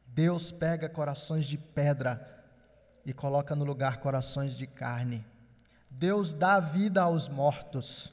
Deus 0.06 0.52
pega 0.52 0.88
corações 0.88 1.48
de 1.48 1.58
pedra 1.58 2.44
e 3.04 3.12
coloca 3.12 3.56
no 3.56 3.66
lugar 3.66 3.98
corações 4.02 4.56
de 4.56 4.68
carne. 4.68 5.33
Deus 5.94 6.34
dá 6.34 6.60
vida 6.60 7.02
aos 7.04 7.28
mortos. 7.28 8.12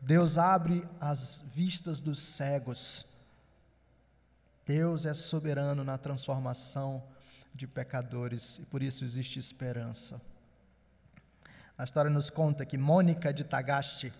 Deus 0.00 0.36
abre 0.36 0.86
as 1.00 1.42
vistas 1.54 2.00
dos 2.00 2.18
cegos. 2.18 3.06
Deus 4.66 5.04
é 5.06 5.14
soberano 5.14 5.82
na 5.82 5.98
transformação 5.98 7.02
de 7.54 7.66
pecadores 7.66 8.58
e 8.58 8.66
por 8.66 8.82
isso 8.82 9.04
existe 9.04 9.38
esperança. 9.38 10.20
A 11.76 11.84
história 11.84 12.10
nos 12.10 12.30
conta 12.30 12.64
que 12.64 12.78
Mônica 12.78 13.32
de 13.32 13.44
Tagaste, 13.44 14.12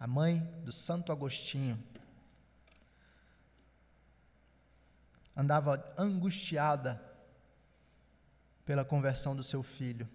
a 0.00 0.06
mãe 0.06 0.40
do 0.64 0.72
Santo 0.72 1.12
Agostinho, 1.12 1.78
andava 5.36 5.84
angustiada 5.98 7.00
pela 8.64 8.84
conversão 8.84 9.36
do 9.36 9.42
seu 9.42 9.62
filho. 9.62 10.08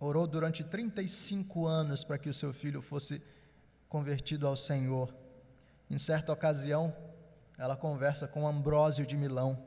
Orou 0.00 0.26
durante 0.26 0.64
35 0.64 1.66
anos 1.66 2.02
para 2.02 2.16
que 2.16 2.30
o 2.30 2.34
seu 2.34 2.54
filho 2.54 2.80
fosse 2.80 3.22
convertido 3.86 4.46
ao 4.46 4.56
Senhor. 4.56 5.14
Em 5.90 5.98
certa 5.98 6.32
ocasião, 6.32 6.96
ela 7.58 7.76
conversa 7.76 8.26
com 8.26 8.48
Ambrósio 8.48 9.04
de 9.04 9.14
Milão. 9.14 9.62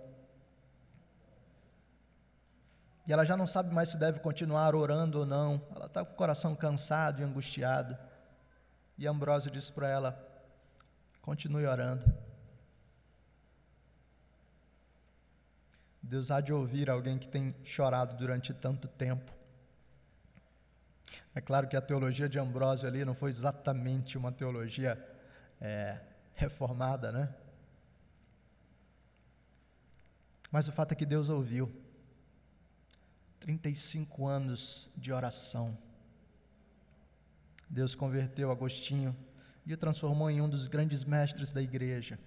E 3.06 3.14
ela 3.14 3.24
já 3.24 3.38
não 3.38 3.46
sabe 3.46 3.72
mais 3.72 3.90
se 3.90 3.98
deve 3.98 4.20
continuar 4.22 4.74
orando 4.74 5.20
ou 5.20 5.26
não. 5.26 5.62
Ela 5.76 5.86
está 5.86 6.04
com 6.04 6.14
o 6.14 6.16
coração 6.16 6.56
cansado 6.56 7.22
e 7.22 7.24
angustiado. 7.24 7.96
E 8.98 9.06
Ambrósio 9.06 9.52
diz 9.52 9.70
para 9.70 9.88
ela: 9.88 10.18
continue 11.22 11.68
orando. 11.68 12.06
Deus 16.02 16.32
há 16.32 16.42
de 16.42 16.52
ouvir 16.52 16.90
alguém 16.90 17.20
que 17.20 17.28
tem 17.28 17.54
chorado 17.64 18.16
durante 18.16 18.54
tanto 18.54 18.88
tempo. 18.88 19.43
É 21.36 21.42
claro 21.42 21.68
que 21.68 21.76
a 21.76 21.82
teologia 21.82 22.30
de 22.30 22.38
Ambrósio 22.38 22.88
ali 22.88 23.04
não 23.04 23.14
foi 23.14 23.30
exatamente 23.30 24.18
uma 24.18 24.32
teologia 24.32 25.04
é, 25.60 26.00
reformada, 26.36 27.12
né? 27.12 27.34
Mas 30.52 30.68
o 30.68 30.72
fato 30.72 30.92
é 30.92 30.96
que 30.96 31.06
Deus 31.06 31.30
ouviu. 31.30 31.72
35 33.40 34.28
anos 34.28 34.92
de 34.96 35.12
oração. 35.12 35.78
Deus 37.68 37.96
converteu 37.96 38.52
Agostinho 38.52 39.16
e 39.66 39.74
o 39.74 39.78
transformou 39.78 40.30
em 40.30 40.40
um 40.40 40.48
dos 40.48 40.68
grandes 40.68 41.04
mestres 41.04 41.52
da 41.52 41.62
igreja. 41.62 42.20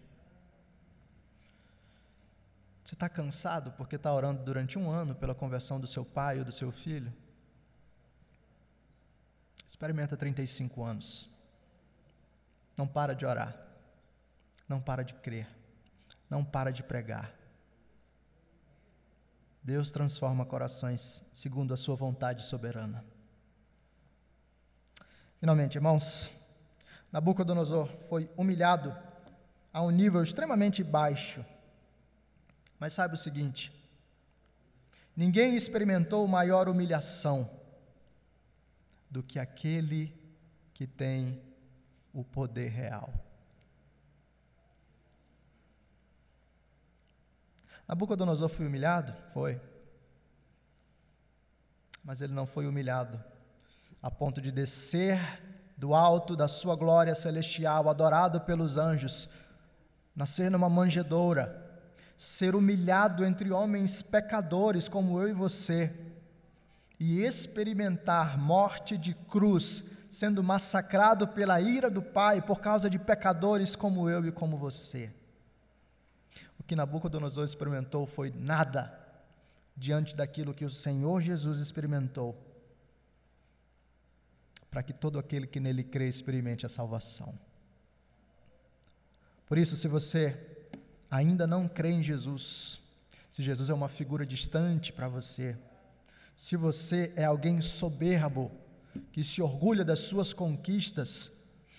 Você 2.84 2.94
está 2.94 3.08
cansado 3.08 3.72
porque 3.72 3.96
está 3.96 4.12
orando 4.12 4.42
durante 4.42 4.78
um 4.78 4.90
ano 4.90 5.14
pela 5.14 5.34
conversão 5.34 5.78
do 5.78 5.86
seu 5.86 6.04
pai 6.04 6.38
ou 6.40 6.44
do 6.44 6.52
seu 6.52 6.72
filho? 6.72 7.12
Experimenta 9.66 10.16
35 10.16 10.82
anos. 10.84 11.28
Não 12.76 12.86
para 12.86 13.14
de 13.14 13.26
orar. 13.26 13.56
Não 14.68 14.80
para 14.80 15.02
de 15.02 15.14
crer. 15.14 15.48
Não 16.30 16.44
para 16.44 16.70
de 16.70 16.82
pregar. 16.82 17.32
Deus 19.62 19.90
transforma 19.90 20.46
corações 20.46 21.24
segundo 21.32 21.74
a 21.74 21.76
sua 21.76 21.96
vontade 21.96 22.44
soberana. 22.44 23.04
Finalmente, 25.40 25.74
irmãos, 25.74 26.30
Nabucodonosor 27.10 27.88
foi 28.08 28.30
humilhado 28.36 28.96
a 29.72 29.82
um 29.82 29.90
nível 29.90 30.22
extremamente 30.22 30.84
baixo. 30.84 31.44
Mas 32.78 32.92
saiba 32.92 33.14
o 33.14 33.18
seguinte: 33.18 33.72
ninguém 35.16 35.56
experimentou 35.56 36.26
maior 36.28 36.68
humilhação 36.68 37.55
do 39.10 39.22
que 39.22 39.38
aquele 39.38 40.14
que 40.74 40.86
tem 40.86 41.42
o 42.12 42.24
poder 42.24 42.68
real. 42.68 43.12
Nabucodonosor 47.86 48.48
foi 48.48 48.66
humilhado? 48.66 49.14
Foi. 49.30 49.60
Mas 52.02 52.20
ele 52.20 52.32
não 52.32 52.46
foi 52.46 52.66
humilhado 52.66 53.22
a 54.02 54.10
ponto 54.10 54.40
de 54.40 54.52
descer 54.52 55.18
do 55.76 55.94
alto 55.94 56.36
da 56.36 56.48
sua 56.48 56.74
glória 56.76 57.14
celestial, 57.14 57.88
adorado 57.88 58.40
pelos 58.40 58.76
anjos, 58.76 59.28
nascer 60.14 60.50
numa 60.50 60.68
manjedoura, 60.70 61.64
ser 62.16 62.54
humilhado 62.54 63.24
entre 63.24 63.50
homens 63.50 64.02
pecadores 64.02 64.88
como 64.88 65.20
eu 65.20 65.28
e 65.28 65.32
você, 65.32 65.92
e 66.98 67.22
experimentar 67.22 68.38
morte 68.38 68.96
de 68.96 69.14
cruz, 69.14 69.84
sendo 70.08 70.42
massacrado 70.42 71.28
pela 71.28 71.60
ira 71.60 71.90
do 71.90 72.02
Pai 72.02 72.40
por 72.40 72.60
causa 72.60 72.88
de 72.88 72.98
pecadores 72.98 73.76
como 73.76 74.08
eu 74.08 74.26
e 74.26 74.32
como 74.32 74.56
você 74.56 75.12
que 76.66 76.74
Nabucodonosor 76.74 77.44
experimentou 77.44 78.06
foi 78.06 78.30
nada 78.30 78.98
diante 79.76 80.16
daquilo 80.16 80.54
que 80.54 80.64
o 80.64 80.70
Senhor 80.70 81.20
Jesus 81.20 81.60
experimentou, 81.60 82.36
para 84.70 84.82
que 84.82 84.92
todo 84.92 85.18
aquele 85.18 85.46
que 85.46 85.60
nele 85.60 85.84
crê 85.84 86.08
experimente 86.08 86.66
a 86.66 86.68
salvação. 86.68 87.38
Por 89.46 89.58
isso, 89.58 89.76
se 89.76 89.86
você 89.86 90.36
ainda 91.10 91.46
não 91.46 91.68
crê 91.68 91.90
em 91.90 92.02
Jesus, 92.02 92.80
se 93.30 93.42
Jesus 93.42 93.70
é 93.70 93.74
uma 93.74 93.88
figura 93.88 94.26
distante 94.26 94.92
para 94.92 95.08
você, 95.08 95.56
se 96.36 96.54
você 96.56 97.12
é 97.16 97.24
alguém 97.24 97.60
soberbo, 97.60 98.52
que 99.10 99.24
se 99.24 99.42
orgulha 99.42 99.84
das 99.84 99.98
suas 99.98 100.32
conquistas, 100.32 101.32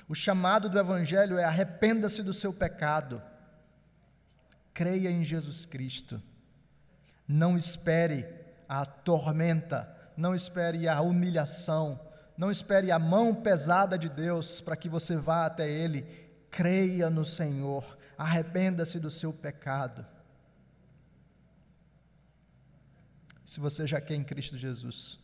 o 0.10 0.14
chamado 0.14 0.68
do 0.68 0.78
Evangelho 0.78 1.38
é 1.38 1.46
arrependa-se 1.46 2.22
do 2.22 2.34
seu 2.34 2.52
pecado 2.52 3.22
creia 4.78 5.10
em 5.10 5.24
Jesus 5.24 5.66
Cristo. 5.66 6.22
Não 7.28 7.58
espere 7.58 8.28
a 8.70 8.86
tormenta, 8.86 9.92
não 10.16 10.36
espere 10.36 10.88
a 10.88 11.02
humilhação, 11.02 12.00
não 12.38 12.52
espere 12.52 12.92
a 12.92 13.00
mão 13.00 13.34
pesada 13.34 13.98
de 13.98 14.08
Deus 14.08 14.62
para 14.62 14.76
que 14.76 14.88
você 14.88 15.16
vá 15.16 15.48
até 15.48 15.68
Ele. 15.68 16.04
Creia 16.52 17.10
no 17.10 17.26
Senhor, 17.26 17.98
arrependa-se 18.16 19.00
do 19.00 19.10
seu 19.10 19.34
pecado. 19.34 20.06
Se 23.48 23.62
você 23.62 23.88
já 23.88 24.02
quer 24.02 24.16
em 24.16 24.26
Cristo 24.26 24.58
Jesus, 24.58 25.18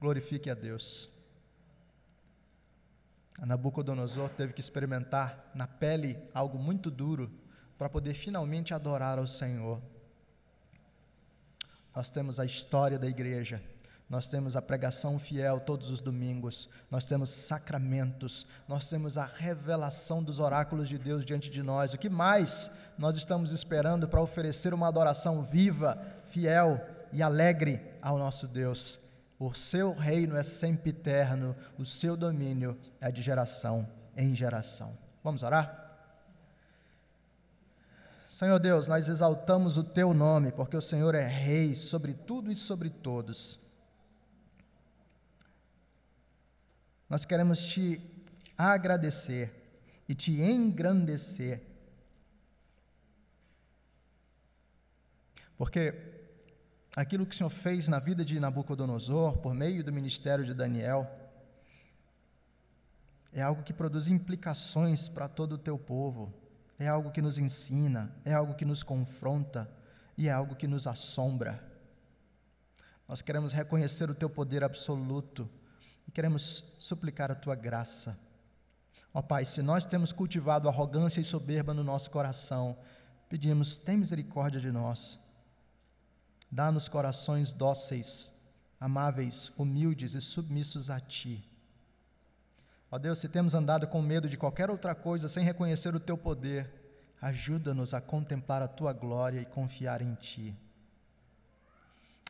glorifique 0.00 0.48
a 0.48 0.54
Deus. 0.54 1.10
A 3.40 3.44
Nabucodonosor 3.44 4.28
teve 4.28 4.52
que 4.52 4.60
experimentar 4.60 5.50
na 5.52 5.66
pele 5.66 6.16
algo 6.32 6.56
muito 6.56 6.92
duro 6.92 7.28
para 7.76 7.88
poder 7.88 8.14
finalmente 8.14 8.72
adorar 8.72 9.18
ao 9.18 9.26
Senhor. 9.26 9.82
Nós 11.92 12.08
temos 12.12 12.38
a 12.38 12.44
história 12.44 13.00
da 13.00 13.08
igreja, 13.08 13.60
nós 14.08 14.28
temos 14.28 14.54
a 14.54 14.62
pregação 14.62 15.18
fiel 15.18 15.58
todos 15.58 15.90
os 15.90 16.00
domingos, 16.00 16.68
nós 16.88 17.04
temos 17.04 17.30
sacramentos, 17.30 18.46
nós 18.68 18.88
temos 18.88 19.18
a 19.18 19.24
revelação 19.24 20.22
dos 20.22 20.38
oráculos 20.38 20.88
de 20.88 20.98
Deus 20.98 21.26
diante 21.26 21.50
de 21.50 21.64
nós. 21.64 21.94
O 21.94 21.98
que 21.98 22.08
mais 22.08 22.70
nós 22.96 23.16
estamos 23.16 23.52
esperando 23.52 24.08
para 24.08 24.20
oferecer 24.20 24.72
uma 24.72 24.88
adoração 24.88 25.42
viva, 25.42 26.17
fiel 26.28 26.80
e 27.12 27.22
alegre 27.22 27.80
ao 28.00 28.18
nosso 28.18 28.46
Deus? 28.46 28.98
O 29.38 29.54
seu 29.54 29.94
reino 29.94 30.36
é 30.36 30.42
sempre 30.42 30.90
eterno, 30.90 31.54
o 31.78 31.84
seu 31.84 32.16
domínio 32.16 32.76
é 33.00 33.10
de 33.10 33.22
geração 33.22 33.88
em 34.16 34.34
geração. 34.34 34.98
Vamos 35.22 35.42
orar? 35.42 35.86
Senhor 38.28 38.58
Deus, 38.58 38.88
nós 38.88 39.08
exaltamos 39.08 39.76
o 39.76 39.84
teu 39.84 40.12
nome, 40.12 40.52
porque 40.52 40.76
o 40.76 40.82
Senhor 40.82 41.14
é 41.14 41.26
rei 41.26 41.74
sobre 41.74 42.14
tudo 42.14 42.50
e 42.50 42.56
sobre 42.56 42.90
todos. 42.90 43.58
Nós 47.08 47.24
queremos 47.24 47.66
te 47.66 48.00
agradecer 48.56 49.52
e 50.08 50.14
te 50.14 50.40
engrandecer. 50.40 51.62
Porque 55.56 56.17
aquilo 57.00 57.24
que 57.24 57.32
o 57.32 57.38
Senhor 57.38 57.50
fez 57.50 57.86
na 57.86 58.00
vida 58.00 58.24
de 58.24 58.40
Nabucodonosor 58.40 59.38
por 59.38 59.54
meio 59.54 59.84
do 59.84 59.92
ministério 59.92 60.44
de 60.44 60.52
Daniel 60.52 61.08
é 63.32 63.40
algo 63.40 63.62
que 63.62 63.72
produz 63.72 64.08
implicações 64.08 65.08
para 65.08 65.28
todo 65.28 65.52
o 65.52 65.58
teu 65.58 65.78
povo, 65.78 66.34
é 66.76 66.88
algo 66.88 67.12
que 67.12 67.22
nos 67.22 67.38
ensina, 67.38 68.12
é 68.24 68.32
algo 68.32 68.54
que 68.54 68.64
nos 68.64 68.82
confronta 68.82 69.70
e 70.16 70.26
é 70.26 70.32
algo 70.32 70.56
que 70.56 70.66
nos 70.66 70.88
assombra. 70.88 71.62
Nós 73.06 73.22
queremos 73.22 73.52
reconhecer 73.52 74.10
o 74.10 74.14
teu 74.14 74.28
poder 74.28 74.64
absoluto 74.64 75.48
e 76.04 76.10
queremos 76.10 76.64
suplicar 76.80 77.30
a 77.30 77.36
tua 77.36 77.54
graça. 77.54 78.18
Ó 79.14 79.22
Pai, 79.22 79.44
se 79.44 79.62
nós 79.62 79.86
temos 79.86 80.12
cultivado 80.12 80.68
arrogância 80.68 81.20
e 81.20 81.24
soberba 81.24 81.72
no 81.72 81.84
nosso 81.84 82.10
coração, 82.10 82.76
pedimos, 83.28 83.76
tem 83.76 83.96
misericórdia 83.96 84.60
de 84.60 84.72
nós. 84.72 85.27
Dá-nos 86.50 86.88
corações 86.88 87.52
dóceis, 87.52 88.32
amáveis, 88.80 89.52
humildes 89.58 90.14
e 90.14 90.20
submissos 90.20 90.88
a 90.90 90.98
Ti. 90.98 91.44
Ó 92.90 92.98
Deus, 92.98 93.18
se 93.18 93.28
temos 93.28 93.54
andado 93.54 93.86
com 93.86 94.00
medo 94.00 94.28
de 94.28 94.36
qualquer 94.36 94.70
outra 94.70 94.94
coisa 94.94 95.28
sem 95.28 95.44
reconhecer 95.44 95.94
o 95.94 96.00
Teu 96.00 96.16
poder, 96.16 96.70
ajuda-nos 97.20 97.92
a 97.92 98.00
contemplar 98.00 98.62
a 98.62 98.68
Tua 98.68 98.92
glória 98.92 99.40
e 99.40 99.44
confiar 99.44 100.00
em 100.00 100.14
Ti. 100.14 100.56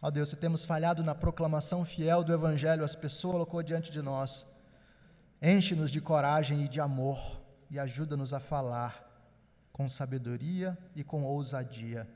Ó 0.02 0.10
Deus, 0.10 0.28
se 0.28 0.36
temos 0.36 0.64
falhado 0.64 1.02
na 1.02 1.14
proclamação 1.14 1.84
fiel 1.84 2.24
do 2.24 2.32
Evangelho, 2.32 2.84
as 2.84 2.96
pessoas 2.96 3.32
colocou 3.32 3.62
diante 3.62 3.90
de 3.90 4.02
nós, 4.02 4.46
enche-nos 5.40 5.90
de 5.90 6.00
coragem 6.00 6.64
e 6.64 6.68
de 6.68 6.80
amor 6.80 7.18
e 7.70 7.78
ajuda-nos 7.78 8.32
a 8.32 8.40
falar 8.40 9.04
com 9.72 9.88
sabedoria 9.88 10.76
e 10.96 11.04
com 11.04 11.24
ousadia. 11.24 12.08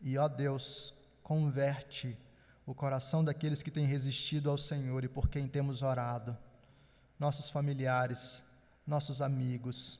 E, 0.00 0.16
ó 0.16 0.28
Deus, 0.28 0.94
converte 1.22 2.16
o 2.64 2.74
coração 2.74 3.24
daqueles 3.24 3.62
que 3.62 3.70
têm 3.70 3.86
resistido 3.86 4.50
ao 4.50 4.58
Senhor 4.58 5.02
e 5.04 5.08
por 5.08 5.28
quem 5.28 5.48
temos 5.48 5.82
orado, 5.82 6.36
nossos 7.18 7.48
familiares, 7.48 8.42
nossos 8.86 9.20
amigos. 9.22 9.98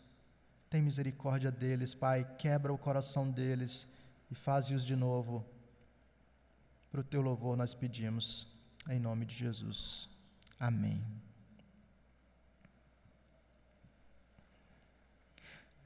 Tem 0.70 0.82
misericórdia 0.82 1.50
deles, 1.50 1.94
Pai, 1.94 2.26
quebra 2.38 2.72
o 2.72 2.78
coração 2.78 3.30
deles 3.30 3.86
e 4.30 4.34
faze-os 4.34 4.84
de 4.84 4.94
novo. 4.94 5.44
Para 6.90 7.00
o 7.00 7.04
teu 7.04 7.20
louvor 7.20 7.56
nós 7.56 7.74
pedimos, 7.74 8.46
em 8.88 8.98
nome 8.98 9.24
de 9.24 9.34
Jesus. 9.34 10.08
Amém. 10.58 11.02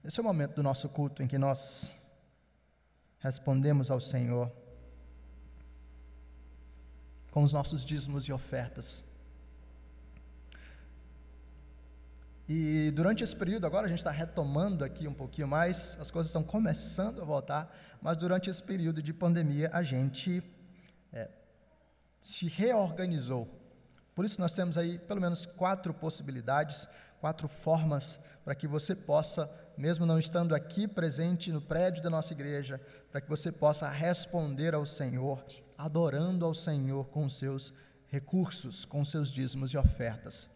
Esse 0.05 0.19
é 0.19 0.23
o 0.23 0.25
momento 0.25 0.57
do 0.57 0.63
nosso 0.63 0.89
culto 0.89 1.23
em 1.23 1.29
que 1.29 1.39
nós 1.39 1.93
respondemos 3.23 3.91
ao 3.91 4.01
Senhor 4.01 4.51
com 7.31 7.45
os 7.45 7.53
nossos 7.53 7.85
dízimos 7.85 8.25
e 8.25 8.33
ofertas. 8.33 9.05
E 12.49 12.91
durante 12.91 13.23
esse 13.23 13.35
período, 13.35 13.65
agora 13.65 13.87
a 13.87 13.89
gente 13.89 14.01
está 14.01 14.11
retomando 14.11 14.85
aqui 14.85 15.07
um 15.07 15.15
pouquinho 15.15 15.47
mais, 15.47 15.97
as 16.01 16.11
coisas 16.11 16.29
estão 16.29 16.43
começando 16.43 17.23
a 17.23 17.25
voltar, 17.25 17.75
mas 18.03 18.17
durante 18.17 18.51
esse 18.51 18.63
período 18.63 19.01
de 19.01 19.15
pandemia 19.15 19.71
a 19.73 19.83
gente 19.83 20.43
é, 21.13 21.31
se 22.21 22.49
reorganizou. 22.49 23.49
Por 24.15 24.25
isso 24.25 24.41
nós 24.41 24.53
temos 24.53 24.77
aí 24.77 24.99
pelo 24.99 25.21
menos 25.21 25.47
quatro 25.47 25.95
possibilidades, 25.95 26.89
quatro 27.21 27.47
formas 27.47 28.19
para 28.45 28.55
que 28.55 28.67
você 28.67 28.97
possa 28.97 29.47
mesmo 29.77 30.07
não 30.07 30.19
estando 30.19 30.55
aqui 30.55 30.87
presente 30.87 31.53
no 31.53 31.61
prédio 31.61 32.03
da 32.03 32.11
nossa 32.11 32.33
igreja, 32.33 32.81
para 33.11 33.21
que 33.21 33.29
você 33.29 33.51
possa 33.51 33.89
responder 33.89 34.75
ao 34.75 34.87
Senhor, 34.87 35.45
adorando 35.77 36.45
ao 36.45 36.55
Senhor 36.55 37.07
com 37.07 37.29
seus 37.29 37.73
recursos, 38.09 38.85
com 38.85 39.05
seus 39.05 39.31
dízimos 39.31 39.73
e 39.73 39.79
ofertas. 39.79 40.49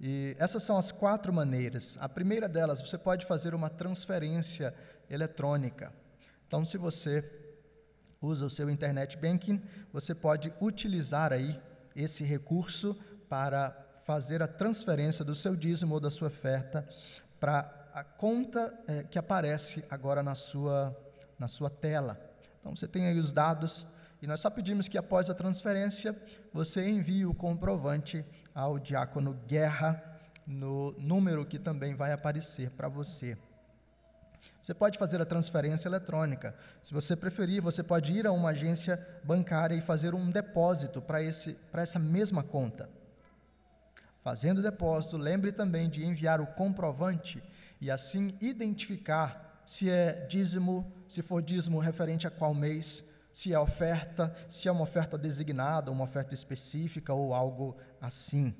E 0.00 0.36
essas 0.38 0.64
são 0.64 0.76
as 0.76 0.90
quatro 0.90 1.32
maneiras. 1.32 1.96
A 2.00 2.08
primeira 2.08 2.48
delas, 2.48 2.80
você 2.80 2.98
pode 2.98 3.24
fazer 3.24 3.54
uma 3.54 3.70
transferência 3.70 4.74
eletrônica. 5.08 5.92
Então, 6.46 6.64
se 6.64 6.76
você 6.76 7.24
usa 8.20 8.46
o 8.46 8.50
seu 8.50 8.68
internet 8.68 9.16
banking, 9.16 9.62
você 9.92 10.14
pode 10.14 10.52
utilizar 10.60 11.32
aí 11.32 11.60
esse 11.94 12.24
recurso 12.24 12.98
para 13.28 13.70
fazer 14.04 14.42
a 14.42 14.48
transferência 14.48 15.24
do 15.24 15.34
seu 15.34 15.54
dízimo 15.54 15.94
ou 15.94 16.00
da 16.00 16.10
sua 16.10 16.28
oferta 16.28 16.88
para 17.38 17.81
a 17.92 18.02
conta 18.02 18.72
é, 18.86 19.02
que 19.02 19.18
aparece 19.18 19.84
agora 19.90 20.22
na 20.22 20.34
sua, 20.34 20.96
na 21.38 21.48
sua 21.48 21.68
tela. 21.68 22.18
Então 22.60 22.74
você 22.74 22.88
tem 22.88 23.06
aí 23.06 23.18
os 23.18 23.32
dados 23.32 23.86
e 24.20 24.26
nós 24.26 24.40
só 24.40 24.48
pedimos 24.48 24.88
que 24.88 24.96
após 24.96 25.28
a 25.28 25.34
transferência 25.34 26.16
você 26.52 26.88
envie 26.88 27.26
o 27.26 27.34
comprovante 27.34 28.24
ao 28.54 28.78
diácono 28.78 29.34
Guerra 29.46 30.02
no 30.46 30.92
número 30.98 31.44
que 31.44 31.58
também 31.58 31.94
vai 31.94 32.12
aparecer 32.12 32.70
para 32.70 32.88
você. 32.88 33.36
Você 34.60 34.72
pode 34.72 34.96
fazer 34.96 35.20
a 35.20 35.26
transferência 35.26 35.88
eletrônica. 35.88 36.54
Se 36.82 36.94
você 36.94 37.16
preferir, 37.16 37.60
você 37.60 37.82
pode 37.82 38.12
ir 38.12 38.26
a 38.28 38.32
uma 38.32 38.50
agência 38.50 38.96
bancária 39.24 39.74
e 39.74 39.80
fazer 39.80 40.14
um 40.14 40.30
depósito 40.30 41.02
para 41.02 41.20
essa 41.82 41.98
mesma 41.98 42.44
conta. 42.44 42.88
Fazendo 44.22 44.58
o 44.58 44.62
depósito, 44.62 45.16
lembre 45.16 45.50
também 45.50 45.90
de 45.90 46.04
enviar 46.04 46.40
o 46.40 46.46
comprovante 46.46 47.42
e 47.82 47.90
assim 47.90 48.32
identificar 48.40 49.60
se 49.66 49.90
é 49.90 50.24
dízimo, 50.26 50.92
se 51.08 51.20
for 51.20 51.42
dízimo 51.42 51.80
referente 51.80 52.28
a 52.28 52.30
qual 52.30 52.54
mês, 52.54 53.02
se 53.32 53.52
é 53.52 53.58
oferta, 53.58 54.32
se 54.48 54.68
é 54.68 54.72
uma 54.72 54.84
oferta 54.84 55.18
designada, 55.18 55.90
uma 55.90 56.04
oferta 56.04 56.32
específica 56.32 57.12
ou 57.12 57.34
algo 57.34 57.76
assim. 58.00 58.54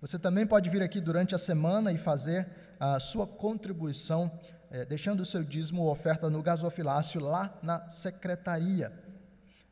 Você 0.00 0.18
também 0.18 0.46
pode 0.46 0.70
vir 0.70 0.80
aqui 0.80 0.98
durante 0.98 1.34
a 1.34 1.38
semana 1.38 1.92
e 1.92 1.98
fazer 1.98 2.48
a 2.80 2.98
sua 2.98 3.26
contribuição, 3.26 4.32
eh, 4.70 4.86
deixando 4.86 5.20
o 5.20 5.26
seu 5.26 5.44
dízimo 5.44 5.82
ou 5.82 5.90
oferta 5.90 6.30
no 6.30 6.42
gasofilácio 6.42 7.20
lá 7.20 7.54
na 7.62 7.90
secretaria. 7.90 8.90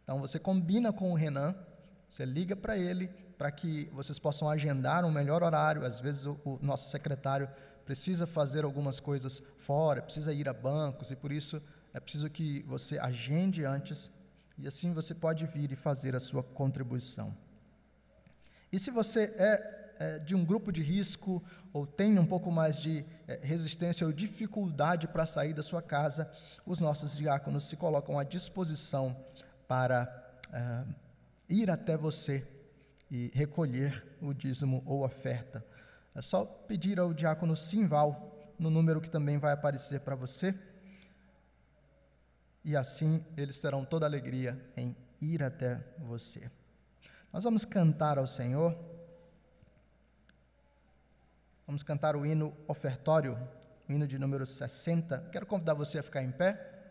Então 0.04 0.20
você 0.20 0.38
combina 0.38 0.92
com 0.92 1.12
o 1.12 1.14
Renan, 1.14 1.54
você 2.06 2.26
liga 2.26 2.54
para 2.54 2.76
ele 2.76 3.08
para 3.38 3.52
que 3.52 3.88
vocês 3.92 4.18
possam 4.18 4.50
agendar 4.50 5.04
um 5.04 5.10
melhor 5.10 5.42
horário. 5.42 5.84
Às 5.84 6.00
vezes 6.00 6.26
o, 6.26 6.38
o 6.44 6.58
nosso 6.60 6.90
secretário 6.90 7.48
precisa 7.88 8.26
fazer 8.26 8.66
algumas 8.66 9.00
coisas 9.00 9.42
fora, 9.56 10.02
precisa 10.02 10.30
ir 10.30 10.46
a 10.46 10.52
bancos, 10.52 11.10
e 11.10 11.16
por 11.16 11.32
isso 11.32 11.58
é 11.94 11.98
preciso 11.98 12.28
que 12.28 12.62
você 12.64 12.98
agende 12.98 13.64
antes, 13.64 14.10
e 14.58 14.66
assim 14.66 14.92
você 14.92 15.14
pode 15.14 15.46
vir 15.46 15.72
e 15.72 15.74
fazer 15.74 16.14
a 16.14 16.20
sua 16.20 16.42
contribuição. 16.42 17.34
E 18.70 18.78
se 18.78 18.90
você 18.90 19.34
é, 19.38 19.94
é 19.98 20.18
de 20.18 20.36
um 20.36 20.44
grupo 20.44 20.70
de 20.70 20.82
risco, 20.82 21.42
ou 21.72 21.86
tem 21.86 22.18
um 22.18 22.26
pouco 22.26 22.52
mais 22.52 22.78
de 22.78 23.06
é, 23.26 23.40
resistência 23.42 24.06
ou 24.06 24.12
dificuldade 24.12 25.08
para 25.08 25.24
sair 25.24 25.54
da 25.54 25.62
sua 25.62 25.80
casa, 25.80 26.30
os 26.66 26.80
nossos 26.80 27.16
diáconos 27.16 27.70
se 27.70 27.76
colocam 27.76 28.18
à 28.18 28.22
disposição 28.22 29.16
para 29.66 30.06
é, 30.52 30.84
ir 31.48 31.70
até 31.70 31.96
você 31.96 32.46
e 33.10 33.30
recolher 33.32 34.06
o 34.20 34.34
dízimo 34.34 34.82
ou 34.84 35.06
oferta. 35.06 35.64
É 36.18 36.20
só 36.20 36.44
pedir 36.44 36.98
ao 36.98 37.14
diácono 37.14 37.54
Simval, 37.54 38.52
no 38.58 38.70
número 38.70 39.00
que 39.00 39.08
também 39.08 39.38
vai 39.38 39.52
aparecer 39.52 40.00
para 40.00 40.16
você, 40.16 40.52
e 42.64 42.76
assim 42.76 43.24
eles 43.36 43.60
terão 43.60 43.84
toda 43.84 44.04
a 44.04 44.08
alegria 44.08 44.60
em 44.76 44.96
ir 45.20 45.44
até 45.44 45.80
você. 45.96 46.50
Nós 47.32 47.44
vamos 47.44 47.64
cantar 47.64 48.18
ao 48.18 48.26
Senhor, 48.26 48.76
vamos 51.64 51.84
cantar 51.84 52.16
o 52.16 52.26
hino 52.26 52.52
ofertório, 52.66 53.38
o 53.88 53.92
hino 53.92 54.04
de 54.04 54.18
número 54.18 54.44
60. 54.44 55.28
Quero 55.30 55.46
convidar 55.46 55.74
você 55.74 56.00
a 56.00 56.02
ficar 56.02 56.24
em 56.24 56.32
pé, 56.32 56.90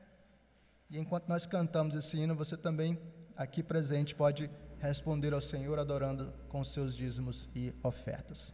e 0.89 0.97
enquanto 0.97 1.27
nós 1.27 1.45
cantamos 1.45 1.95
esse 1.95 2.15
hino, 2.15 2.33
você 2.33 2.55
também, 2.55 2.97
aqui 3.35 3.61
presente, 3.61 4.15
pode 4.15 4.49
responder 4.79 5.33
ao 5.33 5.41
Senhor 5.41 5.77
adorando 5.77 6.33
com 6.47 6.63
seus 6.63 6.95
dízimos 6.95 7.49
e 7.53 7.75
ofertas. 7.83 8.53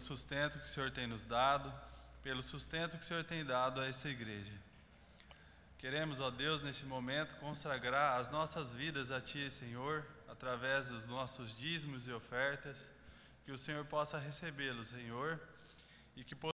pelo 0.00 0.16
sustento 0.16 0.58
que 0.58 0.64
o 0.64 0.68
Senhor 0.68 0.90
tem 0.90 1.06
nos 1.06 1.24
dado, 1.24 1.70
pelo 2.22 2.42
sustento 2.42 2.96
que 2.96 3.04
o 3.04 3.06
Senhor 3.06 3.22
tem 3.22 3.44
dado 3.44 3.82
a 3.82 3.86
esta 3.86 4.08
igreja. 4.08 4.52
Queremos, 5.78 6.20
ó 6.20 6.30
Deus, 6.30 6.62
neste 6.62 6.86
momento, 6.86 7.36
consagrar 7.36 8.18
as 8.18 8.30
nossas 8.30 8.72
vidas 8.72 9.10
a 9.10 9.20
Ti, 9.20 9.50
Senhor, 9.50 10.06
através 10.26 10.88
dos 10.88 11.06
nossos 11.06 11.54
dízimos 11.54 12.08
e 12.08 12.12
ofertas, 12.12 12.78
que 13.44 13.52
o 13.52 13.58
Senhor 13.58 13.84
possa 13.84 14.16
recebê-los, 14.16 14.88
Senhor, 14.88 15.38
e 16.16 16.24
que 16.24 16.34